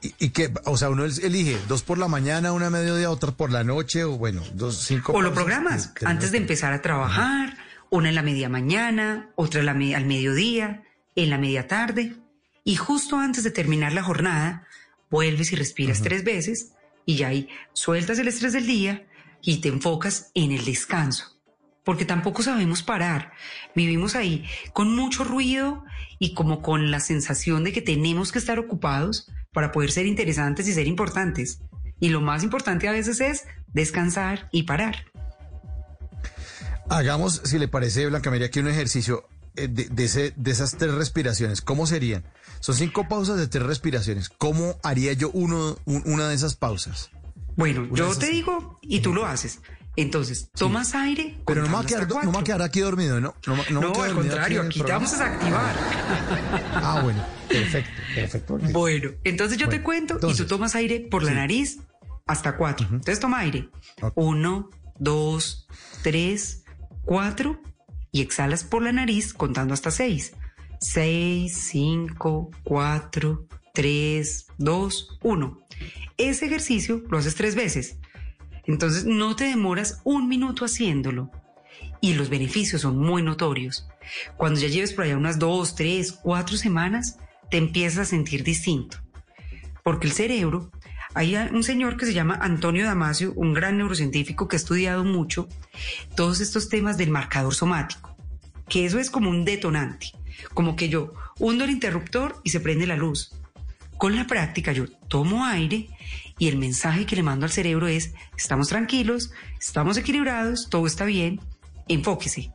[0.00, 3.30] Y, y que, o sea, uno elige dos por la mañana, una a mediodía, otra
[3.32, 5.12] por la noche, o bueno, dos, cinco.
[5.12, 7.56] O lo programas antes de empezar a trabajar,
[7.90, 10.82] una en la media mañana, otra en la me- al mediodía,
[11.14, 12.16] en la media tarde,
[12.64, 14.66] y justo antes de terminar la jornada,
[15.10, 16.72] vuelves y respiras tres veces,
[17.04, 19.06] y ya ahí sueltas el estrés del día
[19.42, 21.36] y te enfocas en el descanso.
[21.84, 23.32] Porque tampoco sabemos parar.
[23.74, 25.84] Vivimos ahí con mucho ruido
[26.20, 30.68] y como con la sensación de que tenemos que estar ocupados para poder ser interesantes
[30.68, 31.60] y ser importantes.
[31.98, 35.06] Y lo más importante a veces es descansar y parar.
[36.88, 40.76] Hagamos, si le parece, Blanca María, aquí un ejercicio eh, de, de ese- de esas
[40.76, 41.60] tres respiraciones.
[41.62, 42.24] ¿Cómo serían?
[42.62, 44.28] Son cinco pausas de tres respiraciones.
[44.30, 47.10] ¿Cómo haría yo uno, un- una de esas pausas?
[47.56, 49.60] Bueno, Una yo te digo y tú lo haces.
[49.96, 51.38] Entonces, tomas aire.
[51.46, 53.34] Pero no me, va a quedar, no me va a quedar aquí dormido, ¿no?
[53.46, 55.74] No, no me No, al contrario, aquí te vamos a desactivar.
[56.74, 58.58] Ah, bueno, perfecto, perfecto.
[58.72, 61.80] Bueno, entonces yo te cuento y tú tomas aire por la nariz
[62.26, 62.86] hasta cuatro.
[62.86, 63.68] Entonces toma aire.
[64.14, 65.66] Uno, dos,
[66.02, 66.64] tres,
[67.04, 67.60] cuatro
[68.12, 70.32] y exhalas por la nariz contando hasta seis.
[70.82, 75.60] Seis, cinco, cuatro, tres, dos, uno.
[76.18, 77.98] Ese ejercicio lo haces tres veces.
[78.64, 81.30] Entonces no te demoras un minuto haciéndolo.
[82.00, 83.88] Y los beneficios son muy notorios.
[84.36, 87.16] Cuando ya lleves por allá unas dos, tres, cuatro semanas,
[87.48, 88.98] te empiezas a sentir distinto.
[89.84, 90.72] Porque el cerebro,
[91.14, 95.48] hay un señor que se llama Antonio Damasio, un gran neurocientífico que ha estudiado mucho
[96.16, 98.11] todos estos temas del marcador somático,
[98.72, 100.12] que eso es como un detonante,
[100.54, 103.34] como que yo hundo el interruptor y se prende la luz.
[103.98, 105.90] Con la práctica yo tomo aire
[106.38, 109.30] y el mensaje que le mando al cerebro es, estamos tranquilos,
[109.60, 111.38] estamos equilibrados, todo está bien,
[111.86, 112.50] enfóquese.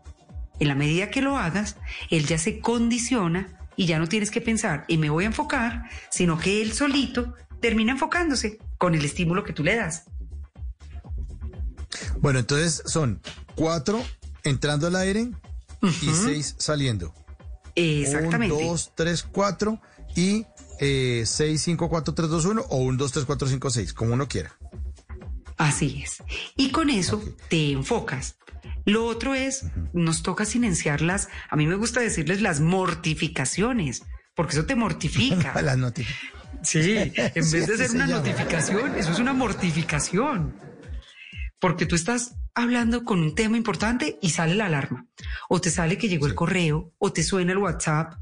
[0.60, 1.78] En la medida que lo hagas,
[2.10, 5.84] él ya se condiciona y ya no tienes que pensar y me voy a enfocar,
[6.10, 10.06] sino que él solito termina enfocándose con el estímulo que tú le das.
[12.20, 13.22] Bueno, entonces son
[13.54, 14.04] cuatro
[14.44, 15.30] entrando al aire
[15.82, 17.14] y seis saliendo.
[17.76, 18.56] Exactamente.
[18.56, 19.80] Un, dos, tres, cuatro
[20.16, 20.46] y
[20.80, 24.14] eh, seis, cinco, cuatro, tres, dos, uno o un, dos, tres, cuatro, cinco, seis, como
[24.14, 24.58] uno quiera.
[25.58, 26.24] Así es.
[26.56, 28.38] Y con eso te enfocas.
[28.86, 34.04] Lo otro es, nos toca silenciar las, a mí me gusta decirles las mortificaciones,
[34.36, 35.62] porque eso te mortifica.
[35.62, 36.38] Las notificaciones.
[36.64, 37.12] Sí, en
[37.52, 38.20] vez de ser se una llama.
[38.20, 40.56] notificación, eso es una mortificación.
[41.60, 45.06] Porque tú estás hablando con un tema importante y sale la alarma.
[45.48, 48.16] O te sale que llegó el correo, o te suena el WhatsApp.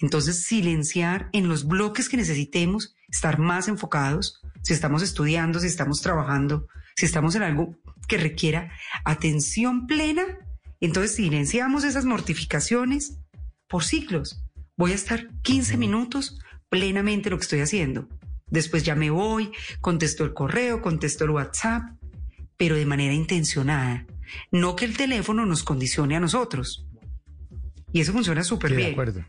[0.00, 6.02] Entonces, silenciar en los bloques que necesitemos, estar más enfocados, si estamos estudiando, si estamos
[6.02, 6.66] trabajando,
[6.96, 7.76] si estamos en algo
[8.08, 8.72] que requiera
[9.04, 10.24] atención plena,
[10.80, 13.18] entonces silenciamos esas mortificaciones
[13.68, 14.42] por ciclos.
[14.76, 18.08] Voy a estar 15 minutos plenamente lo que estoy haciendo.
[18.48, 22.01] Después ya me voy, contesto el correo, contesto el WhatsApp,
[22.62, 24.06] pero de manera intencionada.
[24.52, 26.86] No que el teléfono nos condicione a nosotros.
[27.92, 28.92] Y eso funciona súper Sí, de bien.
[28.92, 29.24] acuerdo.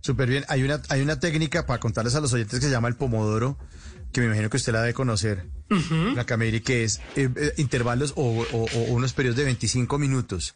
[0.00, 0.44] Súper bien.
[0.48, 3.58] Hay una, hay una técnica para contarles a los oyentes que se llama el pomodoro,
[4.10, 5.50] que me imagino que usted la debe conocer,
[6.14, 8.22] la Cameri, que es eh, eh, intervalos o,
[8.52, 10.54] o- o unos periodos de 25 minutos.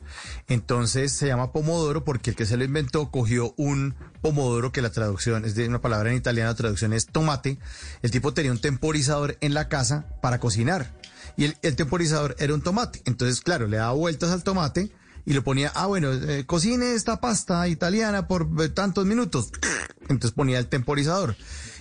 [0.49, 4.91] Entonces se llama pomodoro porque el que se lo inventó cogió un pomodoro que la
[4.91, 7.59] traducción es de una palabra en italiano, la traducción es tomate.
[8.01, 10.91] El tipo tenía un temporizador en la casa para cocinar
[11.37, 13.03] y el, el temporizador era un tomate.
[13.05, 14.91] Entonces, claro, le daba vueltas al tomate
[15.27, 19.51] y lo ponía, ah, bueno, eh, cocine esta pasta italiana por eh, tantos minutos.
[20.09, 21.37] Entonces ponía el temporizador.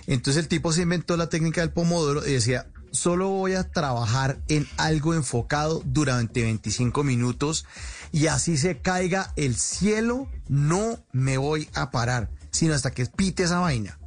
[0.08, 4.40] Entonces el tipo se inventó la técnica del pomodoro y decía, solo voy a trabajar
[4.48, 7.66] en algo enfocado durante 25 minutos
[8.10, 13.44] y así se caiga el cielo, no me voy a parar, sino hasta que pite
[13.44, 13.98] esa vaina.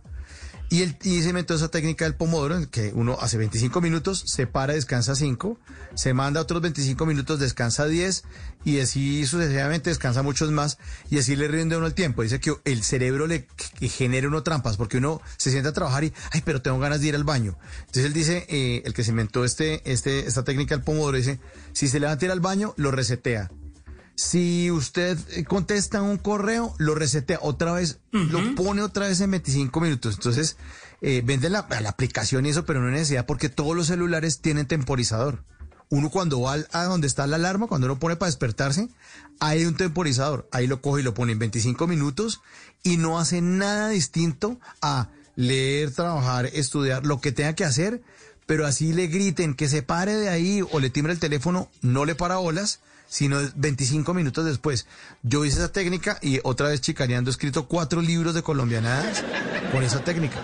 [0.70, 4.46] Y, él y se inventó esa técnica del pomodoro, que uno hace 25 minutos, se
[4.46, 5.58] para, descansa 5,
[5.96, 8.24] se manda otros 25 minutos, descansa 10,
[8.66, 10.78] y así sucesivamente descansa muchos más,
[11.10, 12.22] y así le rinde uno el tiempo.
[12.22, 13.48] Dice que el cerebro le
[13.82, 17.08] genera uno trampas, porque uno se sienta a trabajar y, ay, pero tengo ganas de
[17.08, 17.58] ir al baño.
[17.80, 21.40] Entonces él dice, eh, el que se inventó este, este, esta técnica del pomodoro, dice,
[21.74, 23.50] si se levanta a ir al baño, lo resetea.
[24.22, 29.32] Si usted eh, contesta un correo, lo resetea otra vez, lo pone otra vez en
[29.32, 30.16] 25 minutos.
[30.16, 30.58] Entonces,
[31.02, 34.42] eh, venden la, la aplicación y eso, pero no hay necesidad porque todos los celulares
[34.42, 35.46] tienen temporizador.
[35.88, 38.90] Uno cuando va a donde está la alarma, cuando uno pone para despertarse,
[39.40, 40.50] hay un temporizador.
[40.52, 42.42] Ahí lo coge y lo pone en 25 minutos
[42.84, 48.02] y no hace nada distinto a leer, trabajar, estudiar, lo que tenga que hacer
[48.46, 52.04] pero así le griten que se pare de ahí o le timbre el teléfono, no
[52.04, 52.80] le para olas,
[53.10, 54.88] sino 25 minutos después.
[55.24, 59.24] Yo hice esa técnica y otra vez chicaneando he escrito cuatro libros de colombianadas
[59.72, 60.38] con esa técnica.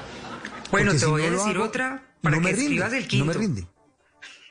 [0.72, 2.86] Bueno, Porque te si voy no a decir hago, otra para no que me rinde,
[2.98, 3.26] el No quinto.
[3.26, 3.68] me rinde.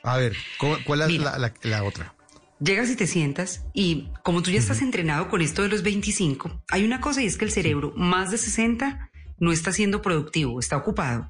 [0.01, 1.31] A ver, ¿cómo- ¿cuál es Mira.
[1.31, 2.13] la, la- la otra?
[2.61, 6.63] Llegas y te sientas y como tú ya estás entrenado con esto de los 25,
[6.69, 10.59] hay una cosa y es que el cerebro más de 60 no está siendo productivo,
[10.61, 11.29] está ocupado.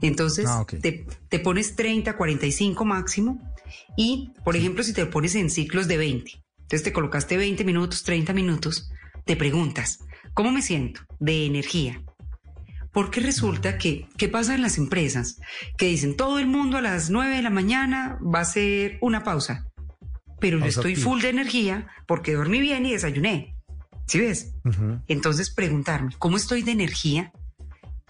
[0.00, 0.74] Entonces Ah, ok.
[0.80, 3.51] te, te pones 30, 45 máximo
[3.96, 8.02] y, por ejemplo, si te pones en ciclos de 20, entonces te colocaste 20 minutos,
[8.02, 8.90] 30 minutos,
[9.24, 9.98] te preguntas,
[10.34, 11.02] ¿cómo me siento?
[11.20, 12.02] De energía.
[12.92, 15.38] Porque resulta que, ¿qué pasa en las empresas?
[15.78, 19.22] Que dicen, todo el mundo a las 9 de la mañana va a hacer una
[19.22, 19.66] pausa.
[20.40, 23.56] Pero yo estoy full de energía porque dormí bien y desayuné.
[24.06, 24.54] ¿Sí ves?
[25.06, 27.32] Entonces preguntarme, ¿cómo estoy de energía?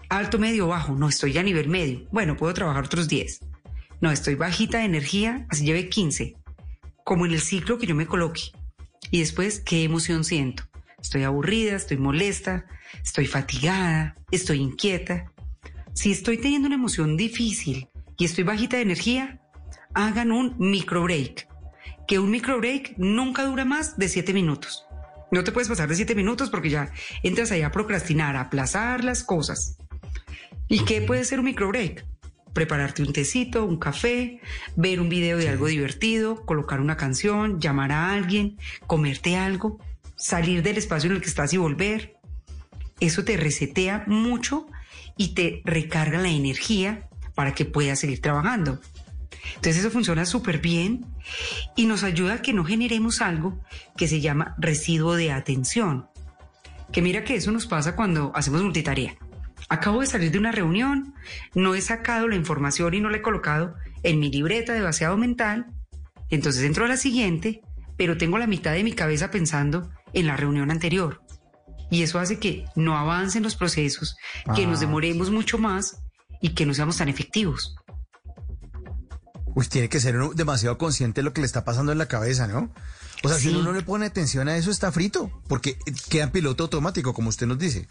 [0.09, 0.95] Alto, medio, bajo.
[0.95, 2.07] No, estoy a nivel medio.
[2.11, 3.39] Bueno, puedo trabajar otros 10.
[4.03, 6.35] No, estoy bajita de energía, así lleve 15.
[7.05, 8.51] Como en el ciclo que yo me coloque.
[9.11, 10.63] Y después, ¿qué emoción siento?
[11.01, 12.65] Estoy aburrida, estoy molesta,
[13.01, 15.31] estoy fatigada, estoy inquieta.
[15.93, 19.39] Si estoy teniendo una emoción difícil y estoy bajita de energía,
[19.93, 21.47] hagan un micro break.
[22.05, 24.85] Que un micro break nunca dura más de 7 minutos.
[25.31, 26.91] No te puedes pasar de 7 minutos porque ya
[27.23, 29.77] entras ahí a procrastinar, a aplazar las cosas.
[30.67, 32.05] ¿Y qué puede ser un micro break?
[32.53, 34.39] Prepararte un tecito, un café,
[34.75, 39.79] ver un video de algo divertido, colocar una canción, llamar a alguien, comerte algo,
[40.15, 42.15] salir del espacio en el que estás y volver.
[42.99, 44.67] Eso te resetea mucho
[45.17, 48.79] y te recarga la energía para que puedas seguir trabajando.
[49.55, 51.05] Entonces eso funciona súper bien
[51.75, 53.59] y nos ayuda a que no generemos algo
[53.97, 56.07] que se llama residuo de atención.
[56.91, 59.17] Que mira que eso nos pasa cuando hacemos multitarea.
[59.73, 61.15] Acabo de salir de una reunión,
[61.55, 63.73] no he sacado la información y no la he colocado
[64.03, 65.65] en mi libreta de vaciado mental,
[66.29, 67.63] entonces entro a la siguiente,
[67.97, 71.23] pero tengo la mitad de mi cabeza pensando en la reunión anterior.
[71.89, 74.15] Y eso hace que no avancen los procesos,
[74.55, 76.03] que nos demoremos mucho más
[76.39, 77.75] y que no seamos tan efectivos.
[79.55, 82.07] Uy, tiene que ser uno demasiado consciente de lo que le está pasando en la
[82.07, 82.71] cabeza, ¿no?
[83.23, 85.79] O sea, si uno no le pone atención a eso, está frito, porque
[86.11, 87.87] queda en piloto automático, como usted nos dice.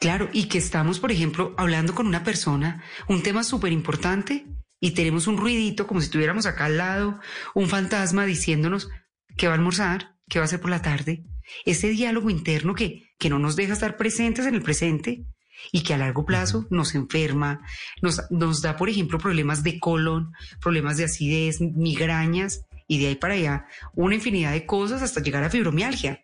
[0.00, 4.46] Claro, y que estamos, por ejemplo, hablando con una persona, un tema súper importante,
[4.80, 7.18] y tenemos un ruidito como si estuviéramos acá al lado,
[7.54, 8.88] un fantasma diciéndonos
[9.36, 11.24] que va a almorzar, que va a hacer por la tarde.
[11.64, 15.24] Ese diálogo interno que, que no nos deja estar presentes en el presente
[15.72, 17.60] y que a largo plazo nos enferma,
[18.02, 23.14] nos, nos da, por ejemplo, problemas de colon, problemas de acidez, migrañas, y de ahí
[23.14, 26.22] para allá una infinidad de cosas hasta llegar a fibromialgia.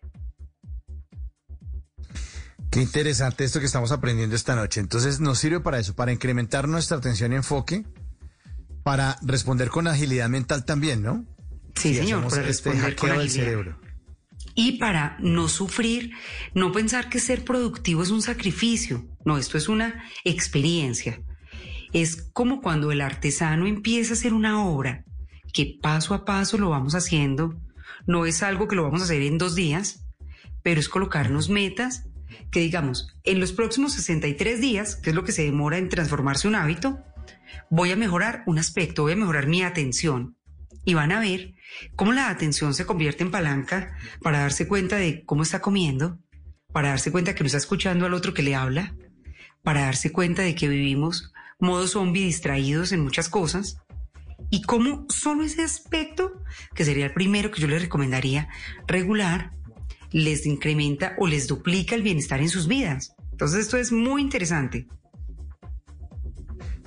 [2.75, 4.81] Qué interesante esto que estamos aprendiendo esta noche.
[4.81, 7.85] Entonces nos sirve para eso, para incrementar nuestra atención y enfoque,
[8.83, 11.23] para responder con agilidad mental también, ¿no?
[11.75, 13.33] Sí, Si señor, para este responder con agilidad.
[13.33, 13.79] cerebro.
[14.55, 16.11] Y para no sufrir,
[16.53, 19.05] no pensar que ser productivo es un sacrificio.
[19.23, 21.21] No, esto es una experiencia.
[21.93, 25.05] Es como cuando el artesano empieza a hacer una obra,
[25.53, 27.55] que paso a paso lo vamos haciendo.
[28.05, 30.05] No es algo que lo vamos a hacer en dos días,
[30.61, 32.03] pero es colocarnos metas
[32.51, 36.47] que digamos, en los próximos 63 días, que es lo que se demora en transformarse
[36.47, 37.03] un hábito,
[37.69, 40.37] voy a mejorar un aspecto, voy a mejorar mi atención.
[40.83, 41.55] Y van a ver
[41.95, 46.19] cómo la atención se convierte en palanca para darse cuenta de cómo está comiendo,
[46.71, 48.95] para darse cuenta que no está escuchando al otro que le habla,
[49.63, 53.77] para darse cuenta de que vivimos modo zombie distraídos en muchas cosas,
[54.49, 56.43] y cómo solo ese aspecto,
[56.75, 58.47] que sería el primero que yo les recomendaría
[58.87, 59.51] regular,
[60.15, 63.11] les incrementa o les duplica el bienestar en sus vidas.
[63.31, 64.87] Entonces esto es muy interesante.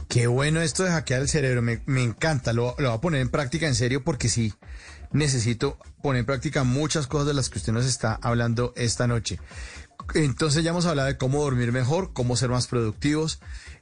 [0.08, 3.20] Qué bueno esto de hackear el cerebro, me, me encanta, lo, lo voy a poner
[3.20, 4.54] en práctica en serio porque sí,
[5.12, 9.38] necesito poner en práctica muchas cosas de las que usted nos está hablando esta noche.
[10.14, 13.40] Entonces ya hemos hablado de cómo dormir mejor, cómo ser más productivos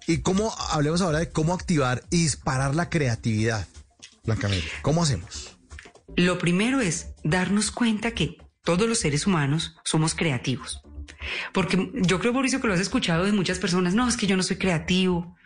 [0.08, 3.68] y cómo, hablemos ahora de cómo activar y disparar la creatividad.
[4.24, 5.56] Blanca Mel, ¿cómo hacemos?
[6.16, 10.82] Lo primero es darnos cuenta que todos los seres humanos somos creativos.
[11.54, 14.36] Porque yo creo, Mauricio, que lo has escuchado de muchas personas, no, es que yo
[14.36, 15.36] no soy creativo.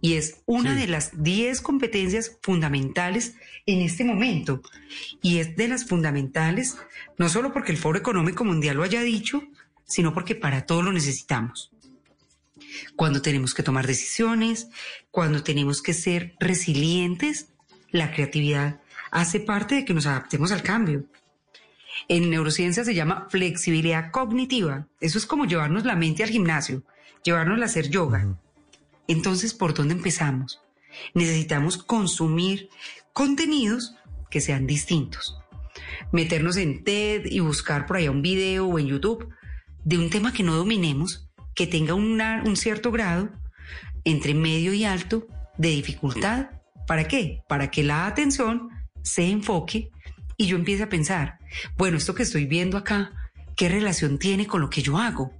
[0.00, 3.34] Y es una de las 10 competencias fundamentales
[3.66, 4.62] en este momento.
[5.20, 6.78] Y es de las fundamentales,
[7.18, 9.42] no solo porque el Foro Económico Mundial lo haya dicho,
[9.84, 11.70] sino porque para todo lo necesitamos.
[12.96, 14.68] Cuando tenemos que tomar decisiones,
[15.10, 17.48] cuando tenemos que ser resilientes,
[17.90, 18.80] la creatividad
[19.10, 21.04] hace parte de que nos adaptemos al cambio.
[22.06, 24.86] En neurociencia se llama flexibilidad cognitiva.
[25.00, 26.84] Eso es como llevarnos la mente al gimnasio,
[27.24, 28.38] llevarnos a hacer yoga.
[29.08, 30.60] Entonces, ¿por dónde empezamos?
[31.14, 32.68] Necesitamos consumir
[33.12, 33.94] contenidos
[34.30, 35.38] que sean distintos.
[36.12, 39.28] Meternos en TED y buscar por allá un video o en YouTube
[39.84, 43.30] de un tema que no dominemos, que tenga una- un cierto grado
[44.04, 45.26] entre medio y alto
[45.56, 46.50] de dificultad.
[46.86, 47.42] ¿Para qué?
[47.48, 48.68] Para que la atención
[49.02, 49.90] se enfoque
[50.38, 51.40] y yo empiece a pensar,
[51.76, 53.12] bueno, esto que estoy viendo acá,
[53.56, 55.32] ¿qué relación tiene con lo que yo hago?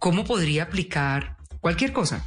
[0.00, 2.26] ¿Cómo podría aplicar cualquier cosa?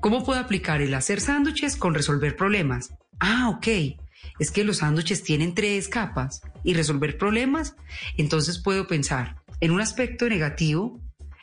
[0.00, 2.94] ¿Cómo puedo aplicar el hacer sándwiches con resolver problemas?
[3.20, 3.98] Ah, ok.
[4.38, 7.76] Es que los sándwiches tienen tres capas y resolver problemas,
[8.16, 10.98] entonces puedo pensar en un aspecto negativo,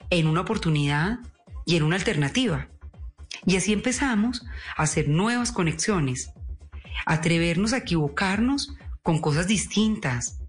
[0.09, 1.19] en una oportunidad
[1.67, 2.69] y en una alternativa.
[3.45, 4.43] Y así empezamos
[4.75, 6.31] a hacer nuevas conexiones,
[7.05, 8.73] atrevernos a equivocarnos
[9.03, 10.39] con cosas distintas.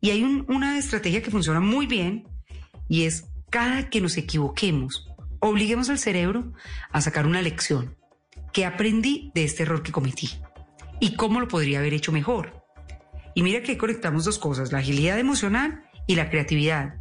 [0.00, 2.28] Y hay un- una estrategia que funciona muy bien
[2.88, 5.08] y es cada que nos equivoquemos,
[5.40, 6.52] obliguemos al cerebro
[6.90, 7.96] a sacar una lección.
[8.52, 10.30] ¿Qué aprendí de este error que cometí?
[11.00, 12.64] ¿Y cómo lo podría haber hecho mejor?
[13.34, 17.00] Y mira que conectamos dos cosas, la agilidad emocional y la creatividad,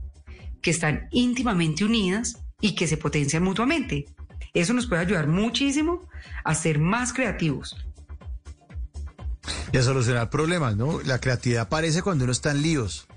[0.61, 4.05] que están íntimamente unidas y que se potencian mutuamente.
[4.53, 6.07] Eso nos puede ayudar muchísimo
[6.43, 7.75] a ser más creativos.
[9.72, 11.02] Y a solucionar problemas, ¿no?
[11.02, 13.07] La creatividad aparece cuando uno está en líos.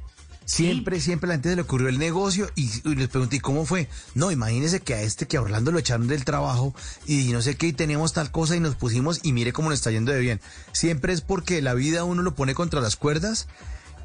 [0.47, 3.41] Siempre, siempre a la gente se le ocurrió el negocio y, y les pregunté, ¿y
[3.41, 3.89] cómo fue?
[4.15, 6.73] No, imagínese que a este, que a Orlando lo echaron del trabajo
[7.05, 9.81] y no sé qué, y teníamos tal cosa y nos pusimos y mire cómo nos
[9.81, 10.41] está yendo de bien.
[10.71, 13.49] Siempre es porque la vida uno lo pone contra las cuerdas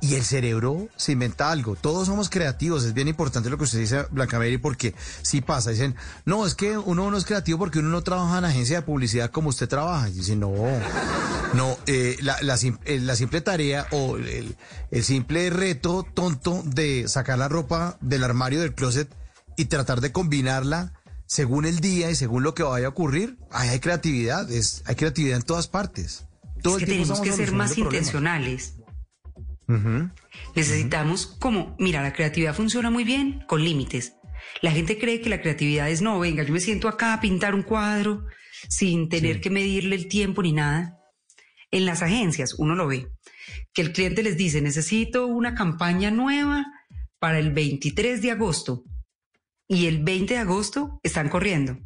[0.01, 1.75] y el cerebro se inventa algo.
[1.75, 5.69] Todos somos creativos, es bien importante lo que usted dice, Blanca Mary, porque sí pasa.
[5.69, 5.95] Dicen,
[6.25, 9.29] no, es que uno no es creativo porque uno no trabaja en agencia de publicidad
[9.29, 10.09] como usted trabaja.
[10.09, 10.51] Y dice, no,
[11.53, 14.55] no, eh, la, la eh, la simple tarea o el,
[14.89, 19.07] el simple reto tonto de sacar la ropa del armario del closet
[19.55, 20.93] y tratar de combinarla
[21.27, 24.95] según el día y según lo que vaya a ocurrir, ahí hay creatividad, es, hay
[24.95, 26.25] creatividad en todas partes.
[26.61, 27.93] Todo es que tenemos que ser más problemas.
[27.93, 28.73] intencionales.
[30.55, 34.13] Necesitamos como, mira, la creatividad funciona muy bien con límites.
[34.61, 37.55] La gente cree que la creatividad es no, venga, yo me siento acá a pintar
[37.55, 38.25] un cuadro
[38.69, 40.97] sin tener que medirle el tiempo ni nada.
[41.71, 43.07] En las agencias uno lo ve,
[43.73, 46.65] que el cliente les dice, necesito una campaña nueva
[47.19, 48.83] para el 23 de agosto
[49.67, 51.77] y el 20 de agosto están corriendo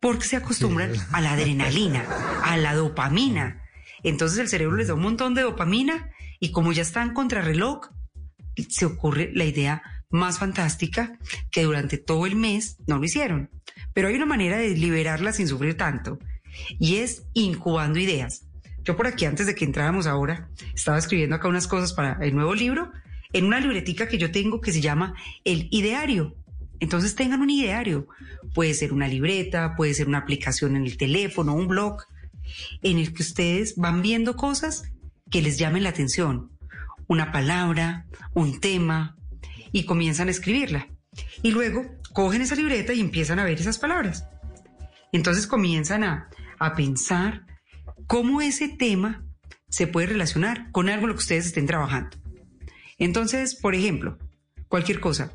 [0.00, 2.04] porque se acostumbran a la adrenalina,
[2.42, 3.62] a la dopamina.
[4.02, 6.10] Entonces el cerebro les da un montón de dopamina
[6.44, 7.88] y como ya están contra reloj,
[8.68, 11.18] se ocurre la idea más fantástica
[11.50, 13.48] que durante todo el mes no lo hicieron.
[13.94, 16.18] Pero hay una manera de liberarla sin sufrir tanto
[16.78, 18.46] y es incubando ideas.
[18.82, 22.34] Yo por aquí antes de que entráramos ahora estaba escribiendo acá unas cosas para el
[22.34, 22.92] nuevo libro
[23.32, 25.14] en una libretica que yo tengo que se llama
[25.44, 26.36] El Ideario.
[26.78, 28.06] Entonces tengan un ideario.
[28.52, 32.02] Puede ser una libreta, puede ser una aplicación en el teléfono, un blog,
[32.82, 34.82] en el que ustedes van viendo cosas
[35.34, 36.52] que les llamen la atención.
[37.08, 39.16] Una palabra, un tema,
[39.72, 40.86] y comienzan a escribirla.
[41.42, 44.28] Y luego cogen esa libreta y empiezan a ver esas palabras.
[45.10, 46.30] Entonces comienzan a,
[46.60, 47.46] a pensar
[48.06, 49.24] cómo ese tema
[49.68, 52.16] se puede relacionar con algo en lo que ustedes estén trabajando.
[52.96, 54.18] Entonces, por ejemplo,
[54.68, 55.32] cualquier cosa,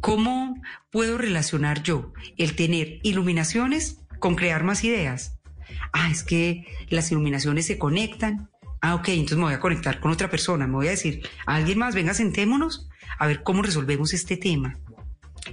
[0.00, 0.60] ¿cómo
[0.90, 5.38] puedo relacionar yo el tener iluminaciones con crear más ideas?
[5.92, 8.50] Ah, es que las iluminaciones se conectan.
[8.80, 10.66] Ah, ok, entonces me voy a conectar con otra persona.
[10.66, 12.88] Me voy a decir, a alguien más, venga, sentémonos
[13.18, 14.78] a ver cómo resolvemos este tema.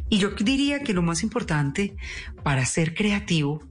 [0.10, 1.96] Y yo diría que lo más importante
[2.44, 3.64] para ser creativo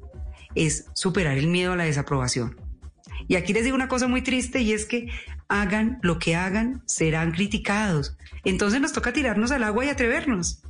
[0.55, 2.57] es superar el miedo a la desaprobación.
[3.29, 5.09] Y aquí les digo una cosa muy triste y es que
[5.49, 8.17] hagan lo que hagan, serán criticados.
[8.45, 10.63] Entonces nos toca tirarnos al agua y atrevernos.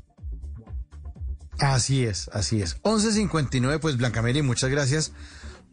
[1.58, 2.80] Así es, así es.
[2.82, 5.12] 11.59, pues Blanca Mary, muchas gracias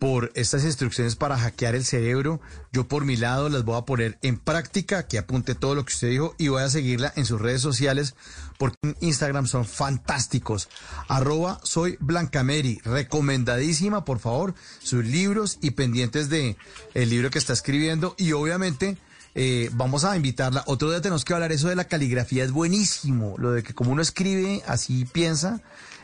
[0.02, 2.42] por estas instrucciones para hackear el cerebro.
[2.74, 5.94] Yo por mi lado las voy a poner en práctica, que apunte todo lo que
[5.94, 8.16] usted dijo y voy a seguirla en sus redes sociales
[8.58, 10.70] porque en Instagram son fantásticos.
[11.08, 16.58] Arroba soy Blancameri, recomendadísima, por favor, sus libros y pendientes de
[16.96, 18.98] el libro que está escribiendo y obviamente
[19.36, 20.64] eh, vamos a invitarla.
[20.66, 23.92] Otro día tenemos que hablar eso de la caligrafía, es buenísimo, lo de que como
[23.92, 25.62] uno escribe, así piensa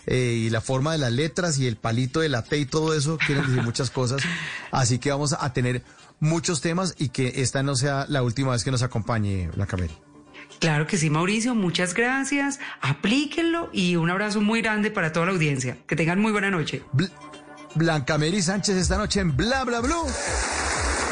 [0.07, 2.93] eh, y la forma de las letras y el palito de la T y todo
[2.93, 4.21] eso quieren decir muchas cosas.
[4.71, 5.83] Así que vamos a tener
[6.19, 9.93] muchos temas y que esta no sea la última vez que nos acompañe Blanca Mary.
[10.59, 12.59] Claro que sí, Mauricio, muchas gracias.
[12.81, 15.77] Aplíquenlo y un abrazo muy grande para toda la audiencia.
[15.85, 16.83] Que tengan muy buena noche.
[17.75, 20.07] Blanca Mary Sánchez esta noche en Bla Bla Blue.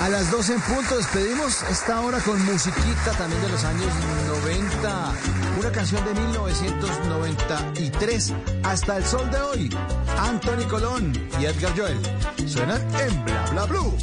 [0.02, 3.94] A las 12 en punto despedimos esta hora con musiquita también de los años
[4.44, 5.35] 90.
[5.72, 8.34] Canción de 1993
[8.64, 9.70] hasta el sol de hoy.
[10.18, 11.98] Anthony Colón y Edgar Joel.
[12.48, 13.94] Suenan en Bla Bla Blue.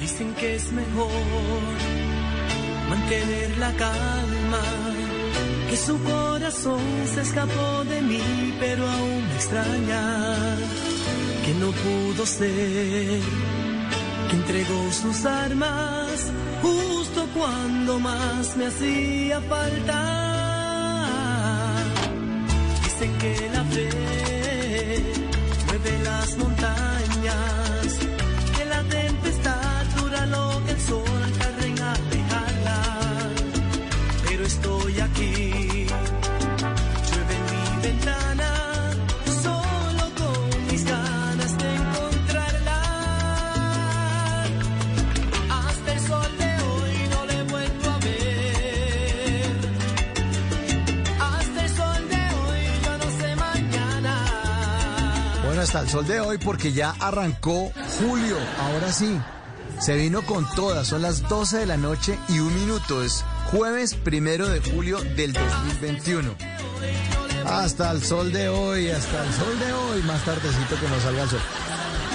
[0.00, 1.10] Dicen que es mejor
[2.90, 4.62] mantener la calma,
[5.70, 6.80] que su corazón
[7.14, 10.56] se escapó de mí, pero aún me extraña,
[11.44, 13.20] que no pudo ser,
[14.28, 16.32] que entregó sus armas
[16.62, 20.51] justo cuando más me hacía falta.
[23.02, 23.88] Dicen que la fe
[25.66, 26.81] mueve las montañas,
[55.62, 57.70] hasta el sol de hoy porque ya arrancó
[58.00, 58.36] julio.
[58.58, 59.16] Ahora sí,
[59.80, 60.88] se vino con todas.
[60.88, 63.02] Son las 12 de la noche y un minuto.
[63.02, 66.34] Es jueves primero de julio del 2021.
[67.46, 70.02] Hasta el sol de hoy, hasta el sol de hoy.
[70.02, 71.40] Más tardecito que nos salga el sol.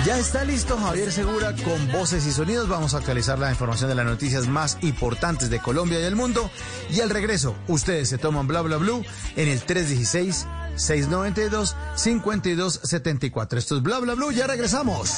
[0.06, 2.68] Ya está listo Javier Segura con voces y sonidos.
[2.68, 6.52] Vamos a actualizar la información de las noticias más importantes de Colombia y del mundo.
[6.90, 9.06] Y al regreso, ustedes se toman bla bla blue
[9.38, 9.64] en el
[10.78, 13.58] 316-692-5274.
[13.58, 14.32] Esto es bla bla blue.
[14.32, 15.10] Ya regresamos.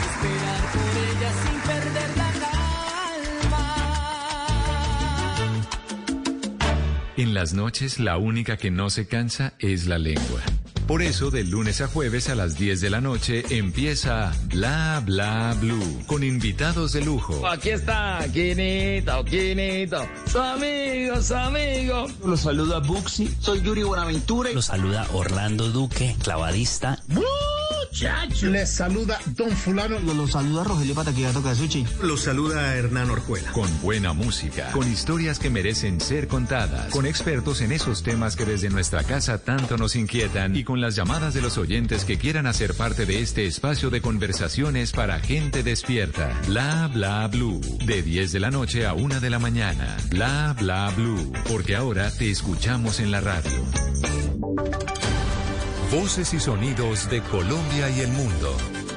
[0.00, 3.76] Esperar por ella sin perder la calma.
[7.16, 10.40] En las noches la única que no se cansa es la lengua.
[10.88, 15.54] Por eso, de lunes a jueves a las 10 de la noche empieza Bla Bla
[15.60, 17.46] Blue con invitados de lujo.
[17.46, 22.06] Aquí está, Quinito, Quinito, su amigo, su amigo.
[22.24, 24.50] Los saluda Buxi, soy Yuri Buenaventura.
[24.54, 26.98] Los saluda Orlando Duque, clavadista.
[27.88, 28.46] Muchacho.
[28.50, 29.98] Les saluda Don Fulano.
[30.00, 31.86] Los saluda Rogelio Pataquigato Casuchi.
[32.02, 33.50] Los saluda Hernán Orjuela.
[33.52, 38.44] Con buena música, con historias que merecen ser contadas, con expertos en esos temas que
[38.44, 42.46] desde nuestra casa tanto nos inquietan y con las llamadas de los oyentes que quieran
[42.46, 46.38] hacer parte de este espacio de conversaciones para gente despierta.
[46.46, 47.60] Bla Bla Blue.
[47.84, 49.96] De 10 de la noche a 1 de la mañana.
[50.10, 51.32] Bla Bla Blue.
[51.48, 53.50] Porque ahora te escuchamos en la radio.
[55.90, 58.54] Voces y sonidos de Colombia y el mundo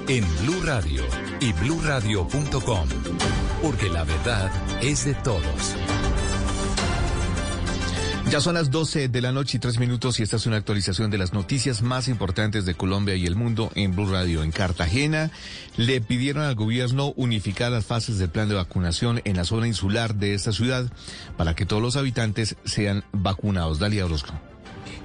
[0.09, 1.01] en Blue Radio
[1.39, 2.89] y bluradio.com,
[3.61, 4.51] porque la verdad
[4.81, 5.75] es de todos.
[8.29, 11.09] Ya son las 12 de la noche y tres minutos y esta es una actualización
[11.11, 14.43] de las noticias más importantes de Colombia y el mundo en Blue Radio.
[14.43, 15.31] En Cartagena
[15.77, 20.15] le pidieron al gobierno unificar las fases del plan de vacunación en la zona insular
[20.15, 20.91] de esta ciudad
[21.37, 23.79] para que todos los habitantes sean vacunados.
[23.79, 24.33] Dalia Orozco.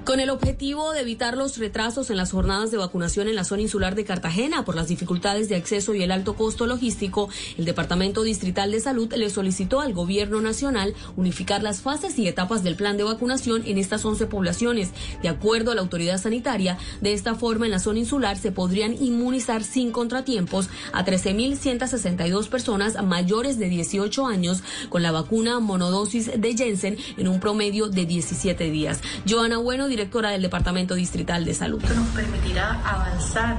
[0.07, 3.63] Con el objetivo de evitar los retrasos en las jornadas de vacunación en la zona
[3.63, 7.27] insular de Cartagena por las dificultades de acceso y el alto costo logístico,
[7.57, 12.63] el Departamento Distrital de Salud le solicitó al Gobierno Nacional unificar las fases y etapas
[12.63, 14.91] del plan de vacunación en estas 11 poblaciones.
[15.21, 18.93] De acuerdo a la autoridad sanitaria, de esta forma en la zona insular se podrían
[19.03, 26.55] inmunizar sin contratiempos a 13.162 personas mayores de 18 años con la vacuna monodosis de
[26.55, 29.01] Jensen en un promedio de 17 días.
[29.27, 31.81] Joana Bueno, directora del Departamento Distrital de Salud.
[31.83, 33.57] Esto nos permitirá avanzar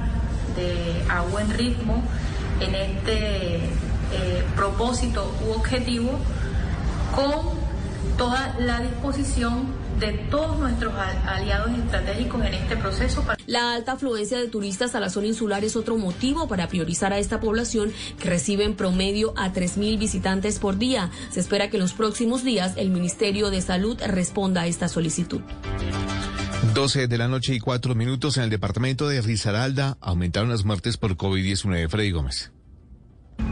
[0.55, 2.01] de, a buen ritmo
[2.61, 6.17] en este eh, propósito u objetivo
[7.13, 7.59] con
[8.17, 9.67] toda la disposición
[9.99, 10.93] de todos nuestros
[11.25, 13.25] aliados estratégicos en este proceso.
[13.47, 17.19] La alta afluencia de turistas a la zona insular es otro motivo para priorizar a
[17.19, 21.11] esta población que recibe en promedio a 3.000 visitantes por día.
[21.31, 25.41] Se espera que en los próximos días el Ministerio de Salud responda a esta solicitud.
[26.73, 30.97] 12 de la noche y cuatro minutos en el departamento de Risaralda aumentaron las muertes
[30.97, 31.89] por COVID-19.
[31.89, 32.51] Freddy Gómez.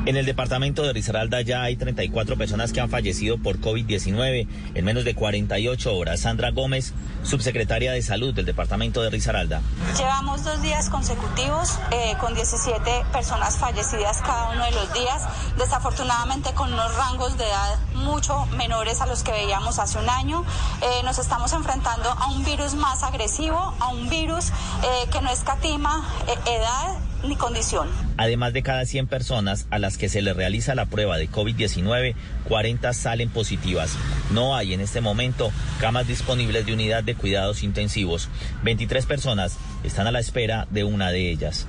[0.08, 4.86] En el departamento de Risaralda ya hay 34 personas que han fallecido por COVID-19 en
[4.86, 6.22] menos de 48 horas.
[6.22, 6.94] Sandra Gómez,
[7.24, 9.62] subsecretaria de Salud del departamento de Risaralda.
[9.98, 15.24] Llevamos dos días consecutivos eh, con 17 personas fallecidas cada uno de los días,
[15.58, 20.46] desafortunadamente con unos rangos de edad mucho menores a los que veíamos hace un año.
[20.82, 25.30] Eh, nos estamos enfrentando a un virus más agresivo, a un virus eh, que no
[25.32, 26.08] escatima
[26.46, 27.88] edad ni condición.
[28.18, 32.16] Además de cada 100 personas a las que se les realiza la prueba de COVID-19,
[32.46, 33.96] 40 salen positivas.
[34.32, 38.30] No hay en este momento camas disponibles de unidad de cuidados intensivos.
[38.64, 41.68] 23 personas están a la espera de una de ellas.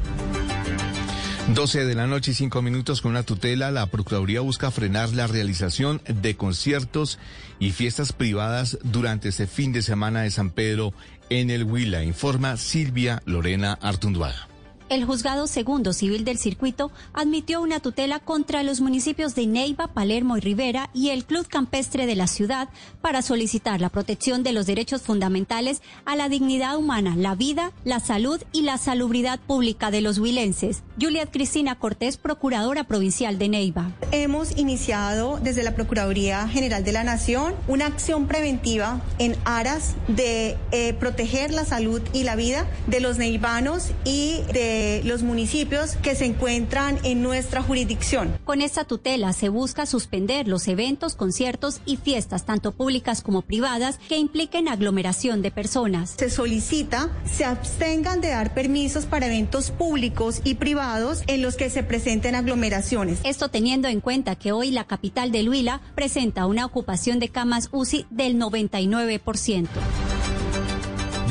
[1.54, 5.26] 12 de la noche y 5 minutos con una tutela, la Procuraduría busca frenar la
[5.26, 7.18] realización de conciertos
[7.58, 10.92] y fiestas privadas durante este fin de semana de San Pedro
[11.30, 14.48] en el Huila, informa Silvia Lorena Artunduaga.
[14.89, 20.39] El juzgado segundo civil del circuito admitió una tutela contra los municipios de Neiva, Palermo
[20.39, 22.70] y Rivera y el Club Campestre de la ciudad
[23.02, 28.01] para solicitar la protección de los derechos fundamentales a la dignidad humana, la vida, la
[28.01, 30.82] salud y la salubridad pública de los huilenses.
[30.98, 33.93] Juliet Cristina Cortés, procuradora provincial de Neiva.
[34.10, 40.56] Hemos iniciado desde la Procuraduría General de la Nación una acción preventiva en aras de
[40.73, 46.14] eh, proteger la salud y la vida de los neivanos y de los municipios que
[46.14, 48.38] se encuentran en nuestra jurisdicción.
[48.44, 53.98] Con esta tutela se busca suspender los eventos, conciertos y fiestas, tanto públicas como privadas,
[54.09, 56.14] que impliquen aglomeración de personas.
[56.18, 61.70] Se solicita se abstengan de dar permisos para eventos públicos y privados en los que
[61.70, 63.20] se presenten aglomeraciones.
[63.24, 67.68] Esto teniendo en cuenta que hoy la capital de Huila presenta una ocupación de camas
[67.72, 69.68] UCI del 99%.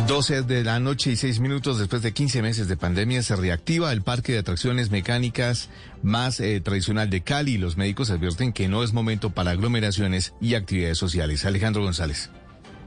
[0.08, 3.92] 12 de la noche y 6 minutos después de 15 meses de pandemia se reactiva
[3.92, 5.70] el parque de atracciones mecánicas
[6.02, 7.58] más eh, tradicional de Cali.
[7.58, 11.44] Los médicos advierten que no es momento para aglomeraciones y actividades sociales.
[11.44, 12.30] Alejandro González.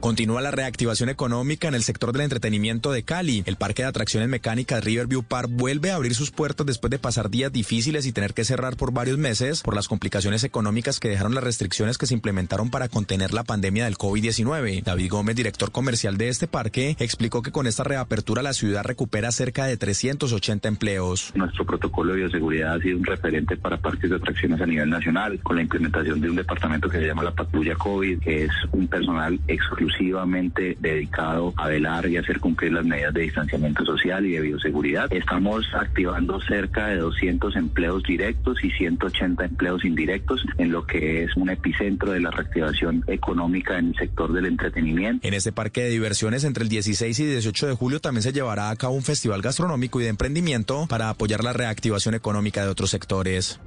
[0.01, 3.43] Continúa la reactivación económica en el sector del entretenimiento de Cali.
[3.45, 7.29] El parque de atracciones mecánicas Riverview Park vuelve a abrir sus puertas después de pasar
[7.29, 11.35] días difíciles y tener que cerrar por varios meses por las complicaciones económicas que dejaron
[11.35, 14.81] las restricciones que se implementaron para contener la pandemia del COVID-19.
[14.81, 19.31] David Gómez, director comercial de este parque, explicó que con esta reapertura la ciudad recupera
[19.31, 21.31] cerca de 380 empleos.
[21.35, 25.39] Nuestro protocolo de bioseguridad ha sido un referente para parques de atracciones a nivel nacional,
[25.43, 28.87] con la implementación de un departamento que se llama la patrulla COVID, que es un
[28.87, 34.31] personal exclusivo exclusivamente dedicado a velar y hacer cumplir las medidas de distanciamiento social y
[34.31, 35.11] de bioseguridad.
[35.11, 41.35] Estamos activando cerca de 200 empleos directos y 180 empleos indirectos en lo que es
[41.35, 45.27] un epicentro de la reactivación económica en el sector del entretenimiento.
[45.27, 48.69] En este parque de diversiones entre el 16 y 18 de julio también se llevará
[48.69, 52.89] a cabo un festival gastronómico y de emprendimiento para apoyar la reactivación económica de otros
[52.89, 53.59] sectores.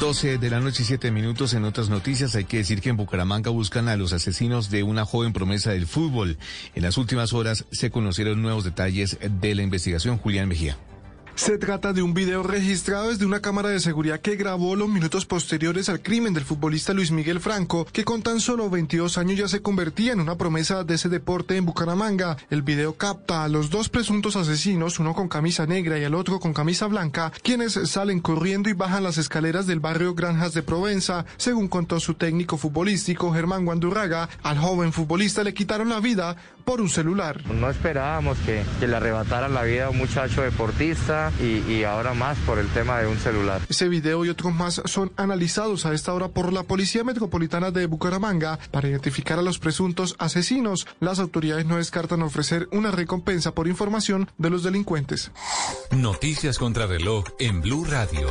[0.00, 2.34] 12 de la noche y 7 minutos en otras noticias.
[2.34, 5.86] Hay que decir que en Bucaramanga buscan a los asesinos de una joven promesa del
[5.86, 6.38] fútbol.
[6.74, 10.16] En las últimas horas se conocieron nuevos detalles de la investigación.
[10.16, 10.78] Julián Mejía.
[11.40, 15.24] Se trata de un video registrado desde una cámara de seguridad que grabó los minutos
[15.24, 19.48] posteriores al crimen del futbolista Luis Miguel Franco, que con tan solo 22 años ya
[19.48, 22.36] se convertía en una promesa de ese deporte en Bucaramanga.
[22.50, 26.40] El video capta a los dos presuntos asesinos, uno con camisa negra y el otro
[26.40, 31.24] con camisa blanca, quienes salen corriendo y bajan las escaleras del barrio Granjas de Provenza.
[31.38, 36.80] Según contó su técnico futbolístico Germán Guandurraga, al joven futbolista le quitaron la vida por
[36.80, 37.44] un celular.
[37.50, 42.36] No esperábamos que, que le arrebataran la vida a un muchacho deportista y, ahora más
[42.38, 43.60] por el tema de un celular.
[43.68, 47.86] Ese video y otros más son analizados a esta hora por la Policía Metropolitana de
[47.86, 50.86] Bucaramanga para identificar a los presuntos asesinos.
[51.00, 55.30] Las autoridades no descartan ofrecer una recompensa por información de los delincuentes.
[55.90, 58.28] Noticias contra reloj en Blue Radio.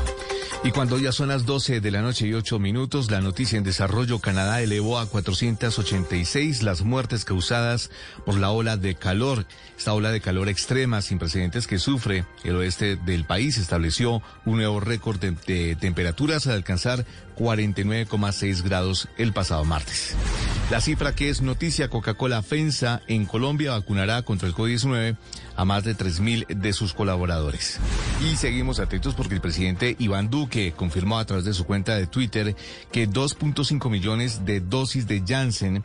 [0.61, 3.63] Y cuando ya son las 12 de la noche y 8 minutos, la noticia en
[3.63, 7.91] desarrollo Canadá elevó a 486 las muertes causadas
[8.25, 9.45] por la ola de calor.
[9.77, 14.57] Esta ola de calor extrema sin precedentes que sufre el oeste del país estableció un
[14.57, 17.05] nuevo récord de, temperaturas al alcanzar
[17.37, 20.15] 49,6 grados el pasado martes.
[20.69, 25.17] La cifra que es noticia, Coca-Cola FENSA en Colombia vacunará contra el COVID-19
[25.59, 27.81] a más de 3.000 de sus colaboradores.
[28.23, 32.07] Y seguimos atentos porque el presidente Iván Duque confirmó a través de su cuenta de
[32.07, 32.55] Twitter
[32.93, 35.83] que 2.5 millones de dosis de Janssen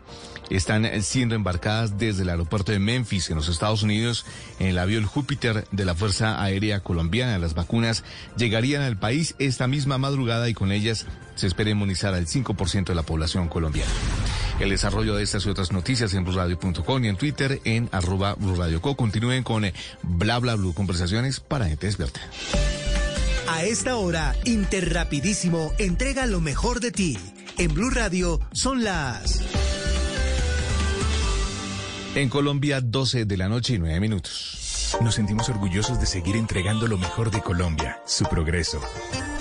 [0.49, 4.25] están siendo embarcadas desde el aeropuerto de Memphis en los Estados Unidos
[4.61, 7.37] en el avión Júpiter de la Fuerza Aérea Colombiana.
[7.39, 8.05] Las vacunas
[8.37, 12.95] llegarían al país esta misma madrugada y con ellas se espera inmunizar al 5% de
[12.95, 13.91] la población colombiana.
[14.61, 18.97] El desarrollo de estas y otras noticias en blurradio.com y en Twitter en arroba blurradioco.
[18.97, 22.21] Continúen con eh, bla bla blue conversaciones para gente despierta.
[23.49, 27.19] A esta hora, Interrapidísimo entrega lo mejor de ti.
[27.59, 29.41] En Blue Radio son las...
[32.15, 34.97] En Colombia, 12 de la noche y 9 minutos.
[35.01, 38.81] Nos sentimos orgullosos de seguir entregando lo mejor de Colombia, su progreso.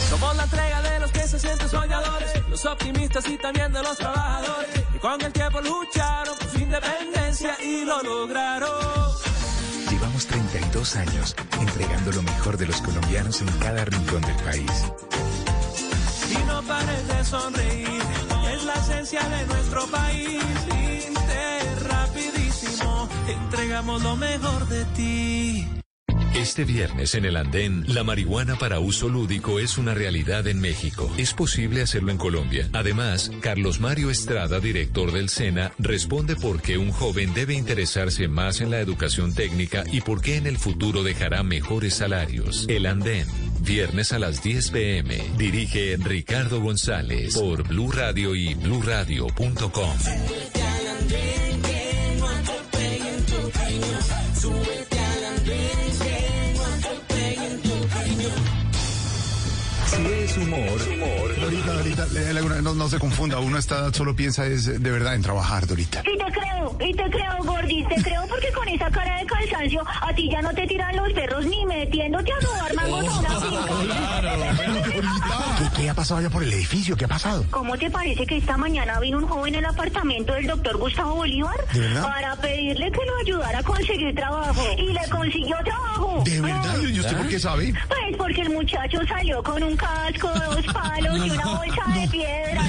[0.09, 3.97] Somos la entrega de los que se sienten soñadores, los optimistas y también de los
[3.97, 9.11] trabajadores, con el tiempo lucharon por su independencia y lo lograron.
[9.91, 14.71] Llevamos 32 años entregando lo mejor de los colombianos en cada rincón del país.
[16.31, 18.01] Y no pares de sonreír,
[18.53, 20.41] es la esencia de nuestro país.
[21.09, 25.82] Inter rapidísimo, entregamos lo mejor de ti.
[26.35, 31.13] Este viernes en el andén, la marihuana para uso lúdico es una realidad en México.
[31.15, 32.67] Es posible hacerlo en Colombia.
[32.73, 38.61] Además, Carlos Mario Estrada, director del SENA, responde por qué un joven debe interesarse más
[38.61, 42.65] en la educación técnica y por qué en el futuro dejará mejores salarios.
[42.67, 43.27] El andén,
[43.61, 45.23] viernes a las 10 pm.
[45.37, 49.97] Dirige Ricardo González por Blue Radio y bluradio.com.
[60.03, 64.45] Si es humor, Dorita, Dorita, no, no se confunda, uno a esta edad solo piensa
[64.45, 66.01] es de verdad en trabajar, Dorita.
[66.01, 69.83] Y te creo, y te creo, Gordis, te creo porque con esa cara de cansancio
[70.01, 73.29] a ti ya no te tiran los perros ni metiéndote a robar mangos a una
[73.41, 73.73] finca.
[75.57, 76.95] ¿Qué, qué ha pasado allá por el edificio?
[76.95, 77.45] ¿Qué ha pasado?
[77.51, 81.57] ¿Cómo te parece que esta mañana vino un joven al apartamento del doctor Gustavo Bolívar
[82.01, 84.63] para pedirle que lo ayudara a conseguir trabajo?
[84.77, 86.23] Y le consiguió trabajo.
[86.25, 86.81] ¿De verdad?
[86.81, 87.73] ¿Y usted por qué sabe?
[87.87, 92.63] Pues porque el muchacho salió con un casco, dos palos y una bolsa de piedra.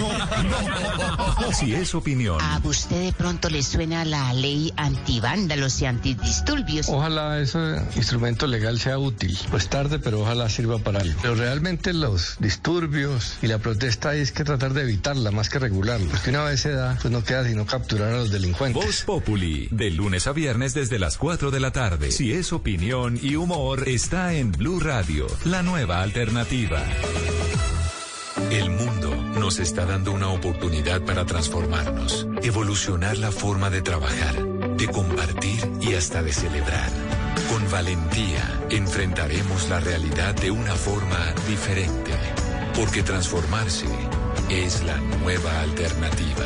[1.53, 6.89] Si es opinión, ¿A usted de pronto le suena la ley antivándalos y antidisturbios?
[6.89, 9.39] Ojalá ese instrumento legal sea útil.
[9.51, 11.17] Pues tarde, pero ojalá sirva para algo.
[11.23, 15.61] Pero realmente los disturbios y la protesta hay es que tratar de evitarla más que
[15.61, 16.11] regularla.
[16.11, 18.85] Porque una vez se da, pues no queda sino capturar a los delincuentes.
[18.85, 22.11] Voz Populi, de lunes a viernes desde las 4 de la tarde.
[22.11, 26.83] Si es opinión y humor, está en Blue Radio, la nueva alternativa.
[28.51, 34.43] El mundo nos está dando una oportunidad para transformarnos, evolucionar la forma de trabajar,
[34.77, 36.91] de compartir y hasta de celebrar.
[37.51, 42.13] Con valentía enfrentaremos la realidad de una forma diferente,
[42.75, 43.87] porque transformarse
[44.51, 46.45] es la nueva alternativa.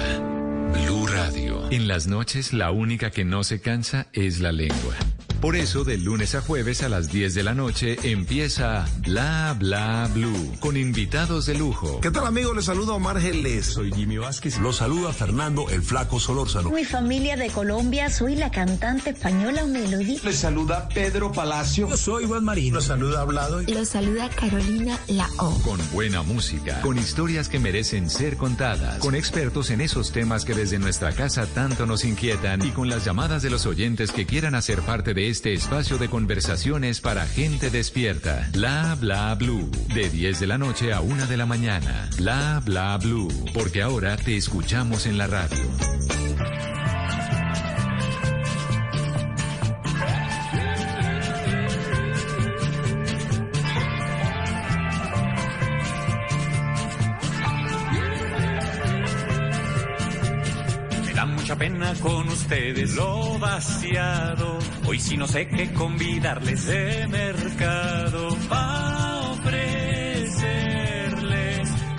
[0.73, 1.71] Blue Radio.
[1.71, 4.95] En las noches la única que no se cansa es la lengua.
[5.41, 10.11] Por eso, de lunes a jueves a las 10 de la noche empieza Bla Bla
[10.13, 12.01] Blue con invitados de lujo.
[12.01, 12.57] ¿Qué tal amigos?
[12.57, 13.67] Les saluda Omar Geles.
[13.67, 14.59] Soy Jimmy Vázquez.
[14.59, 16.71] Los saluda Fernando el Flaco Solórzano.
[16.71, 20.19] Mi familia de Colombia, soy la cantante española Melody.
[20.25, 21.89] Les saluda Pedro Palacio.
[21.89, 22.75] Yo soy Juan Marino.
[22.77, 23.63] Los saluda Hablado.
[23.63, 25.57] Los saluda Carolina La O.
[25.63, 30.55] Con buena música, con historias que merecen ser contadas, con expertos en esos temas que
[30.55, 34.57] desde nuestra casa tanto nos inquietan y con las llamadas de los oyentes que quieran
[34.57, 38.49] hacer parte de este espacio de conversaciones para gente despierta.
[38.53, 39.71] Bla bla blue.
[39.95, 42.09] De 10 de la noche a 1 de la mañana.
[42.17, 43.29] Bla bla blue.
[43.53, 45.59] Porque ahora te escuchamos en la radio.
[61.59, 64.59] Pena con ustedes lo vaciado.
[64.87, 70.39] Hoy sí no sé qué convidarles de mercado para ofrecerles.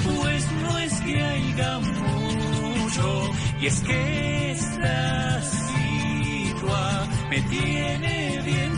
[0.04, 8.74] Pues no es que haya mucho, y es que esta situa me tiene bien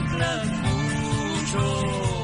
[0.64, 2.21] mucho.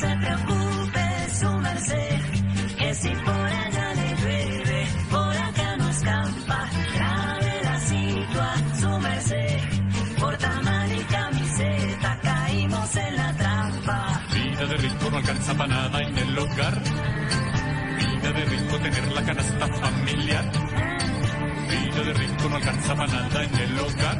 [0.00, 2.20] Se preocupe, su merced,
[2.78, 6.68] que si por allá le llueve, por acá no escampa.
[6.94, 9.58] Grave la situa, su merced,
[10.18, 14.20] por tamal y camiseta caímos en la trampa.
[14.32, 16.82] Vida de rico no alcanza para nada en el hogar.
[17.98, 20.44] Vida de rico tener la canasta familiar.
[21.70, 24.18] Vida de rico no alcanza para nada en el hogar.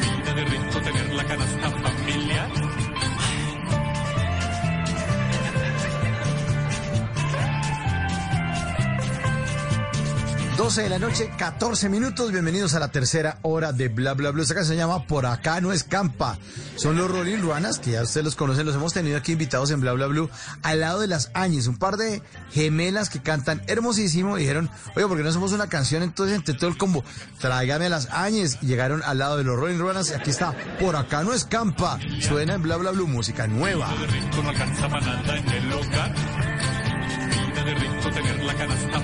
[0.00, 2.83] Vida de rico tener la canasta familiar.
[10.56, 12.30] 12 de la noche, 14 minutos.
[12.30, 14.42] Bienvenidos a la tercera hora de Bla Bla Bla.
[14.42, 16.38] Esta canción se llama Por acá no escampa.
[16.76, 19.80] Son los Rolling Ruanas, que ya ustedes los conocen, los hemos tenido aquí invitados en
[19.80, 20.30] Bla Bla Blue,
[20.62, 22.22] al lado de las Áñez, un par de
[22.52, 24.36] gemelas que cantan hermosísimo.
[24.36, 27.04] Dijeron, oye, ¿por qué no hacemos una canción entonces entre todo el combo?
[27.40, 28.08] Tráigame a las.
[28.30, 31.98] Y llegaron al lado de los Rolling Ruanas y aquí está, Por acá no escampa.
[32.20, 33.92] Suena en Bla Bla Blue, música nueva.
[33.96, 35.64] De rico no alcanza para nada en el.
[35.68, 39.02] Vida de rico tener la canasta.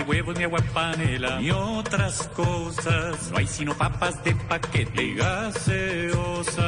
[0.00, 3.30] Ni huevos ni agua panela ni otras cosas.
[3.30, 6.60] No hay sino papas de paquete y gaseosas.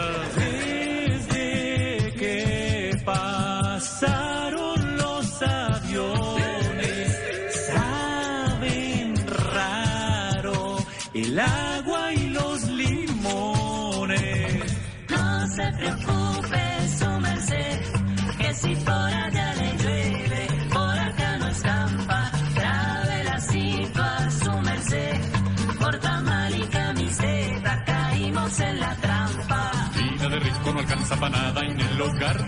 [28.52, 29.90] Caímos en la trampa.
[29.94, 32.46] Vida de rico no alcanza para nada en el hogar.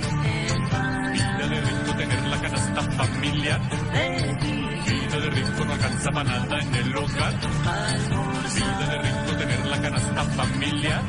[1.13, 3.61] Vida de rico tener la canasta familiar.
[4.87, 7.35] Vida de rico no alcanza para nada en el hogar.
[8.55, 11.03] Vida de rico tener la canasta familiar.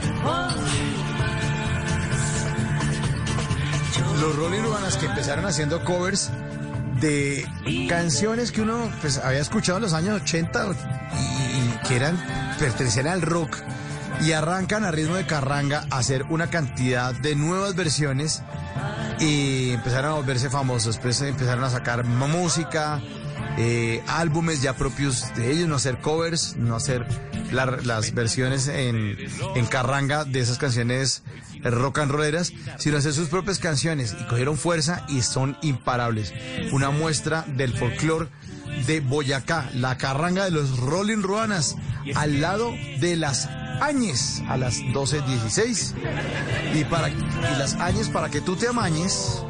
[4.22, 6.32] Los Rolling Urbanas que empezaron haciendo covers
[7.02, 7.46] de
[7.90, 12.18] canciones que uno pues, había escuchado en los años 80 y, y que eran
[12.58, 13.58] pertenecían al rock
[14.22, 18.42] y arrancan a ritmo de carranga a hacer una cantidad de nuevas versiones
[19.20, 20.98] y empezaron a volverse famosos.
[20.98, 23.02] Pues empezaron a sacar música,
[23.58, 27.06] eh, álbumes ya propios de ellos, no hacer covers, no hacer
[27.52, 29.16] la- las versiones en,
[29.56, 31.24] en carranga de esas canciones
[31.64, 36.34] rock and rolleras, sino hacer sus propias canciones y cogieron fuerza y son imparables.
[36.74, 38.28] Una muestra del folclore
[38.88, 41.76] de Boyacá, la carranga de los Rolling Ruanas,
[42.16, 43.48] al lado de las
[43.82, 45.94] Añes, a las 12.16.
[46.76, 47.16] Y, para, y
[47.58, 49.44] las Añes, para que tú te amañes,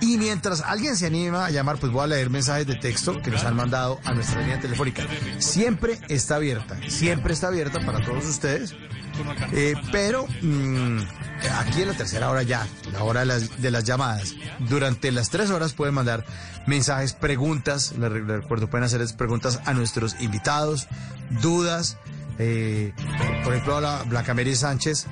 [0.00, 3.30] Y mientras alguien se anima a llamar, pues voy a leer mensajes de texto que
[3.30, 5.02] nos han mandado a nuestra línea telefónica.
[5.38, 8.74] Siempre está abierta, siempre está abierta para todos ustedes.
[9.52, 10.98] Eh, pero mm,
[11.58, 15.30] aquí en la tercera hora ya, la hora de las, de las llamadas, durante las
[15.30, 16.24] tres horas pueden mandar
[16.66, 20.88] mensajes, preguntas, les re- les recuerdo, pueden hacer preguntas a nuestros invitados,
[21.42, 21.96] dudas.
[22.38, 22.92] eh,
[23.44, 25.06] por ejemplo, a la Blanca Mary Sánchez,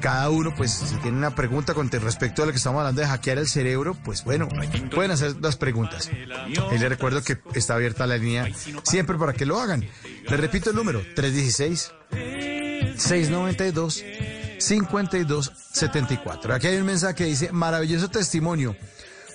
[0.00, 3.06] cada uno, pues, si tiene una pregunta con respecto a lo que estamos hablando de
[3.06, 4.48] hackear el cerebro, pues bueno,
[4.94, 6.10] pueden hacer las preguntas.
[6.46, 8.48] Y les recuerdo que está abierta la línea
[8.82, 9.88] siempre para que lo hagan.
[10.28, 11.90] Les repito el número, 316
[12.96, 14.04] 692
[14.58, 16.54] 5274.
[16.54, 18.76] Aquí hay un mensaje que dice, maravilloso testimonio.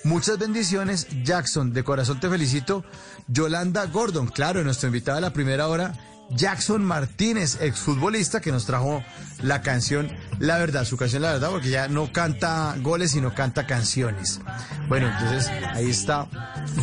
[0.04, 2.84] Muchas bendiciones, Jackson, de corazón te felicito.
[3.28, 5.92] Yolanda Gordon, claro, nuestro invitado de la primera hora,
[6.30, 9.04] Jackson Martínez, exfutbolista, que nos trajo
[9.42, 13.66] la canción La Verdad, su canción La Verdad, porque ya no canta goles, sino canta
[13.66, 14.40] canciones.
[14.88, 16.28] Bueno, entonces ahí está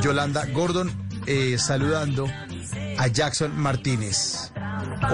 [0.01, 0.91] Yolanda Gordon
[1.25, 2.27] eh, saludando
[2.97, 4.51] a Jackson Martínez.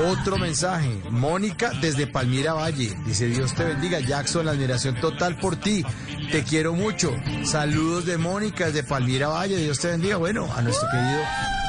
[0.10, 5.56] Otro mensaje, Mónica desde Palmira Valle, dice Dios te bendiga, Jackson, la admiración total por
[5.58, 5.86] ti,
[6.32, 7.12] te quiero mucho.
[7.46, 10.18] Saludos de Mónica desde Palmira Valle, Dios te bendiga.
[10.18, 11.20] Bueno, a nuestro querido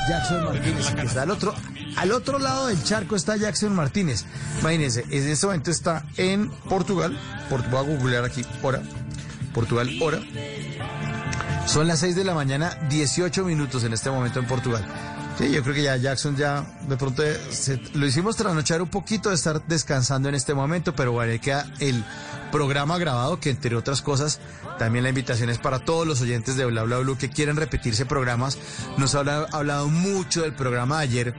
[0.08, 1.54] Jackson Martínez, que está al otro,
[1.96, 4.24] al otro lado del charco está Jackson Martínez.
[4.60, 7.18] Imagínense, en este momento está en Portugal,
[7.50, 8.82] Port- voy a googlear aquí, hora,
[9.52, 10.20] Portugal, hora.
[11.66, 14.84] Son las 6 de la mañana, 18 minutos en este momento en Portugal.
[15.38, 19.30] Sí, yo creo que ya Jackson ya de pronto se- lo hicimos trasnochar un poquito
[19.30, 22.04] de estar descansando en este momento, pero bueno, queda el
[22.52, 24.38] programa grabado que entre otras cosas
[24.78, 28.06] también la invitación es para todos los oyentes de Bla Bla Blue que quieren repetirse
[28.06, 28.58] programas.
[28.96, 31.34] Nos ha habla- hablado mucho del programa ayer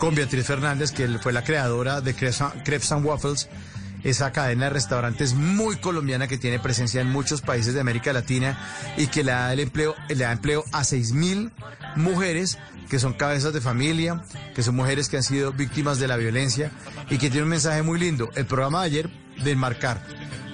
[0.00, 3.48] con Beatriz Fernández, que fue la creadora de Crepes and- Waffles
[4.04, 8.56] esa cadena de restaurantes muy colombiana que tiene presencia en muchos países de América Latina
[8.96, 11.52] y que le da el empleo, le da empleo a seis mil
[11.96, 12.58] mujeres
[12.88, 14.22] que son cabezas de familia,
[14.54, 16.70] que son mujeres que han sido víctimas de la violencia
[17.10, 18.30] y que tiene un mensaje muy lindo.
[18.34, 19.10] El programa de ayer
[19.44, 20.02] de enmarcar,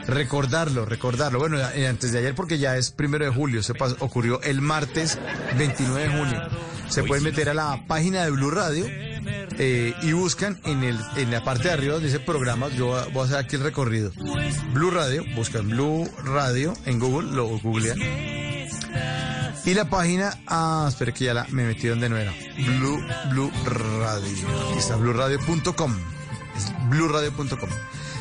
[0.06, 1.39] recordarlo, recordarlo.
[1.39, 1.59] Bueno,
[1.89, 5.19] antes de ayer porque ya es primero de julio, se pas- ocurrió el martes
[5.56, 6.43] 29 de junio.
[6.89, 11.31] Se pueden meter a la página de Blue Radio eh, y buscan en, el, en
[11.31, 14.12] la parte de arriba donde dice programas, yo voy a hacer aquí el recorrido.
[14.73, 17.98] Blue Radio, buscan Blue Radio en Google, lo googlean.
[19.66, 22.32] Y la página, ah, espera que ya la, me metí donde no era.
[22.78, 24.77] Blue, Blue Radio.
[24.77, 25.97] Está, blueradio.com.
[26.55, 27.70] Es blueradio.com.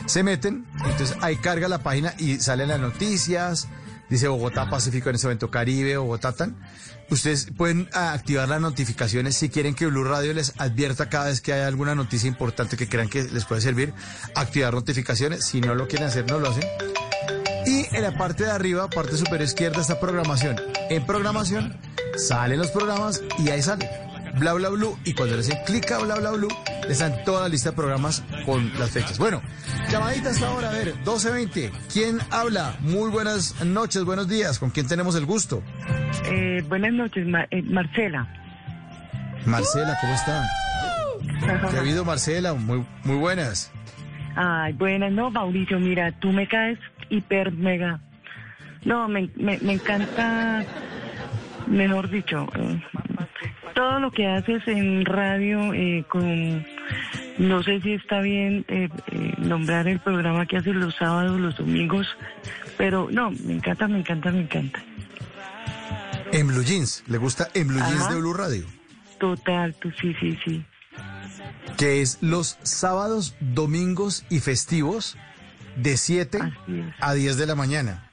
[0.05, 3.67] Se meten, entonces ahí carga la página y salen las noticias.
[4.09, 6.55] Dice Bogotá Pacífico en este momento, Caribe, Bogotá tan.
[7.09, 11.41] Ustedes pueden ah, activar las notificaciones si quieren que Blue Radio les advierta cada vez
[11.41, 13.93] que hay alguna noticia importante que crean que les puede servir.
[14.35, 15.45] Activar notificaciones.
[15.45, 16.63] Si no lo quieren hacer, no lo hacen.
[17.65, 20.55] Y en la parte de arriba, parte superior izquierda, está programación.
[20.89, 21.77] En programación
[22.17, 23.89] salen los programas y ahí sale
[24.39, 24.97] bla bla blue.
[25.05, 26.49] Y cuando le hacen clic a bla bla blue,
[26.87, 29.17] les dan toda la lista de programas con las fechas.
[29.17, 29.41] Bueno,
[29.89, 31.71] llamadita hasta ahora, a ver, 12.20.
[31.91, 32.75] ¿Quién habla?
[32.81, 34.59] Muy buenas noches, buenos días.
[34.59, 35.63] ¿Con quién tenemos el gusto?
[36.25, 38.27] Eh, buenas noches, eh, Marcela.
[39.45, 40.47] Marcela, ¿cómo está?
[41.69, 42.53] ¿Qué ha habido, Marcela?
[42.53, 43.71] Muy, muy buenas.
[44.35, 46.79] Ay, buenas, no, Mauricio, mira, tú me caes
[47.13, 47.99] hiper mega.
[48.85, 50.65] No, me, me, me encanta,
[51.67, 52.81] mejor dicho, eh,
[53.73, 56.65] todo lo que haces en radio eh, con,
[57.37, 61.57] no sé si está bien eh, eh, nombrar el programa que haces los sábados, los
[61.57, 62.07] domingos,
[62.77, 64.83] pero no, me encanta, me encanta, me encanta.
[66.31, 68.65] En Blue Jeans, ¿le gusta En Blue Jeans de Blue Radio?
[69.19, 70.65] Total, tú sí, sí, sí.
[71.77, 75.17] Que es los sábados, domingos y festivos
[75.75, 76.39] de 7
[76.99, 78.09] a 10 de la mañana.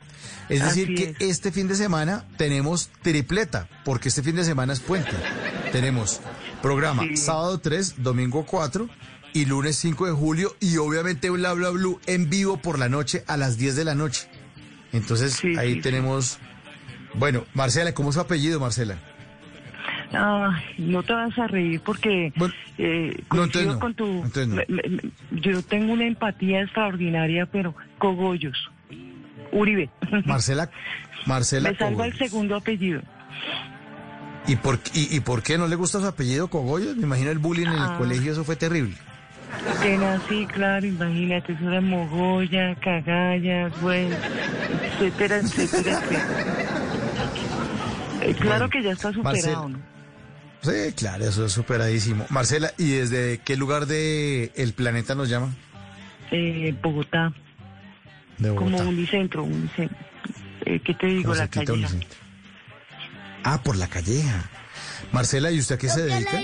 [0.48, 4.72] Es Así decir, que este fin de semana tenemos tripleta, porque este fin de semana
[4.72, 5.12] es puente.
[5.70, 6.20] Tenemos
[6.60, 8.88] programa sábado 3, domingo 4
[9.32, 13.24] y lunes 5 de julio y obviamente Bla Bla Blue en vivo por la noche
[13.28, 14.28] a las 10 de la noche.
[14.92, 16.38] Entonces ahí tenemos...
[17.14, 19.00] Bueno, Marcela, ¿cómo es su apellido, Marcela?
[20.12, 22.32] Ay, no te vas a reír porque
[22.78, 24.24] eh, no, no, con tu...
[24.48, 25.00] me- me-
[25.40, 28.56] yo tengo una empatía extraordinaria, pero cogollos.
[29.52, 29.88] Uribe.
[30.24, 30.70] Marcela,
[31.26, 33.02] Marcela Me salva el segundo apellido.
[34.46, 36.96] ¿Y por, y, ¿Y por qué no le gusta su apellido Cogollos?
[36.96, 37.94] Me imagino el bullying en el Ah.
[37.98, 38.96] colegio, eso fue terrible.
[39.82, 44.16] Pena, sí, claro, imagínate, eso era mogolla, cagallas, bueno,
[44.94, 46.26] etcétera, etcétera, etcétera.
[48.22, 49.68] Eh, claro que ya está superado, Marcela.
[49.68, 49.78] ¿no?
[50.62, 52.26] Sí, claro, eso es superadísimo.
[52.28, 55.54] Marcela, ¿y desde qué lugar de el planeta nos llama?
[56.30, 57.32] Eh, Bogotá,
[58.38, 59.96] De como unicentro, unicentro.
[60.66, 61.34] Eh, ¿Qué te digo?
[61.34, 61.78] La cerquita calle.
[61.78, 62.18] Unicentro.
[63.42, 64.50] Ah, por la calleja.
[65.12, 66.40] Marcela, ¿y usted a qué se dedica?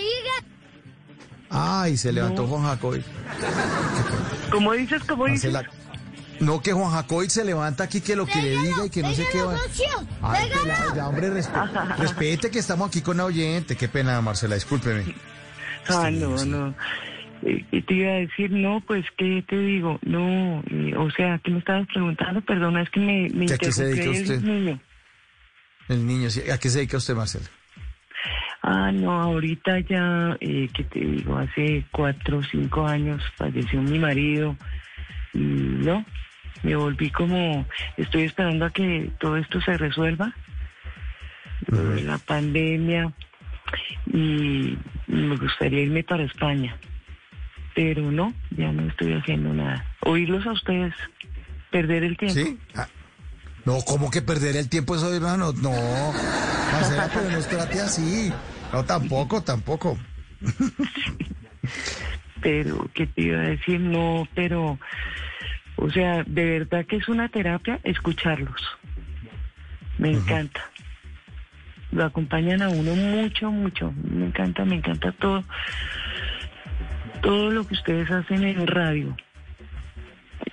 [1.51, 3.05] Ay, se levantó Juan Jacoy.
[4.51, 5.03] ¿Cómo dices?
[5.05, 5.55] ¿Cómo dices?
[6.41, 9.13] No, que Juan Jacoy se levanta aquí, que lo que le diga y que no
[9.13, 9.57] sé qué va.
[10.23, 13.77] Ay, pelado, ya, hombre, respe- respete que estamos aquí con la oyente.
[13.77, 15.05] Qué pena, Marcela, discúlpeme.
[15.89, 16.75] Ah, no, no.
[17.43, 18.51] Eh, ¿Qué te iba a decir?
[18.51, 19.99] No, pues, ¿qué te digo?
[20.03, 22.41] No, eh, o sea, ¿qué me estabas preguntando?
[22.43, 24.51] Perdona, es que me, me ¿Que a qué se dedica interrumpió el usted?
[24.53, 24.81] niño.
[25.89, 26.51] El niño, sí.
[26.51, 27.47] ¿a qué se dedica usted, Marcela?
[28.63, 31.39] Ah, no, ahorita ya, eh, ¿qué te digo?
[31.39, 34.57] Hace cuatro o cinco años falleció mi marido
[35.35, 36.05] y no,
[36.63, 37.67] me volví como,
[37.97, 40.35] estoy esperando a que todo esto se resuelva,
[41.69, 43.13] la pandemia
[44.07, 46.77] y me gustaría irme para España,
[47.75, 49.85] pero no, ya no estoy haciendo nada.
[50.01, 50.95] Oírlos a ustedes,
[51.71, 52.35] perder el tiempo.
[52.35, 52.59] ¿Sí?
[52.75, 52.89] Ah,
[53.65, 55.53] No, ¿cómo que perder el tiempo eso, hermano?
[55.53, 55.73] No,
[56.73, 58.33] Marcela, pero no trate así.
[58.73, 59.99] No, tampoco, tampoco.
[62.41, 63.81] pero ¿qué te iba a decir?
[63.81, 64.79] No, pero,
[65.77, 68.61] o sea, de verdad que es una terapia escucharlos.
[69.99, 70.63] Me encanta.
[71.93, 73.93] Lo acompañan a uno mucho, mucho.
[74.03, 75.45] Me encanta, me encanta todo.
[77.23, 79.17] Todo lo que ustedes hacen en radio.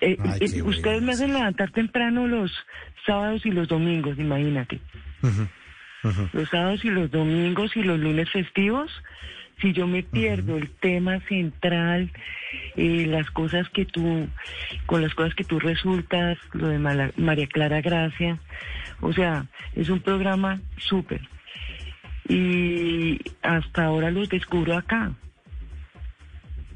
[0.02, 2.52] Eh, Ay, eh, ustedes me hacen levantar temprano los
[3.06, 4.80] sábados y los domingos, imagínate.
[6.34, 8.92] Los sábados y los domingos y los lunes festivos,
[9.62, 12.12] si yo me pierdo el tema central,
[12.76, 14.28] eh, las cosas que tú,
[14.86, 18.40] con las cosas que tú resultas, lo de Mala- María Clara Gracia,
[19.02, 21.22] o sea, es un programa súper.
[22.28, 25.12] Y hasta ahora los descubro acá.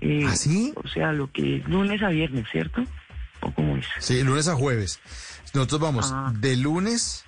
[0.02, 0.74] Eh, ¿Ah, sí?
[0.76, 2.84] O sea, lo que es lunes a viernes, ¿cierto?
[3.41, 3.86] ¿O cómo es?
[3.99, 4.99] Sí, lunes a jueves.
[5.54, 6.34] Nosotros vamos Ah.
[6.38, 7.26] de lunes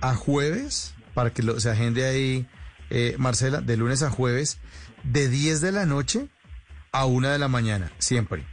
[0.00, 2.46] a jueves, para que lo, se agende ahí,
[2.90, 4.60] eh, Marcela, de lunes a jueves,
[5.02, 6.28] de 10 de la noche
[6.92, 8.44] a 1 de la mañana, siempre.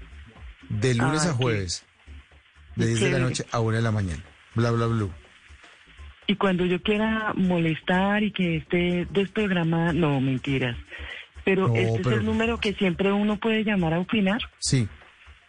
[0.69, 1.85] De lunes Ah, a qué- jueves,
[2.75, 4.23] de qué 10 de la noche a 1 de la mañana.
[4.55, 5.07] Bla, bla, bla.
[6.27, 10.75] Y cuando yo quiera molestar y que esté desprogramada, no, mentiras.
[11.43, 14.41] Pero No, este es el número que siempre uno puede llamar a opinar.
[14.59, 14.87] Sí,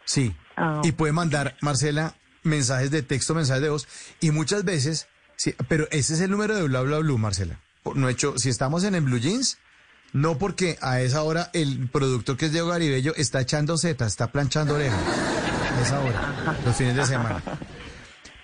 [0.04, 0.34] sí.
[0.56, 0.82] Ah.
[0.84, 3.88] Y puede mandar, Marcela, mensajes de texto, mensajes de voz.
[4.20, 7.58] Y muchas veces, sí, pero ese es el número de Bla Bla Blue, Marcela.
[7.94, 9.58] No he hecho, si estamos en, en Blue Jeans,
[10.12, 14.32] no porque a esa hora el productor que es Diego Garibello está echando zeta, está
[14.32, 15.00] planchando orejas.
[15.76, 17.42] A esa hora, los fines de semana.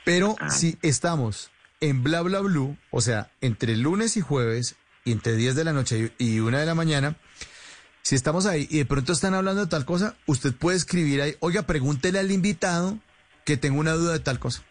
[0.05, 5.35] Pero si estamos en Bla Bla Blue, o sea, entre lunes y jueves, y entre
[5.35, 7.17] 10 de la noche y y 1 de la mañana,
[8.03, 11.37] si estamos ahí y de pronto están hablando de tal cosa, usted puede escribir ahí,
[11.41, 12.99] oiga, pregúntele al invitado
[13.45, 14.63] que tengo una duda de tal cosa.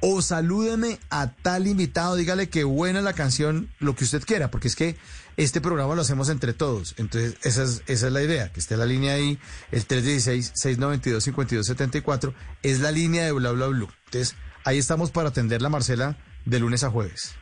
[0.00, 4.68] O salúdeme a tal invitado, dígale que buena la canción, lo que usted quiera, porque
[4.68, 4.96] es que
[5.36, 6.94] este programa lo hacemos entre todos.
[6.98, 9.38] Entonces, esa es, esa es la idea, que esté la línea ahí,
[9.72, 12.32] el 316-692-5274,
[12.62, 13.90] es la línea de Bla Bla Blue.
[14.06, 17.36] Entonces, ahí estamos para atender la Marcela de lunes a jueves.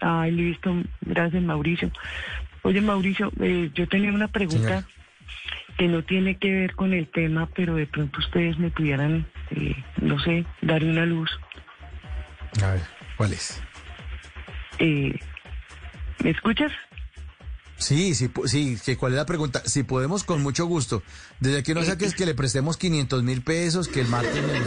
[0.00, 0.74] Ay, listo.
[1.02, 1.90] Gracias, Mauricio.
[2.62, 4.84] Oye, Mauricio, eh, yo tenía una pregunta
[5.78, 9.74] que no tiene que ver con el tema, pero de pronto ustedes me pudieran, eh,
[10.00, 11.30] no sé, dar una luz.
[12.62, 12.82] A ver,
[13.16, 13.58] ¿cuál es?
[14.78, 15.18] Eh,
[16.22, 16.70] ¿Me escuchas?
[17.76, 19.62] Sí, sí, sí, que cuál es la pregunta.
[19.64, 21.02] Si podemos, con mucho gusto.
[21.40, 24.66] Desde que no saques que le prestemos 500 mil pesos, que el martes me no.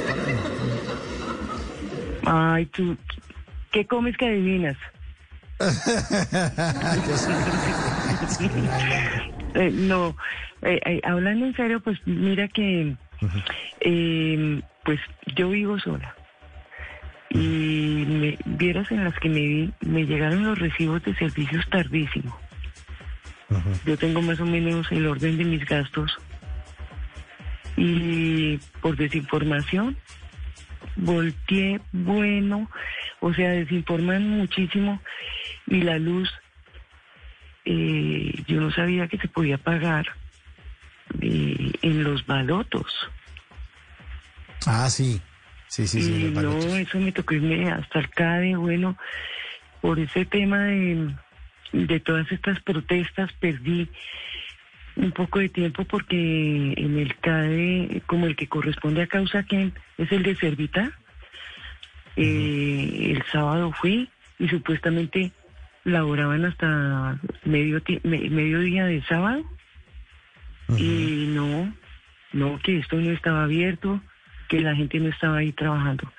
[2.26, 2.96] Ay, tú,
[3.72, 4.78] ¿qué comes que adivinas?
[9.56, 10.18] Eh, no,
[10.64, 12.96] eh, eh, hablando en serio, pues mira que,
[13.82, 15.00] eh, pues
[15.36, 16.16] yo vivo sola.
[17.34, 22.38] Y me, vieras en las que me vi, me llegaron los recibos de servicios tardísimo.
[23.86, 26.16] Yo tengo más o menos el orden de mis gastos.
[27.76, 29.98] Y por desinformación,
[30.96, 32.70] volteé bueno,
[33.20, 35.02] o sea, desinforman muchísimo.
[35.68, 36.30] Y la luz,
[37.66, 40.06] eh, yo no sabía que se podía pagar
[41.22, 42.92] eh, en los balotos.
[44.66, 45.22] Ah, sí.
[45.74, 46.26] Sí, sí, sí.
[46.28, 48.96] y no, eso me tocó irme hasta el CADE, bueno,
[49.82, 51.16] por ese tema de,
[51.72, 53.90] de todas estas protestas perdí
[54.96, 59.72] un poco de tiempo porque en el CADE, como el que corresponde a causa que
[59.98, 60.92] es el de Servita,
[62.18, 65.32] eh, el sábado fui y supuestamente
[65.86, 69.44] laboraban hasta medio me- mediodía de sábado.
[70.78, 71.74] Y no,
[72.32, 74.00] no, que esto no estaba abierto,
[74.48, 76.12] que la gente no estaba ahí trabajando.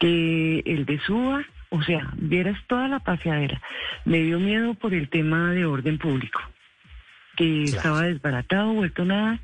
[0.00, 3.60] Que el de Suba, o sea, vieras toda la paseadera.
[4.04, 6.40] Me dio miedo por el tema de orden público,
[7.36, 9.40] que estaba desbaratado, vuelto nada.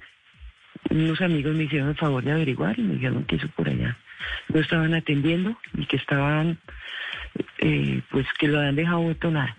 [0.91, 3.97] Unos amigos me hicieron el favor de averiguar y me dijeron que eso por allá
[4.49, 6.59] no estaban atendiendo y que estaban,
[7.59, 9.57] eh, pues que lo habían dejado vuelto nada.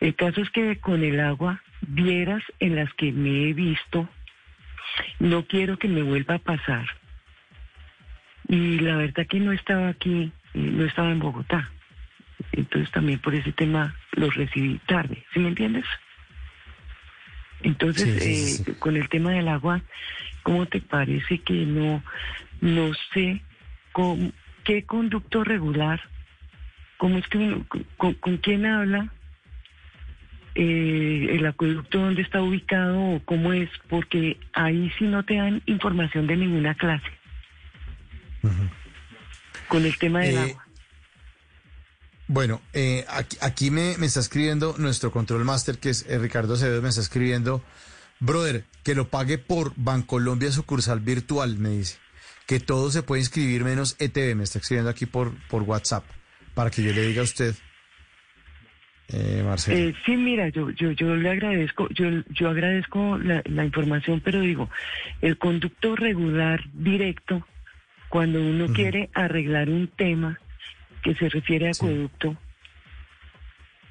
[0.00, 4.08] El caso es que con el agua, vieras en las que me he visto,
[5.18, 6.86] no quiero que me vuelva a pasar.
[8.48, 11.70] Y la verdad que no estaba aquí, eh, no estaba en Bogotá.
[12.52, 15.84] Entonces también por ese tema lo recibí tarde, ¿sí me entiendes?
[17.62, 19.82] Entonces, Sí, sí, sí, eh, con el tema del agua,
[20.44, 22.02] ¿cómo te parece que no,
[22.60, 23.40] no sé
[23.92, 24.32] con
[24.64, 26.00] qué conducto regular,
[26.98, 27.66] cómo es que uno-
[27.96, 29.08] con, con quién habla,
[30.54, 35.62] eh, el acueducto dónde está ubicado o cómo es, porque ahí sí no te dan
[35.66, 37.10] información de ninguna clase.
[39.68, 40.64] Con el tema del Eh, agua.
[42.26, 46.54] Bueno, eh, aquí, aquí me, me está escribiendo nuestro control master, que es eh, Ricardo
[46.54, 47.62] Acevedo, me está escribiendo,
[48.20, 51.98] brother, que lo pague por Bancolombia sucursal virtual, me dice.
[52.46, 56.04] Que todo se puede inscribir menos ETV, me está escribiendo aquí por, por WhatsApp,
[56.54, 57.54] para que yo le diga a usted,
[59.08, 59.76] eh, Marcelo.
[59.78, 64.40] Eh, sí, mira, yo, yo, yo le agradezco, yo, yo agradezco la, la información, pero
[64.40, 64.68] digo,
[65.22, 67.46] el conducto regular directo,
[68.08, 70.38] cuando uno quiere arreglar un tema
[71.02, 72.36] que se refiere a acueducto,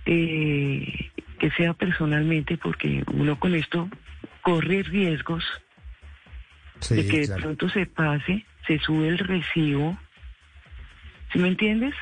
[0.06, 3.90] eh, que sea personalmente, porque uno con esto
[4.42, 5.44] corre riesgos
[6.80, 7.42] Sí, de que de claro.
[7.42, 9.98] pronto se pase, se sube el recibo,
[11.32, 11.94] ¿sí me entiendes?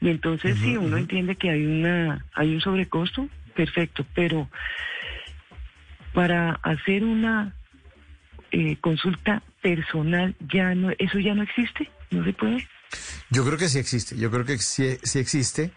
[0.00, 4.48] Y entonces sí, uno entiende que hay una hay un sobrecosto, perfecto, pero
[6.12, 7.54] para hacer una
[8.50, 12.68] eh, consulta personal ya no eso ya no existe, no se puede.
[13.30, 15.72] Yo creo que sí existe, yo creo que sí, sí existe.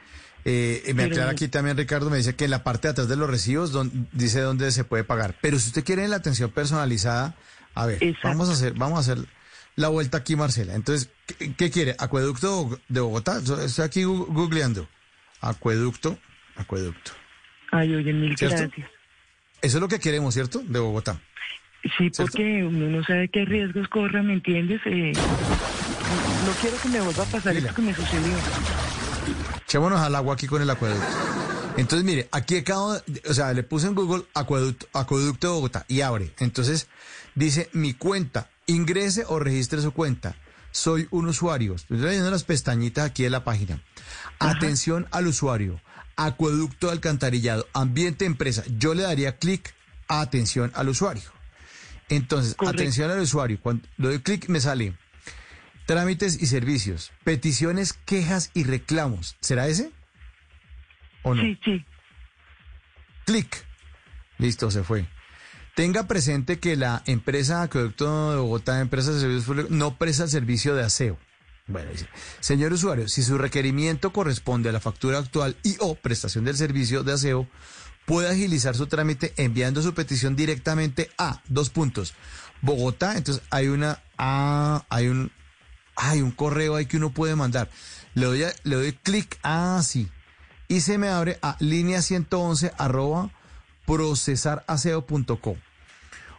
[0.46, 3.16] Eh, me aclara aquí también Ricardo, me dice que en la parte de atrás de
[3.16, 5.36] los recibos don- dice dónde se puede pagar.
[5.42, 7.36] Pero si usted quiere la atención personalizada,
[7.76, 9.26] a ver, vamos a hacer, vamos a hacer
[9.76, 10.74] la vuelta aquí, Marcela.
[10.76, 11.96] Entonces, ¿qué, qué quiere?
[11.98, 13.40] ¿Acueducto de Bogotá?
[13.64, 14.88] Estoy aquí googleando.
[15.40, 16.18] Acueducto,
[16.56, 17.12] acueducto.
[17.72, 18.58] Ay, oye, mil ¿Cierto?
[18.58, 18.88] gracias.
[19.62, 20.60] Eso es lo que queremos, ¿cierto?
[20.60, 21.22] De Bogotá.
[21.98, 24.80] Sí, porque uno no sabe qué riesgos corra, ¿me entiendes?
[24.86, 28.36] Eh, no quiero que me vuelva a pasar esto que me sucedió.
[29.66, 31.06] Echémonos al agua aquí con el acueducto.
[31.76, 32.96] Entonces, mire, aquí acabo,
[33.28, 36.32] o sea, le puse en Google acueducto, acueducto de Bogotá y abre.
[36.40, 36.88] Entonces,
[37.36, 40.36] dice mi cuenta, ingrese o registre su cuenta.
[40.72, 41.76] Soy un usuario.
[41.76, 43.80] Estoy leyendo las pestañitas aquí de la página.
[44.40, 45.82] Atención al usuario.
[46.16, 47.68] Acueducto de alcantarillado.
[47.74, 48.64] Ambiente empresa.
[48.78, 49.74] Yo le daría clic
[50.08, 51.33] a atención al usuario.
[52.16, 53.60] Entonces, atención al usuario.
[53.62, 54.96] Cuando le doy clic, me sale
[55.86, 59.36] trámites y servicios, peticiones, quejas y reclamos.
[59.42, 59.92] ¿Será ese?
[61.24, 61.42] ¿O no?
[61.42, 61.86] Sí, sí.
[63.26, 63.66] Clic.
[64.38, 65.06] Listo, se fue.
[65.76, 70.30] Tenga presente que la empresa Acueducto de Bogotá, empresa de servicios públicos, no presta el
[70.30, 71.18] servicio de aseo.
[71.66, 72.08] Bueno, dice,
[72.42, 77.04] señor usuario, si su requerimiento corresponde a la factura actual y o prestación del servicio
[77.04, 77.48] de aseo,
[78.06, 82.14] puede agilizar su trámite enviando su petición directamente a dos puntos.
[82.62, 85.32] Bogotá, entonces hay una, ah, hay un,
[85.96, 87.70] hay un correo ahí que uno puede mandar.
[88.14, 90.10] Le doy, le doy clic, ah, sí.
[90.68, 93.32] Y se me abre a línea 111 arroba
[93.86, 95.58] procesaraseo.com.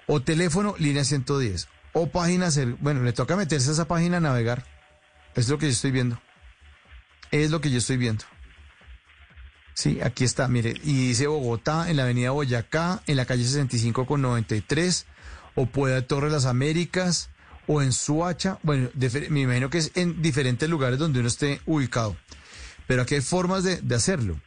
[0.06, 1.68] O teléfono, línea 110.
[1.92, 2.48] O página,
[2.80, 4.64] bueno, le toca meterse a esa página a navegar.
[5.34, 6.20] Es lo que yo estoy viendo.
[7.30, 8.24] Es lo que yo estoy viendo.
[9.74, 14.06] Sí, aquí está, mire, y dice Bogotá, en la avenida Boyacá, en la calle 65
[14.06, 15.06] con 93,
[15.56, 17.30] o puede Torre Las Américas,
[17.66, 18.88] o en Suacha, bueno,
[19.30, 22.16] me imagino que es en diferentes lugares donde uno esté ubicado.
[22.86, 24.40] Pero aquí hay formas de, de hacerlo.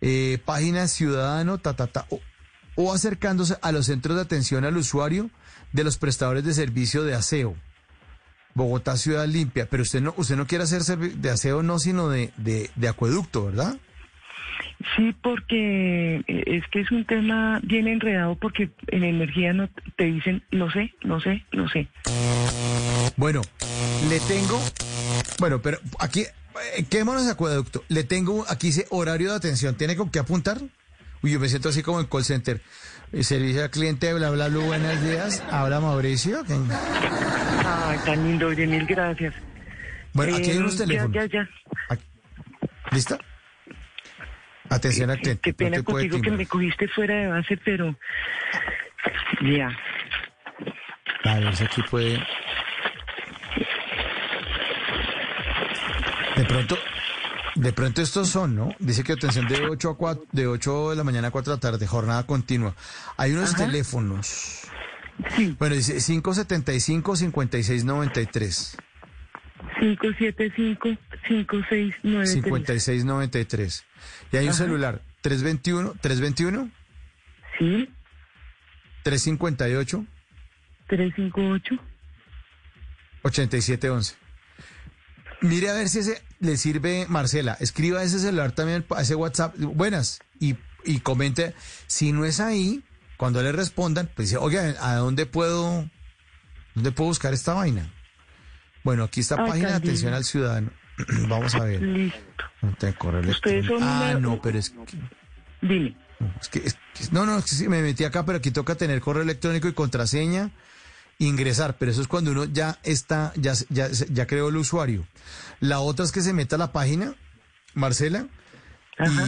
[0.00, 2.06] Eh, página ciudadano, ta, ta, ta,
[2.76, 5.30] o, acercándose a los centros de atención al usuario
[5.72, 7.56] de los prestadores de servicio de aseo.
[8.54, 12.32] Bogotá Ciudad Limpia, pero usted no, usted no quiere hacer de aseo no, sino de,
[12.36, 13.78] de acueducto, ¿verdad?
[14.96, 20.04] Sí, porque eh, es que es un tema bien enredado porque en energía no te
[20.04, 21.88] dicen no sé, no sé, no sé.
[23.16, 23.42] Bueno,
[24.08, 24.60] le tengo,
[25.38, 27.84] bueno, pero aquí, eh, quedémonos de acueducto.
[27.88, 30.58] Le tengo, aquí dice horario de atención, ¿tiene con qué apuntar?
[31.22, 32.60] Uy, yo me siento así como en call center.
[33.12, 35.42] Eh, Servicio al cliente, bla, bla, bla, buenos días.
[35.50, 36.44] Habla Mauricio.
[36.44, 36.54] ¿Qué?
[37.64, 39.34] Ay, tan lindo, oye, mil gracias.
[40.12, 41.12] Bueno, aquí hay unos ya, teléfonos.
[41.12, 41.48] Ya, ya.
[42.92, 43.18] ¿Lista?
[44.70, 45.40] Atención cliente.
[45.40, 47.96] Qué no pena puede contigo que me cogiste fuera de base, pero
[49.42, 49.70] ya.
[51.24, 52.22] A ver si aquí puede.
[56.36, 56.78] De pronto,
[57.54, 58.74] de pronto estos son, ¿no?
[58.78, 61.56] Dice que atención de 8 a 4, de 8 de la mañana a 4 de
[61.56, 62.74] la tarde, jornada continua.
[63.16, 63.64] Hay unos Ajá.
[63.64, 64.60] teléfonos.
[65.58, 68.76] Bueno, dice 575-5693.
[69.80, 70.88] 575
[71.26, 73.84] 5693 5693.
[74.32, 74.58] Y hay un Ajá.
[74.58, 76.70] celular 321, 321.
[77.58, 77.88] Sí.
[79.02, 80.04] 358
[80.88, 81.74] 358
[83.22, 84.16] 8711.
[85.42, 87.56] Mire a ver si ese le sirve, Marcela.
[87.60, 89.54] Escriba ese celular también, a ese WhatsApp.
[89.58, 90.20] Buenas.
[90.40, 91.54] Y, y comente.
[91.86, 92.82] Si no es ahí,
[93.16, 95.88] cuando le respondan, pues dice, oiga, ¿a dónde puedo,
[96.74, 97.92] dónde puedo buscar esta vaina?
[98.84, 100.70] Bueno, aquí está Ay, página de atención al ciudadano.
[101.28, 101.82] Vamos a ver.
[101.82, 102.20] Listo.
[103.30, 104.76] Ustedes son Ah, una- no, pero es que.
[105.62, 105.96] Dime.
[106.18, 108.50] No, es que, es que- no, no, es que sí, me metí acá, pero aquí
[108.50, 110.50] toca tener correo electrónico y contraseña,
[111.18, 115.06] ingresar, pero eso es cuando uno ya está, ya, ya, ya creó el usuario.
[115.60, 117.14] La otra es que se meta a la página,
[117.74, 118.26] Marcela,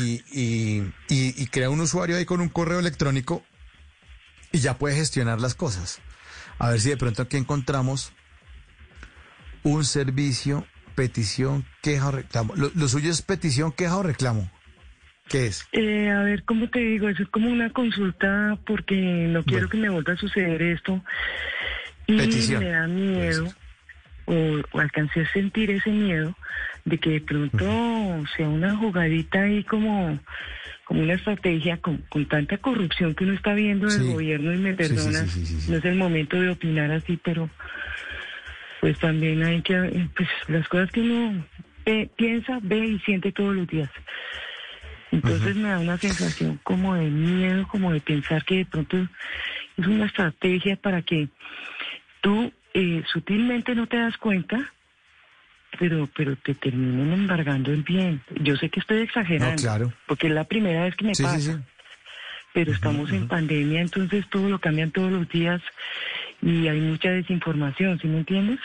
[0.01, 0.79] y, y,
[1.11, 3.43] y, y crea un usuario ahí con un correo electrónico
[4.51, 6.01] y ya puede gestionar las cosas.
[6.59, 8.13] A ver si de pronto aquí encontramos
[9.63, 10.67] un servicio,
[11.03, 12.57] petición, queja o reclamo.
[12.57, 14.51] Lo, lo suyo es petición, queja o reclamo.
[15.29, 15.65] ¿Qué es?
[15.73, 17.09] Eh, a ver, ¿cómo te digo?
[17.09, 21.01] Eso es como una consulta porque no quiero que me vuelva a suceder esto.
[22.09, 22.65] Y Petición.
[22.65, 23.47] me da miedo,
[24.25, 24.35] o,
[24.73, 26.35] o alcancé a sentir ese miedo,
[26.85, 30.19] de que de pronto sea una jugadita ahí como,
[30.85, 34.13] como una estrategia con, con tanta corrupción que uno está viendo del Sí.
[34.13, 35.27] gobierno y me perdona.
[35.29, 35.71] sí, sí.
[35.71, 37.49] No es el momento de opinar así, pero
[38.81, 41.45] pues también hay que, eh, pues las cosas que uno
[41.85, 43.91] ve- piensa, ve y siente todos los días.
[45.11, 48.97] Entonces me da una sensación como de miedo, como de pensar que de pronto
[49.79, 51.29] es una estrategia para que
[52.21, 54.71] tú eh, sutilmente no te das cuenta,
[55.79, 58.21] pero pero te terminen embargando el bien.
[58.43, 59.93] Yo sé que estoy exagerando, No, claro.
[60.07, 61.41] porque es la primera vez que me Sí, pasa.
[61.41, 61.59] sí, sí.
[62.53, 65.61] Pero estamos en pandemia, entonces todo lo cambian todos los días
[66.43, 68.61] y hay mucha desinformación, ¿sí me entiendes?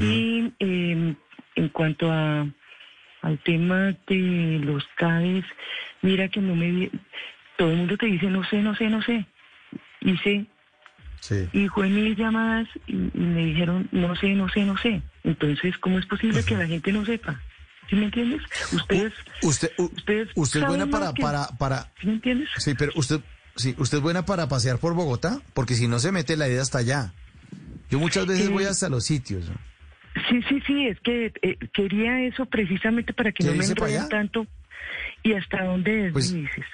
[0.00, 1.14] Y eh,
[1.56, 2.46] en cuanto a
[3.22, 5.44] al tema de los CADES,
[6.02, 6.90] mira que no me...
[7.56, 9.24] Todo el mundo te dice, no sé, no sé, no sé.
[10.02, 10.46] Hice,
[11.20, 11.48] Sí.
[11.54, 15.00] y fue mil llamadas y, y me dijeron, no sé, no sé, no sé.
[15.22, 17.40] Entonces, ¿cómo es posible que la gente no sepa?
[17.88, 18.42] ¿Sí me entiendes?
[18.72, 19.12] Ustedes...
[19.40, 21.92] Usted, u- ustedes usted es buena para, que- para, para.
[22.00, 22.50] ¿Sí me entiendes?
[22.58, 23.20] Sí, pero usted,
[23.56, 26.62] sí, usted es buena para pasear por Bogotá, porque si no se mete la idea
[26.62, 27.12] hasta allá.
[27.90, 29.48] Yo muchas veces Eh, voy hasta los sitios.
[29.48, 29.54] ¿no?
[30.28, 34.08] Sí, sí, sí, es que eh, quería eso precisamente para que no ¿Quiere me allá?
[34.08, 34.46] tanto.
[35.22, 36.64] ¿Y hasta dónde es, Pues- me dices?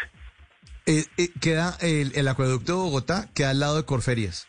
[0.86, 4.49] Eh, eh, queda el, el acueducto de Bogotá, queda al lado de Corferias.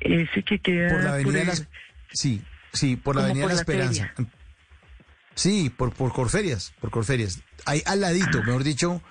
[0.00, 1.66] Ese que queda Por la avenida el- las.
[2.12, 4.14] Sí, sí, por la avenida por de la la Esperanza.
[5.34, 7.42] Sí, por, por Corferias, por Corferias.
[7.66, 9.02] Ahí al ladito, mejor dicho,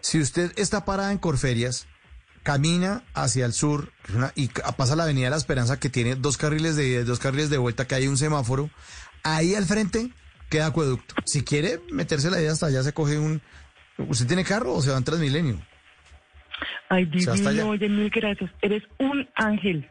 [0.00, 1.86] si usted está parada en Corferias,
[2.42, 3.92] camina hacia el sur
[4.36, 7.86] y pasa la Avenida La Esperanza que tiene dos carriles de dos carriles de vuelta,
[7.86, 8.70] que hay un semáforo.
[9.22, 10.10] Ahí al frente
[10.50, 11.14] queda acueducto.
[11.24, 13.40] Si quiere meterse la idea hasta allá, se coge un...
[13.96, 15.60] ¿Usted tiene carro o se va en Transmilenio?
[16.88, 18.50] Ay, divino, oye, mil gracias.
[18.60, 19.88] Eres un ángel.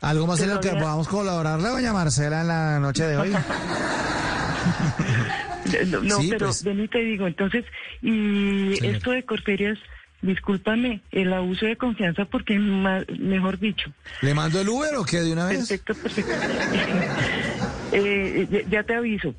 [0.00, 3.32] ¿Algo más en lo que podamos colaborarle, doña Marcela, en la noche de hoy?
[5.86, 6.62] No, no, Sí, pero pues.
[6.64, 7.64] ven y te digo, entonces,
[8.02, 9.78] y esto de Corferias,
[10.22, 13.92] discúlpame, el abuso de confianza, porque, ma- mejor dicho,
[14.22, 15.58] ¿Le mando el Uber o qué de una vez?
[15.68, 16.32] perfecto, perfecto.
[17.92, 19.34] Eh, ya, ya te aviso.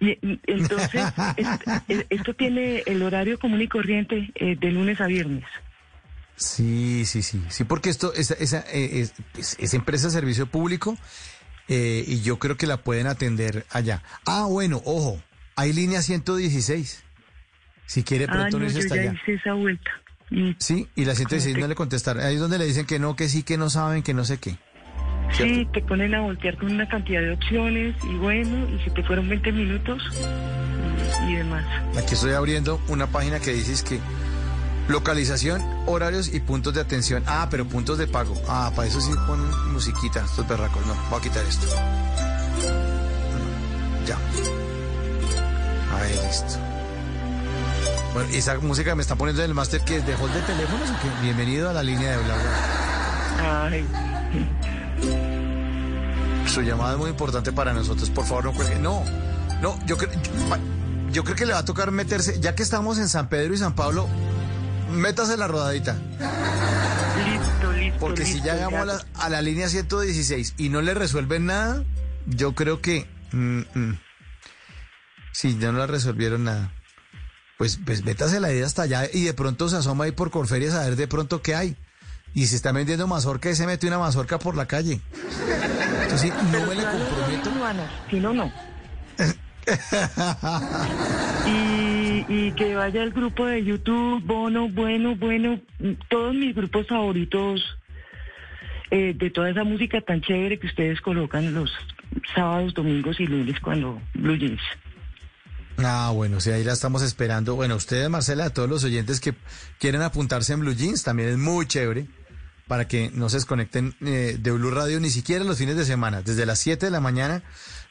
[0.00, 5.44] Entonces, est- esto tiene el horario común y corriente eh, de lunes a viernes.
[6.36, 10.46] Sí, sí, sí, sí, porque esto, esa, esa, eh, es, es- es empresa de servicio
[10.46, 10.96] público
[11.68, 14.02] eh, y yo creo que la pueden atender allá.
[14.24, 15.22] Ah, bueno, ojo,
[15.56, 17.04] hay línea 116.
[17.86, 19.90] Si quiere Ah, pronto no, no yo ya hice esa vuelta.
[20.30, 22.22] Y Sí, y la 116 Como no le contestaron.
[22.22, 24.38] Ahí es donde le dicen que no, que sí, que no saben, que no sé
[24.38, 24.56] qué.
[25.32, 29.02] sí, te ponen a voltear con una cantidad de opciones y bueno, y si te
[29.02, 30.02] fueron 20 minutos
[31.28, 31.64] y, demás.
[31.96, 33.98] Aquí estoy abriendo una página que dice es que
[34.88, 37.22] localización, horarios y puntos de atención.
[37.26, 38.40] Ah, pero puntos de pago.
[38.48, 40.84] Ah, para eso sí ponen musiquita, estos berracos.
[40.86, 41.66] No, voy a quitar esto.
[44.06, 44.16] Ya.
[45.92, 46.58] Ahí, listo.
[48.14, 50.94] Bueno, y esa música me está poniendo en el máster que es de teléfonos o
[51.00, 51.22] qué?
[51.22, 53.66] Bienvenido a la línea de bla bla.
[53.66, 53.86] Ay,
[56.46, 58.10] Su llamada es muy importante para nosotros.
[58.10, 58.78] Por favor, no cuelgue.
[58.80, 59.04] No,
[59.62, 60.56] no, yo, creo yo,
[61.12, 63.58] yo creo que le va a tocar meterse, ya que estamos en San Pedro y
[63.58, 64.08] San Pablo,
[64.90, 65.96] métase la rodadita.
[67.24, 67.98] listo, listo.
[68.00, 71.84] Porque si ya llegamos a la, a la línea 116 y no le resuelven nada,
[72.26, 73.06] yo creo que...
[73.32, 73.98] mm, mm,
[75.40, 76.70] si ya no la resolvieron nada,
[77.56, 80.74] pues, pues métase la idea hasta allá y de pronto se asoma ahí por Corferias
[80.74, 81.76] a ver de pronto qué hay.
[82.34, 85.00] Y si está vendiendo mazorca y se mete una mazorca por la calle.
[86.02, 87.50] Entonces, no me le comprometo.
[88.10, 88.52] Si no, no.
[91.46, 95.58] Y, y que vaya el grupo de YouTube, Bono, bueno, bueno,
[96.08, 97.62] todos mis grupos favoritos
[98.90, 101.72] eh, de toda esa música tan chévere que ustedes colocan los
[102.34, 104.60] sábados, domingos y lunes cuando Blue Jeans.
[105.84, 107.54] Ah, bueno, sí, ahí la estamos esperando.
[107.54, 109.34] Bueno, ustedes, Marcela, a todos los oyentes que
[109.78, 112.06] quieren apuntarse en Blue Jeans, también es muy chévere
[112.66, 116.22] para que no se desconecten eh, de Blue Radio ni siquiera los fines de semana.
[116.22, 117.42] Desde las 7 de la mañana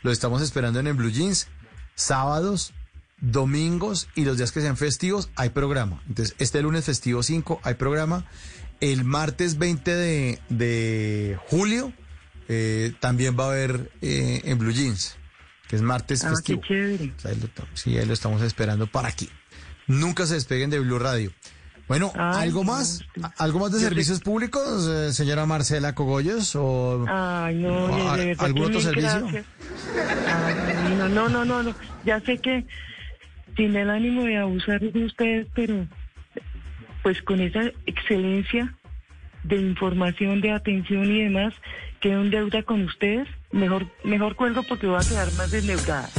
[0.04, 1.48] lo estamos esperando en el Blue Jeans.
[1.96, 2.74] Sábados,
[3.20, 6.02] domingos y los días que sean festivos hay programa.
[6.08, 8.26] Entonces, este lunes festivo 5 hay programa.
[8.80, 11.92] El martes 20 de, de julio
[12.48, 15.18] eh, también va a haber eh, en Blue Jeans,
[15.70, 16.60] que es martes Ah, festivo.
[16.62, 17.14] qué chévere.
[17.24, 19.30] Ahí lo to- sí, ahí lo estamos esperando para aquí.
[19.88, 21.32] Nunca se despeguen de Blue Radio.
[21.88, 23.02] Bueno, Ay, ¿algo no, más?
[23.38, 26.56] ¿Algo más de servicios públicos, eh, señora Marcela Cogollos?
[26.56, 29.28] ¿O Ay, no, o de- a- de verdad algún otro servicio?
[30.28, 31.76] Ay, no, no, no, no, no.
[32.06, 32.66] Ya sé que
[33.58, 35.88] sin el ánimo de abusar de ustedes, pero
[37.04, 38.76] pues con esa excelencia
[39.44, 41.54] de información, de atención y demás,
[42.00, 43.28] quedo en deuda con ustedes.
[43.52, 46.10] Mejor, mejor cuelgo porque voy a quedar más desdeudada.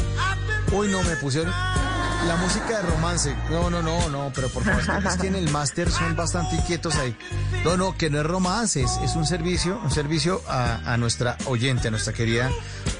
[0.72, 3.34] Uy, no, me pusieron la música de romance.
[3.50, 6.96] No, no, no, no, pero por favor, es que- en el máster son bastante inquietos
[6.96, 7.16] ahí.
[7.64, 11.36] No, no, que no es romance, es, es un servicio, un servicio a, a nuestra
[11.46, 12.50] oyente, a nuestra querida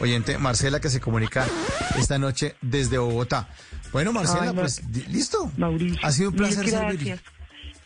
[0.01, 1.47] oyente Marcela, que se comunica
[1.99, 3.49] esta noche desde Bogotá.
[3.93, 5.51] Bueno, Marcela, Ay, pues listo.
[5.57, 7.19] Mauricio, Ha sido un placer servirle.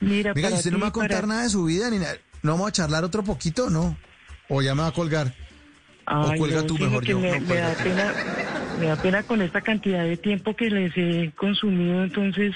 [0.01, 1.89] Mira, Venga, ¿y para usted no me va a contar para- nada de su vida
[1.91, 2.15] ni nada?
[2.43, 3.97] ¿No vamos a charlar otro poquito no?
[4.49, 5.35] ¿O ya me va a colgar?
[6.07, 7.19] Ay, o cuelga no, tú mejor que yo.
[7.21, 8.15] Me, no, me da pena,
[8.79, 12.55] me da pena con esta cantidad de tiempo que les he consumido, entonces.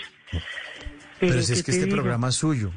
[1.20, 1.96] Pero, si es ¿qué que te este digo?
[1.96, 2.70] programa es suyo.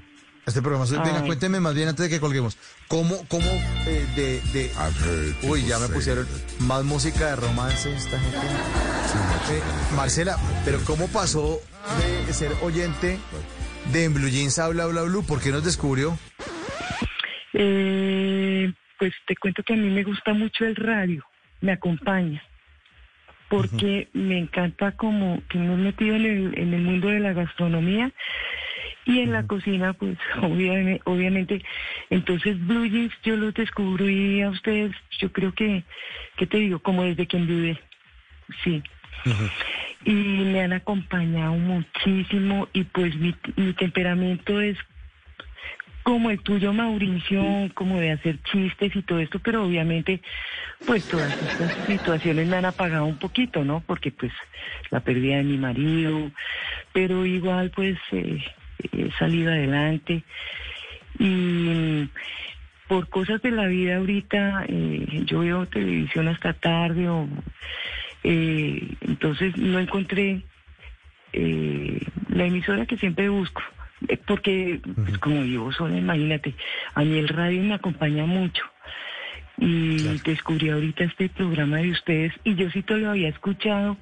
[0.46, 1.04] Este programa es suyo.
[1.04, 2.58] Venga, cuénteme más bien antes de que colguemos.
[2.88, 3.46] ¿Cómo, cómo
[3.86, 4.72] eh, de, de...
[5.44, 6.28] Uy, ya me pusieron
[6.60, 8.38] más música de romance esta gente.
[8.38, 9.62] Eh,
[9.96, 11.60] Marcela, pero ¿cómo pasó
[12.26, 13.20] de ser oyente
[13.92, 15.24] de En Blue Jeans a Bla Bla Blue?
[15.24, 16.18] ¿Por qué nos descubrió?
[17.54, 21.26] Eh, pues te cuento que a mí me gusta mucho el radio,
[21.60, 22.44] me acompaña,
[23.50, 27.34] porque me encanta como que me he metido en el, en el mundo de la
[27.34, 28.12] gastronomía
[29.06, 31.64] y en la cocina, pues obviamente, obviamente.
[32.12, 35.84] Entonces Blue Jeans yo los descubrí a ustedes, yo creo que,
[36.38, 36.78] ¿qué te digo?
[36.78, 37.80] Como desde que enviudé,
[38.64, 38.84] sí.
[40.06, 44.78] Y me han acompañado muchísimo y pues mi, mi temperamento es
[46.04, 50.22] como el tuyo, Mauricio, como de hacer chistes y todo esto, pero obviamente,
[50.86, 53.82] pues todas estas situaciones me han apagado un poquito, ¿no?
[53.86, 54.32] Porque pues
[54.90, 56.32] la pérdida de mi marido,
[56.94, 58.44] pero igual pues eh,
[58.92, 60.24] he salido adelante.
[61.20, 62.08] Y
[62.88, 67.28] por cosas de la vida ahorita, eh, yo veo televisión hasta tarde, o,
[68.24, 70.42] eh, entonces no encontré
[71.34, 73.62] eh, la emisora que siempre busco.
[74.08, 76.56] Eh, Porque, pues, como vivo sola, imagínate,
[76.96, 78.64] a mí el radio me acompaña mucho.
[79.58, 83.98] Y descubrí ahorita este programa de ustedes, y yo sí te lo había escuchado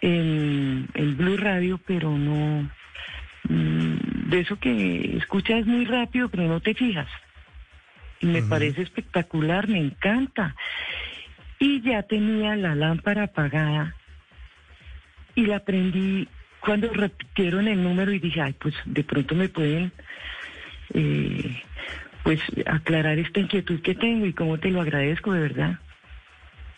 [0.00, 2.70] en, en Blue Radio, pero no.
[3.48, 7.08] mm, De eso que escuchas muy rápido, pero no te fijas.
[8.20, 10.54] Y me parece espectacular, me encanta.
[11.58, 13.94] Y ya tenía la lámpara apagada
[15.34, 16.28] y la prendí
[16.60, 19.92] cuando repitieron el número y dije, ay, pues de pronto me pueden
[20.94, 21.62] eh,
[22.22, 25.78] pues aclarar esta inquietud que tengo y cómo te lo agradezco de verdad.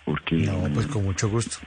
[0.04, 1.58] Porque No, pues con mucho gusto.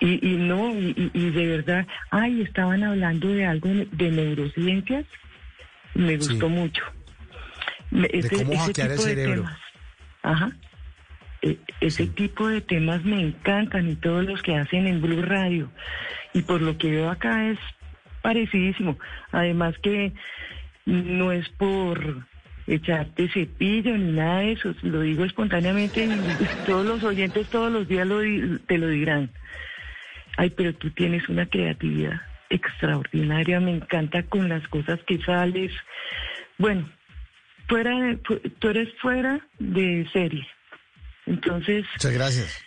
[0.00, 5.06] y, y no, y, y- de verdad, ay, estaban hablando de algo de neurociencias,
[5.94, 6.82] me gustó mucho.
[7.90, 9.50] Me- ese- cómo ese hackear el de cerebro.
[10.22, 10.52] Ajá.
[11.42, 15.70] E- ese tipo de temas me encantan y todos los que hacen en Blue Radio.
[16.32, 17.58] Y por lo que veo acá es
[18.22, 18.98] parecidísimo.
[19.32, 20.12] Además que
[20.86, 22.26] no es por
[22.66, 26.08] echarte cepillo ni nada de eso, lo digo espontáneamente
[26.66, 28.20] todos los oyentes todos los días lo
[28.66, 29.30] te lo dirán.
[30.36, 35.72] Ay, pero tú tienes una creatividad extraordinaria, me encanta con las cosas que sales.
[36.58, 36.88] Bueno,
[37.68, 40.46] fuera de- tú eres fuera de serie.
[41.26, 42.58] Entonces, Muchas gracias.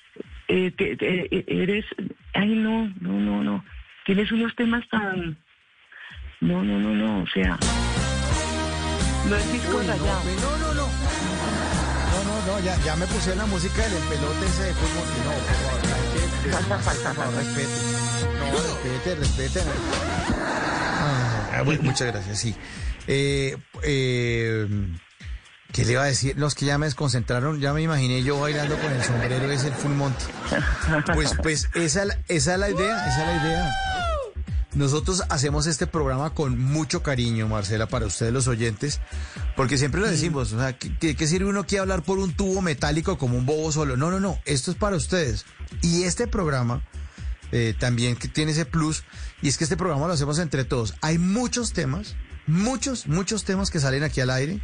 [0.48, 1.86] eh, te- te- eh, eres,
[2.34, 3.66] ay no, no, no, no,
[4.06, 5.38] tienes unos temas tan,
[6.42, 7.58] no, no, no, no, o sea,
[9.28, 10.86] no es disco Uy, no, no, no, no.
[12.16, 15.08] No, no, no, ya, ya me pusieron la música del pelote ese de fútbol.
[15.16, 17.78] y No, por favor, hay que- por favor, respete.
[18.40, 19.60] No, respete, respete.
[21.52, 22.56] Ah, bueno, muchas gracias, sí.
[23.08, 24.68] Eh, eh,
[25.76, 26.38] ¿Qué le iba a decir?
[26.38, 29.74] Los que ya me desconcentraron, ya me imaginé yo bailando con el sombrero ese, el
[29.74, 30.24] full monte.
[31.14, 33.76] Pues, pues, esa, es la- esa es la idea, esa es la idea.
[34.74, 39.00] Nosotros hacemos este programa con mucho cariño, Marcela, para ustedes los oyentes,
[39.58, 42.34] porque siempre lo decimos, o sea, ¿qué, qué- qué sirve uno aquí hablar por un
[42.34, 43.98] tubo metálico como un bobo solo?
[43.98, 45.46] No, no, no, esto es para ustedes.
[45.82, 46.82] Y este programa
[47.52, 49.04] eh, también que tiene ese plus,
[49.42, 50.94] y es que este programa lo hacemos entre todos.
[51.02, 52.16] Hay muchos temas,
[52.48, 54.60] muchos, muchos temas que salen aquí al aire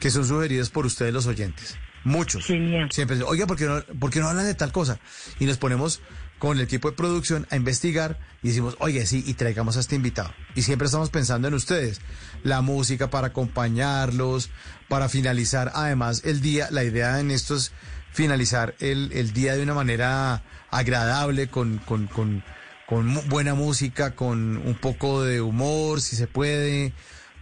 [0.00, 1.78] que son sugeridos por ustedes los oyentes.
[2.02, 2.46] Muchos.
[2.46, 4.98] Siempre, dicen, oiga, ¿por qué, no, ¿por qué no hablan de tal cosa?
[5.38, 6.00] Y nos ponemos
[6.38, 9.96] con el equipo de producción a investigar y decimos, oye, sí, y traigamos a este
[9.96, 10.32] invitado.
[10.54, 12.00] Y siempre estamos pensando en ustedes.
[12.42, 14.48] La música para acompañarlos,
[14.88, 16.68] para finalizar además el día.
[16.70, 17.72] La idea en esto es
[18.10, 22.42] finalizar el, el día de una manera agradable, con, con, con,
[22.86, 26.94] con buena música, con un poco de humor, si se puede,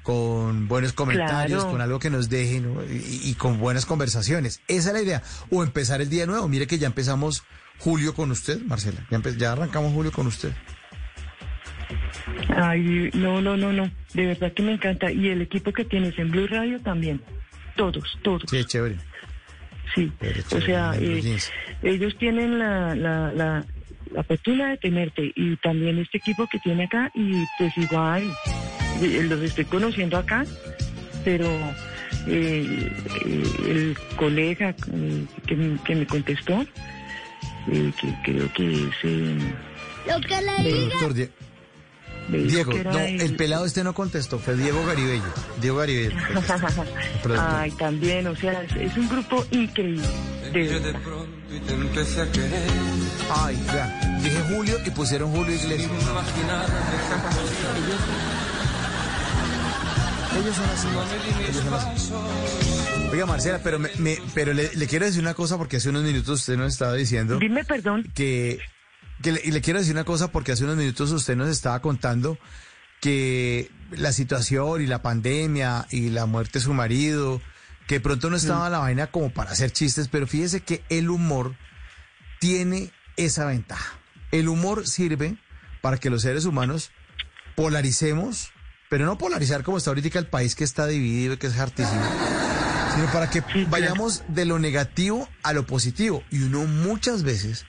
[0.08, 1.70] con buenos comentarios, Claro.
[1.70, 2.82] con algo que nos dejen ¿no?
[2.82, 4.62] y, y con buenas conversaciones.
[4.66, 5.22] Esa es la idea.
[5.50, 6.48] O empezar el día nuevo.
[6.48, 7.44] Mire que ya empezamos
[7.78, 9.06] julio con usted, Marcela.
[9.36, 10.50] Ya, arrancamos julio con usted.
[12.56, 15.12] Ay, no, no, no, no, de verdad que me encanta.
[15.12, 17.20] Y el equipo que tienes en Blue Radio también,
[17.76, 18.44] todos, todos.
[18.48, 18.96] Sí, chévere.
[19.94, 21.38] Sí, Chévere, o sea, eh,
[21.82, 23.66] ellos tienen la, la, la,
[24.12, 28.22] la fortuna de tenerte y también este equipo que tiene acá y pues igual
[29.02, 30.44] eh, los estoy conociendo acá,
[31.24, 31.46] pero
[32.26, 32.90] eh,
[33.24, 34.74] eh, el colega
[35.46, 36.64] que, me- que me contestó,
[37.70, 38.94] eh, que creo que es...
[39.04, 39.36] eh,
[40.06, 40.98] Lo que le dijo
[42.31, 45.23] Diego, no, el- el pelado este no contestó, fue Diego Garibello.
[45.60, 46.16] Diego Garibello.
[47.39, 50.07] Ay, también, o sea, es, un grupo increíble.
[50.52, 51.00] de verdad.
[51.50, 52.68] Y te empecé a querer.
[53.34, 55.90] Ay, vea, dije Julio y pusieron Julio Iglesias.
[60.40, 60.89] Ellos son así.
[61.48, 62.12] Ellos son así.
[63.10, 66.02] Oiga, Marcela, pero, me, me- pero le, le quiero decir una cosa porque hace unos
[66.05, 67.39] minutos usted nos estaba diciendo.
[67.39, 68.05] Dime perdón.
[68.15, 68.58] Que,
[69.22, 71.80] que le, y le quiero decir una cosa porque hace unos minutos usted nos estaba
[71.80, 72.38] contando
[73.00, 77.40] que la situación y la pandemia y la muerte de su marido,
[77.86, 81.56] que pronto no estaba la vaina como para hacer chistes, pero fíjese que el humor
[82.38, 83.98] tiene esa ventaja.
[84.30, 85.36] El humor sirve
[85.80, 86.90] para que los seres humanos
[87.56, 88.50] polaricemos,
[88.90, 92.02] pero no polarizar como está ahorita el país que está dividido y que es hartísimo,
[92.94, 96.22] sino para que vayamos de lo negativo a lo positivo.
[96.30, 97.64] Y uno muchas veces,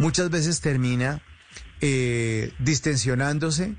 [0.00, 1.22] muchas veces termina
[1.80, 3.74] eh, distensionándose,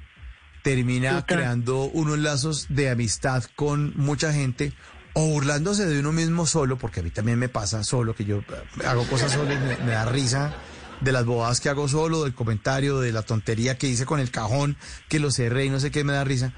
[0.64, 1.38] termina Total.
[1.38, 4.74] creando unos lazos de amistad con mucha gente
[5.14, 8.38] o burlándose de uno mismo solo, porque a mí también me pasa solo, que yo
[8.40, 10.56] eh, hago cosas solo y me, me da risa
[11.02, 14.32] de las bobadas que hago solo, del comentario, de la tontería que hice con el
[14.32, 14.78] cajón,
[15.10, 16.54] que lo cerré y no sé qué me da risa.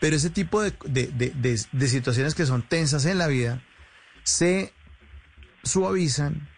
[0.00, 3.62] Pero ese tipo de, de- de- de- de situaciones que son tensas en la vida
[4.24, 4.74] se
[5.62, 6.48] suavizan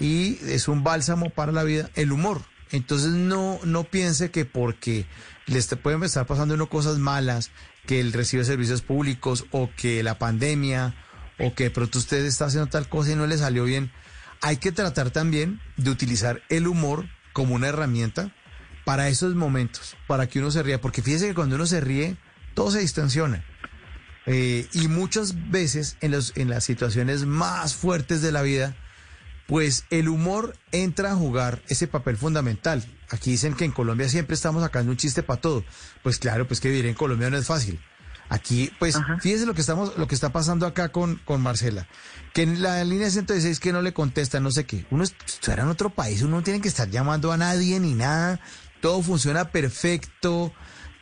[0.00, 2.42] y es un bálsamo para la vida el humor.
[2.72, 5.06] Entonces no, no piense que porque
[5.46, 7.50] le est- pueden estar pasando uno cosas malas,
[7.86, 10.94] que él recibe servicios públicos o que la pandemia
[11.38, 13.90] o que de pronto usted está haciendo tal cosa y no le salió bien.
[14.40, 18.32] Hay que tratar también de utilizar el humor como una herramienta
[18.84, 22.16] para esos momentos, para que uno se ría, porque fíjese que cuando uno se ríe,
[22.54, 23.44] todo se distensiona.
[24.26, 28.76] Eh, y muchas veces en, los, en las situaciones más fuertes de la vida,
[29.50, 32.86] pues el humor entra a jugar ese papel fundamental.
[33.10, 35.64] Aquí dicen que en Colombia siempre estamos sacando un chiste para todo.
[36.04, 37.80] Pues claro, pues que vivir en Colombia no es fácil.
[38.28, 41.88] Aquí, pues, fíjese lo que estamos, lo que está pasando acá con, con Marcela.
[42.32, 44.86] Que en la línea 116 que no le contesta, no sé qué.
[44.92, 48.38] Uno estuviera en otro país, uno no tiene que estar llamando a nadie ni nada.
[48.80, 50.52] Todo funciona perfecto,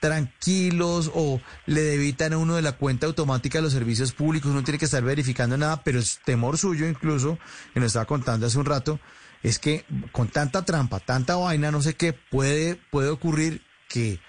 [0.01, 4.65] tranquilos, o le debitan a uno de la cuenta automática de los servicios públicos, no
[4.65, 7.39] tiene que estar verificando nada, pero es temor suyo incluso,
[7.75, 9.01] que nos estaba contando hace un rato,
[9.43, 14.21] es que con tanta trampa, tanta vaina, no sé qué, puede, puede ocurrir que,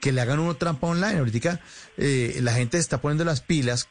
[0.00, 1.18] que le hagan uno trampa online.
[1.18, 1.60] Ahorita
[1.96, 3.88] eh, la gente está poniendo las pilas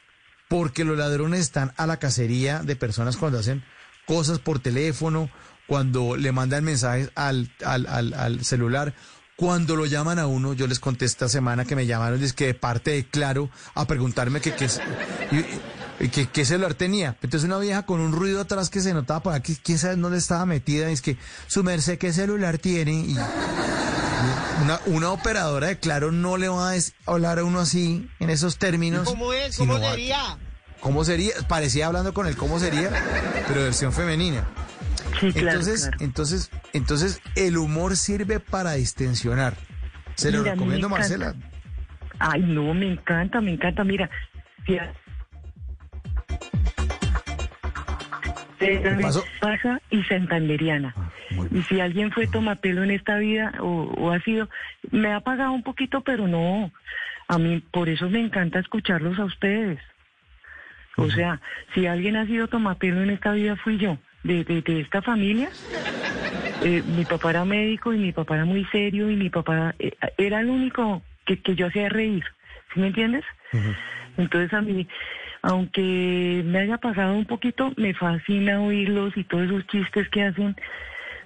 [0.47, 3.63] porque los ladrones están a la cacería de personas cuando hacen
[4.05, 5.29] cosas por teléfono,
[5.67, 8.93] cuando le mandan mensajes al, al, al, al celular.
[9.37, 12.47] Cuando lo llaman a uno, yo les conté esta semana que me llamaron, es que
[12.47, 14.67] de parte de Claro, a preguntarme que qué
[16.33, 17.17] que celular tenía.
[17.21, 20.17] Entonces una vieja con un ruido atrás que se notaba por aquí, quién sabe dónde
[20.17, 22.93] estaba metida, y es que su merced qué celular tiene.
[22.93, 23.15] Y
[24.63, 26.75] una, una operadora de Claro no le va a
[27.05, 29.07] hablar a uno así, en esos términos.
[29.07, 29.55] ¿Cómo es?
[29.55, 30.39] ¿Cómo sería?
[30.79, 31.33] ¿Cómo sería?
[31.47, 32.89] Parecía hablando con el cómo sería,
[33.47, 34.47] pero versión femenina.
[35.19, 35.97] Sí, claro, entonces, claro.
[36.01, 39.55] entonces, entonces el humor sirve para distensionar.
[40.15, 40.89] Se lo Mira, recomiendo.
[40.89, 41.35] Marcela.
[42.19, 43.83] Ay, no, me encanta, me encanta.
[43.83, 44.09] Mira,
[44.65, 44.91] si a-
[49.01, 49.23] pasó?
[49.39, 50.93] pasa y santanderiana.
[51.51, 54.49] y si alguien fue tomapelo en esta vida o, o ha sido,
[54.91, 56.71] me ha pagado un poquito, pero no.
[57.27, 59.79] A mí, por eso me encanta escucharlos a ustedes.
[60.95, 61.39] O sea,
[61.75, 65.49] si alguien ha sido tomapelo en esta vida, fui yo, de, de, de esta familia.
[66.63, 69.91] Eh, mi papá era médico y mi papá era muy serio y mi papá eh,
[70.17, 72.23] era el único que, que yo hacía reír.
[72.73, 73.23] ¿Sí me entiendes?
[74.17, 74.87] Entonces a mí,
[75.41, 80.55] aunque me haya pasado un poquito, me fascina oírlos y todos esos chistes que hacen.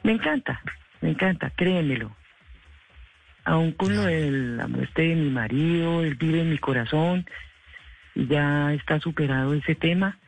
[0.03, 0.61] Me encanta,
[1.01, 2.15] me encanta, créemelo.
[3.43, 7.25] Aún con lo de la muerte de mi marido, él vive en mi corazón
[8.13, 10.19] y ya está superado ese tema.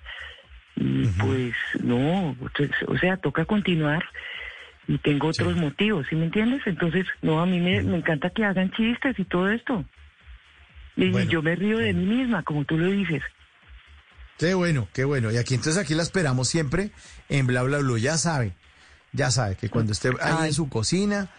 [0.75, 4.03] Y pues no, pues, o sea, toca continuar
[4.87, 6.61] y tengo otros motivos, ¿sí me entiendes?
[6.65, 9.85] Entonces, no, a mí me, me encanta que hagan chistes y todo esto.
[10.95, 13.21] Y Bueno, yo me río de mí misma, como tú lo dices.
[14.37, 15.31] Qué bueno, qué bueno.
[15.31, 16.91] Y aquí entonces aquí la esperamos siempre
[17.29, 17.97] en Bla Bla Blue.
[17.97, 18.53] Ya sabe,
[19.11, 21.29] ya sabe que cuando esté ahí en su cocina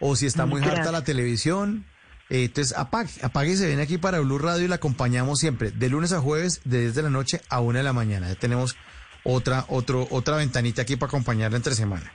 [0.00, 1.84] o si está muy harta la televisión,
[2.30, 5.70] eh, entonces apague, apague y se viene aquí para Blue Radio y la acompañamos siempre
[5.70, 8.28] de lunes a jueves de 10 de la noche a 1 de la mañana.
[8.28, 8.76] Ya tenemos
[9.24, 12.12] otra, otro, otra ventanita aquí para acompañarla entre semana.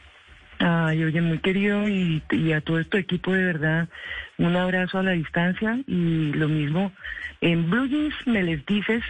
[0.60, 2.22] Ay, oye, muy querido y,
[2.54, 3.90] a todo este equipo de verdad,
[4.38, 6.92] un abrazo a la distancia y lo mismo,
[7.42, 9.04] en Blue Jeans me les dices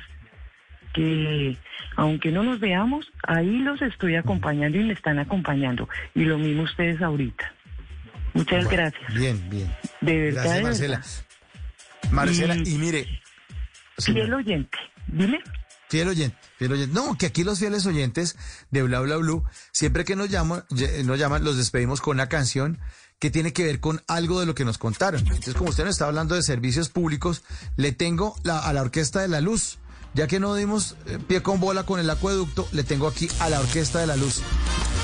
[0.93, 1.57] que
[1.95, 5.89] aunque no nos veamos, ahí los estoy acompañando y me están acompañando.
[6.15, 7.51] Y lo mismo ustedes ahorita.
[8.33, 9.13] Muchas Bueno, gracias.
[9.13, 9.75] Bien, bien.
[10.01, 10.43] De verdad.
[10.43, 10.97] Gracias, Marcela.
[10.97, 12.11] verdad.
[12.11, 13.21] Marcela, Y- y mire,
[13.99, 15.39] Fiel oyente, dime.
[15.89, 16.93] Fiel oyente, fiel oyente.
[16.95, 18.35] No, que aquí los fieles oyentes
[18.71, 20.63] de Bla Bla Blue, siempre que nos llaman,
[21.05, 22.79] nos llaman, los despedimos con una canción
[23.19, 25.21] que tiene que ver con algo de lo que nos contaron.
[25.21, 27.43] Entonces, como usted nos está hablando de servicios públicos,
[27.77, 29.77] le tengo la- a la Orquesta de la Luz.
[30.15, 33.49] Ya que no dimos eh, pie con bola con el acueducto, le tengo aquí a
[33.49, 34.41] la Orquesta de la Luz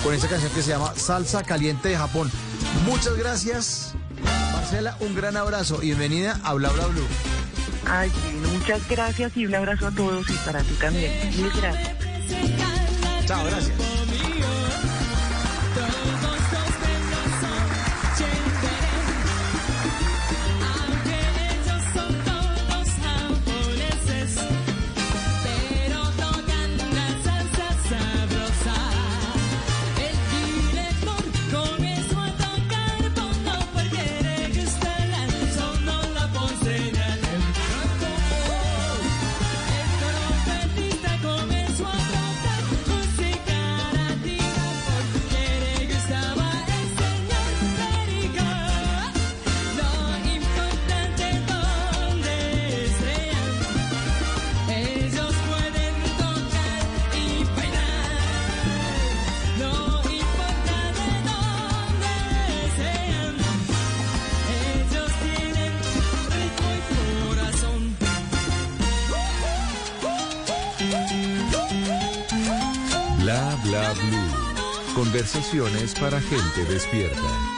[0.04, 2.32] con esta canción que se llama Salsa Caliente de Japón.
[2.86, 3.94] Muchas gracias,
[4.54, 4.98] Marcela.
[5.00, 7.08] Un gran abrazo y bienvenida a Bla Bla Blue.
[7.86, 8.12] Ay,
[8.54, 11.12] muchas gracias y un abrazo a todos y para ti también.
[11.36, 11.96] Mil gracias.
[13.26, 13.99] Chao, gracias.
[75.00, 77.49] Conversaciones para gente despierta.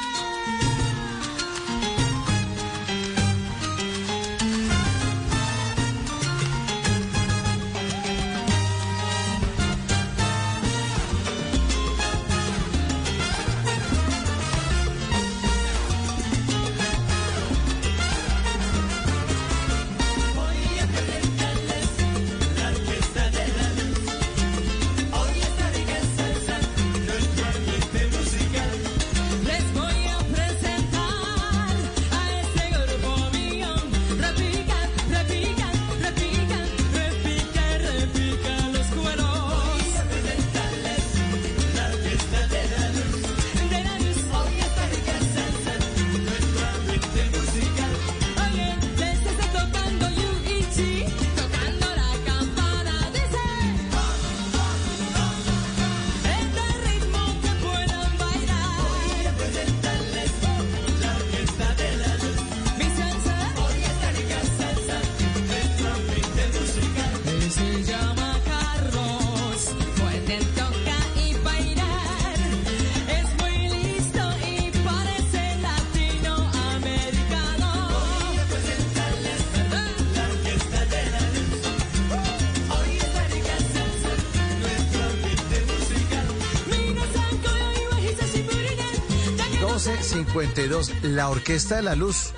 [90.89, 92.33] 1252, la Orquesta de la Luz,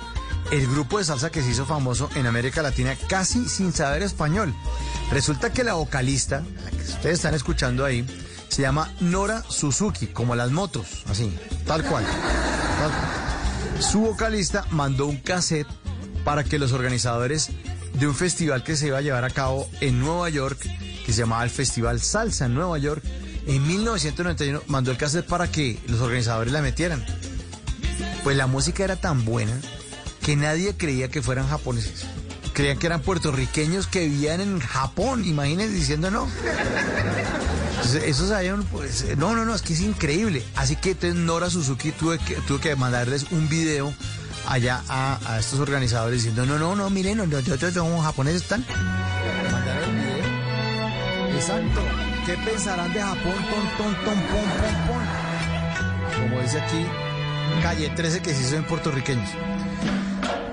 [0.50, 4.54] el grupo de salsa que se hizo famoso en América Latina casi sin saber español.
[5.10, 8.06] Resulta que la vocalista, la que ustedes están escuchando ahí,
[8.48, 11.32] se llama Nora Suzuki, como las motos, así,
[11.66, 12.04] tal cual.
[12.04, 13.82] tal cual.
[13.82, 15.66] Su vocalista mandó un cassette
[16.24, 17.50] para que los organizadores
[17.94, 20.58] de un festival que se iba a llevar a cabo en Nueva York,
[21.04, 23.02] que se llamaba el Festival Salsa en Nueva York,
[23.46, 27.04] en 1991 mandó el cassette para que los organizadores la metieran.
[28.24, 29.52] Pues la música era tan buena
[30.22, 32.06] que nadie creía que fueran japoneses.
[32.54, 36.26] Creían que eran puertorriqueños que vivían en Japón, imagínense diciendo no.
[37.70, 40.42] Entonces, esos sabían, pues, no, no, no, es que es increíble.
[40.56, 43.92] Así que entonces Nora Suzuki tuve que, mandarles un video
[44.48, 48.42] allá a, estos organizadores diciendo, no, no, no, miren, no, yo, yo, yo, somos japoneses,
[48.42, 48.64] están.
[51.34, 51.80] Exacto.
[52.24, 53.34] ¿Qué pensarán de Japón?
[53.50, 54.22] Ton, ton, ton.
[56.22, 56.86] Como dice aquí,
[57.64, 59.30] calle 13 que se hizo en puertorriqueños.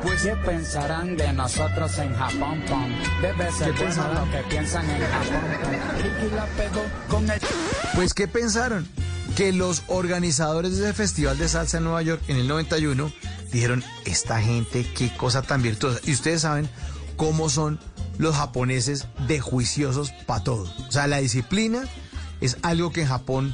[0.02, 2.64] Pues, ¿Qué pensarán de nosotros en Japón?
[2.70, 2.90] Pom?
[3.22, 5.42] Debe ser ¿Qué bueno lo que piensan en Japón.
[5.98, 7.42] Ricky la pegó con el...
[7.96, 8.88] Pues, ¿qué pensaron?
[9.36, 13.12] Que los organizadores de ese festival de salsa en Nueva York en el 91
[13.52, 16.00] dijeron, esta gente, qué cosa tan virtuosa.
[16.06, 16.70] Y ustedes saben
[17.18, 17.78] cómo son
[18.20, 20.74] los japoneses de juiciosos para todo.
[20.88, 21.84] O sea, la disciplina
[22.40, 23.54] es algo que en Japón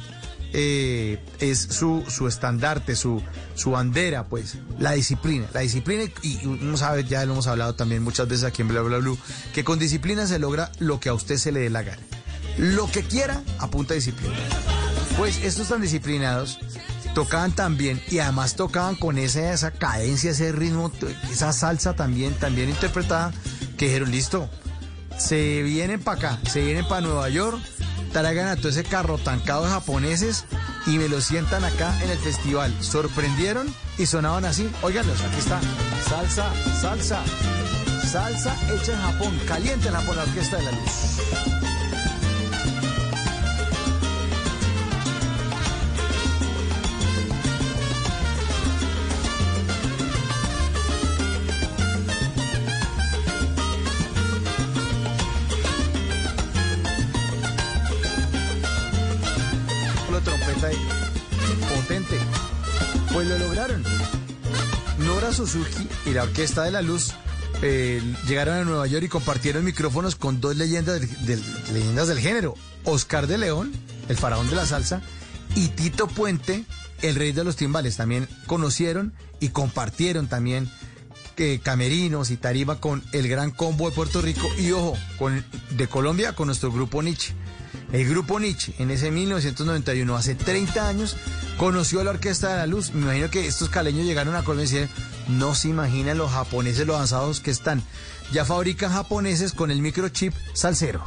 [0.52, 3.22] eh, es su, su estandarte, su,
[3.54, 5.46] su bandera, pues, la disciplina.
[5.52, 8.82] La disciplina, y uno sabe, ya lo hemos hablado también muchas veces aquí en Bla
[8.82, 8.98] Bla
[9.52, 12.02] que con disciplina se logra lo que a usted se le dé la gana.
[12.56, 14.34] Lo que quiera, apunta disciplina.
[15.16, 16.58] Pues estos tan disciplinados
[17.14, 20.92] tocaban tan bien y además tocaban con esa, esa cadencia, ese ritmo,
[21.30, 23.32] esa salsa también, también interpretada,
[23.76, 24.48] que dijeron, listo,
[25.18, 27.60] se vienen para acá, se vienen para Nueva York,
[28.08, 30.44] traigan a todo ese carro tancado de japoneses
[30.86, 32.74] y me lo sientan acá en el festival.
[32.80, 34.70] Sorprendieron y sonaban así.
[34.82, 35.60] Óiganlos, aquí está.
[36.08, 37.22] Salsa, salsa,
[38.10, 41.57] salsa hecha en Japón, caliente en Japón, la Orquesta de la Luz.
[65.38, 67.14] Suzuki y la Orquesta de la Luz
[67.62, 71.42] eh, llegaron a Nueva York y compartieron micrófonos con dos leyendas del,
[71.72, 72.54] leyendas del género.
[72.82, 73.72] Oscar de León,
[74.08, 75.00] el faraón de la salsa,
[75.54, 76.64] y Tito Puente,
[77.02, 77.96] el rey de los timbales.
[77.96, 80.68] También conocieron y compartieron también
[81.36, 85.86] eh, camerinos y tarima con el gran combo de Puerto Rico y ojo, con, de
[85.86, 87.32] Colombia con nuestro grupo Nietzsche.
[87.92, 91.16] El grupo Nietzsche en ese 1991, hace 30 años,
[91.56, 92.92] conoció a la Orquesta de la Luz.
[92.92, 94.90] Me imagino que estos caleños llegaron a Colombia y decían,
[95.28, 97.82] no se imaginan los japoneses, los avanzados que están.
[98.32, 101.02] Ya fabrican japoneses con el microchip salsero.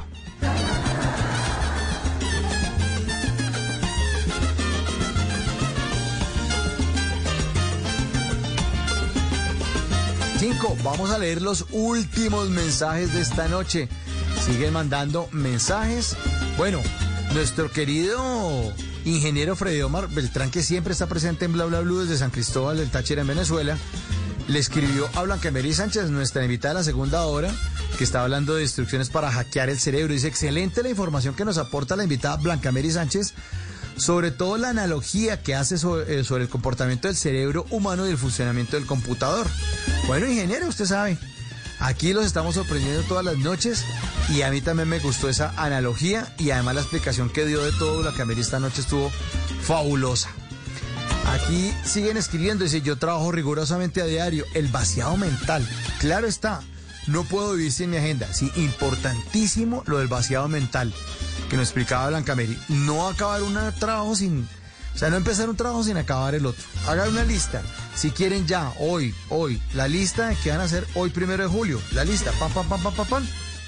[10.39, 13.89] Cinco, vamos a leer los últimos mensajes de esta noche.
[14.43, 16.17] Siguen mandando mensajes.
[16.57, 16.81] Bueno,
[17.33, 18.73] nuestro querido
[19.05, 22.77] ingeniero Freddy Omar Beltrán, que siempre está presente en Bla Bla Blue desde San Cristóbal
[22.77, 23.77] del Táchira en Venezuela,
[24.47, 27.51] le escribió a Blanca Mary Sánchez, nuestra invitada de la segunda hora,
[27.97, 30.13] que está hablando de instrucciones para hackear el cerebro.
[30.13, 33.33] Dice, excelente la información que nos aporta la invitada Blanca Mary Sánchez,
[33.95, 38.11] sobre todo la analogía que hace sobre, eh, sobre el comportamiento del cerebro humano y
[38.11, 39.47] el funcionamiento del computador.
[40.07, 41.17] Bueno, ingeniero, usted sabe,
[41.81, 43.83] aquí los estamos sorprendiendo todas las noches
[44.29, 47.71] y a mí también me gustó esa analogía y además la explicación que dio de
[47.73, 49.11] todo Blanca Mary esta noche estuvo
[49.61, 50.29] fabulosa.
[51.27, 55.67] Aquí siguen escribiendo, dice, yo trabajo rigurosamente a diario, el vaciado mental,
[55.99, 56.61] claro está,
[57.07, 60.93] no puedo vivir sin mi agenda, sí, importantísimo lo del vaciado mental,
[61.49, 64.47] que nos explicaba Blanca Mary, no acabar un trabajo sin,
[64.93, 67.61] o sea, no empezar un trabajo sin acabar el otro, hagan una lista,
[67.95, 71.79] si quieren ya, hoy, hoy, la lista que van a hacer hoy primero de julio,
[71.91, 73.27] la lista, pam, pam, pam, pam, pam, pam,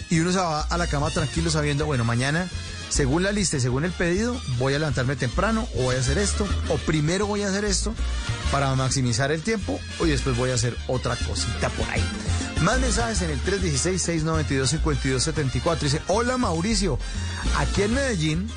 [0.10, 2.48] y uno se va a la cama tranquilo sabiendo, bueno, mañana
[2.94, 6.20] según la lista y según el pedido, voy a levantarme temprano o voy a hacer
[6.20, 7.96] esto, o primero voy a hacer esto
[8.52, 12.04] para maximizar el tiempo y después voy a hacer otra cosita por ahí.
[12.62, 15.80] Más mensajes en el 316-692-5274.
[15.80, 17.00] Dice, hola Mauricio,
[17.58, 18.48] aquí en Medellín,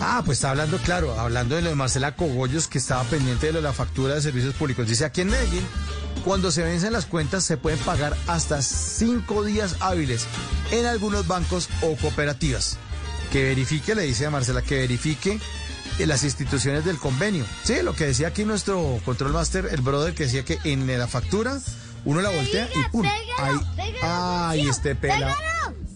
[0.00, 3.52] ah, pues está hablando, claro, hablando de lo de Marcela Cogollos, que estaba pendiente de
[3.52, 4.88] lo de la factura de servicios públicos.
[4.88, 5.64] Dice, aquí en Medellín,
[6.24, 10.26] cuando se vencen las cuentas se pueden pagar hasta cinco días hábiles
[10.72, 12.78] en algunos bancos o cooperativas
[13.30, 15.40] que verifique, le dice a Marcela, que verifique
[16.04, 17.44] las instituciones del convenio.
[17.64, 21.06] Sí, lo que decía aquí nuestro control master, el brother, que decía que en la
[21.06, 21.58] factura
[22.04, 23.06] uno la voltea y ¡pum!
[23.38, 23.56] Ahí,
[24.02, 25.34] ay, este pela.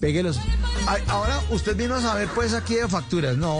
[0.00, 0.40] Péguelos.
[0.86, 3.36] Ay, ahora usted vino a saber pues aquí de facturas.
[3.36, 3.58] No.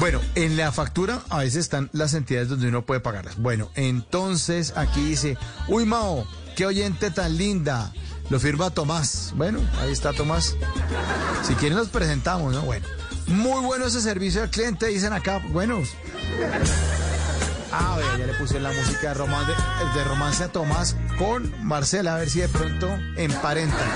[0.00, 3.36] Bueno, en la factura a veces están las entidades donde uno puede pagarlas.
[3.36, 5.36] Bueno, entonces aquí dice,
[5.66, 7.92] uy Mao, qué oyente tan linda.
[8.30, 9.32] Lo firma Tomás.
[9.36, 10.56] Bueno, ahí está Tomás.
[11.42, 12.62] Si quieren nos presentamos, ¿no?
[12.62, 12.86] Bueno.
[13.26, 15.42] Muy bueno ese servicio al cliente, dicen acá.
[15.50, 15.82] Bueno.
[17.70, 19.52] Ah, ya le puse la música de romance,
[19.94, 23.88] de romance a Tomás con Marcela, a ver si de pronto emparentan.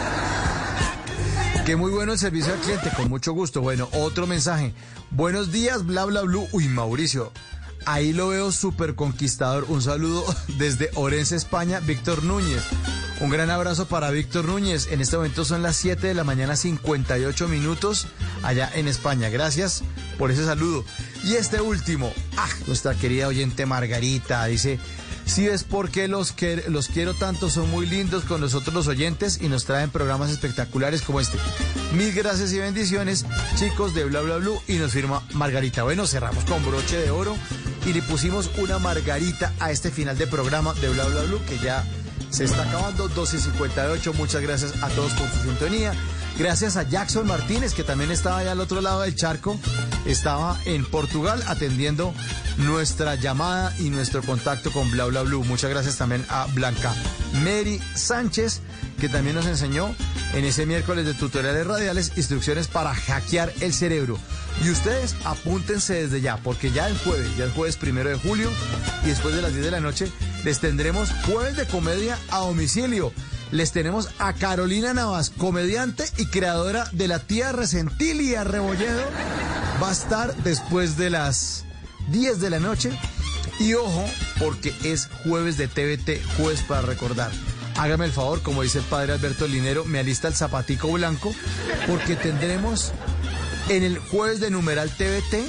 [1.65, 3.61] Que muy bueno el servicio al cliente, con mucho gusto.
[3.63, 4.75] Bueno, otro mensaje.
[5.11, 6.41] Buenos días, bla, bla, bla.
[6.53, 7.33] Uy, Mauricio.
[7.87, 9.67] Ahí lo veo súper conquistador.
[9.69, 10.25] Un saludo
[10.59, 12.63] desde Orense, España, Víctor Núñez.
[13.21, 14.89] Un gran abrazo para Víctor Núñez.
[14.91, 18.09] En este momento son las 7 de la mañana, 58 minutos
[18.43, 19.29] allá en España.
[19.29, 19.85] Gracias
[20.19, 20.85] por ese saludo.
[21.23, 24.81] Y este último, ah, nuestra querida oyente Margarita dice,
[25.27, 28.89] si ves por qué los, que, los quiero tanto, son muy lindos con nosotros los
[28.89, 31.39] oyentes y nos traen programas espectaculares como este.
[31.93, 33.25] Mil gracias y bendiciones,
[33.57, 34.61] chicos de Bla Bla Blue.
[34.69, 35.83] Y nos firma Margarita.
[35.83, 37.37] Bueno, cerramos con broche de oro
[37.87, 41.59] y le pusimos una Margarita a este final de programa de Bla Bla Blue que
[41.59, 41.85] ya
[42.31, 44.13] se está acabando, 12 y 58.
[44.15, 45.93] Muchas gracias a todos por su sintonía.
[46.39, 49.59] Gracias a Jackson Martínez, que también estaba allá al otro lado del charco.
[50.07, 52.15] Estaba en Portugal atendiendo
[52.59, 55.45] nuestra llamada y nuestro contacto con Bla Bla Blue.
[55.45, 56.95] Muchas gracias también a Blanca
[57.45, 58.61] Mary Sánchez,
[59.01, 59.95] que también nos enseñó
[60.35, 64.19] en ese miércoles de tutoriales radiales instrucciones para hackear el cerebro.
[64.65, 68.51] Y ustedes apúntense desde ya, porque ya el jueves, ya el jueves primero de julio
[69.05, 70.11] y después de las 10 de la noche,
[70.45, 73.13] les tendremos jueves de comedia a domicilio.
[73.53, 79.03] Les tenemos a Carolina Navas, comediante y creadora de La Tía Resentilia Rebolledo.
[79.81, 81.67] Va a estar después de las
[82.09, 82.91] 10 de la noche.
[83.61, 84.07] Y ojo,
[84.39, 87.31] porque es jueves de TVT, jueves para recordar.
[87.77, 91.35] Hágame el favor, como dice el padre Alberto Linero, me alista el zapatico blanco,
[91.87, 92.93] porque tendremos
[93.69, 95.45] en el jueves de numeral TVT,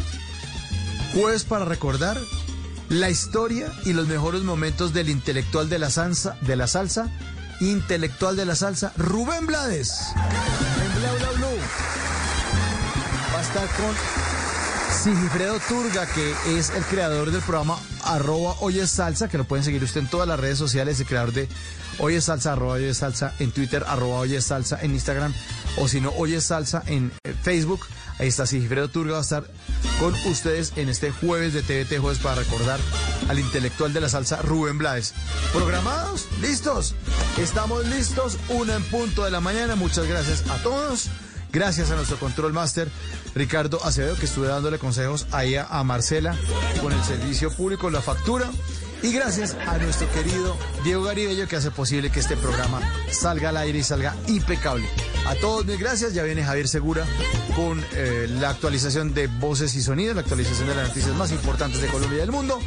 [1.14, 2.19] jueves para recordar
[2.90, 7.09] la historia y los mejores momentos del intelectual de la salsa, de la salsa,
[7.59, 9.99] intelectual de la salsa, Rubén Blades.
[10.15, 11.59] En Bla Blue.
[13.33, 13.95] Va a estar con
[15.03, 19.64] Sigifredo Turga, que es el creador del programa arroba Hoy es Salsa, que lo pueden
[19.64, 21.49] seguir usted en todas las redes sociales, el creador de
[21.99, 25.33] Hoy es Salsa, arroba Hoy es Salsa en Twitter, arroba Hoy es Salsa en Instagram,
[25.77, 27.81] o si no, Hoy es Salsa en eh, Facebook.
[28.19, 29.43] Ahí está Sigifredo Turga, va a estar
[29.99, 32.80] con ustedes en este jueves de TVT Jueves para recordar
[33.27, 35.13] al intelectual de la salsa Rubén Blades.
[35.51, 36.27] ¿Programados?
[36.41, 36.93] ¿Listos?
[37.39, 39.75] Estamos listos, una en punto de la mañana.
[39.75, 41.09] Muchas gracias a todos.
[41.51, 42.89] Gracias a nuestro control master
[43.35, 46.35] Ricardo Acevedo, que estuve dándole consejos ahí a Marcela
[46.81, 48.49] con el servicio público, la factura.
[49.03, 52.80] Y gracias a nuestro querido Diego Garibello que hace posible que este programa
[53.11, 54.88] salga al aire y salga impecable.
[55.27, 56.14] A todos mil gracias.
[56.14, 57.06] Ya viene Javier Segura
[57.53, 61.82] con eh, la actualización de voces y sonidos, la actualización de las noticias más importantes
[61.82, 62.59] de Colombia y del mundo.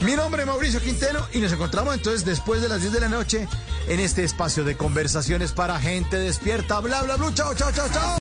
[0.00, 3.08] Mi nombre es Mauricio Quintero y nos encontramos entonces después de las 10 de la
[3.10, 3.46] noche
[3.86, 6.80] en este espacio de conversaciones para gente despierta.
[6.80, 7.34] Bla, bla, bla.
[7.34, 8.12] Chao, chao, chao, chao.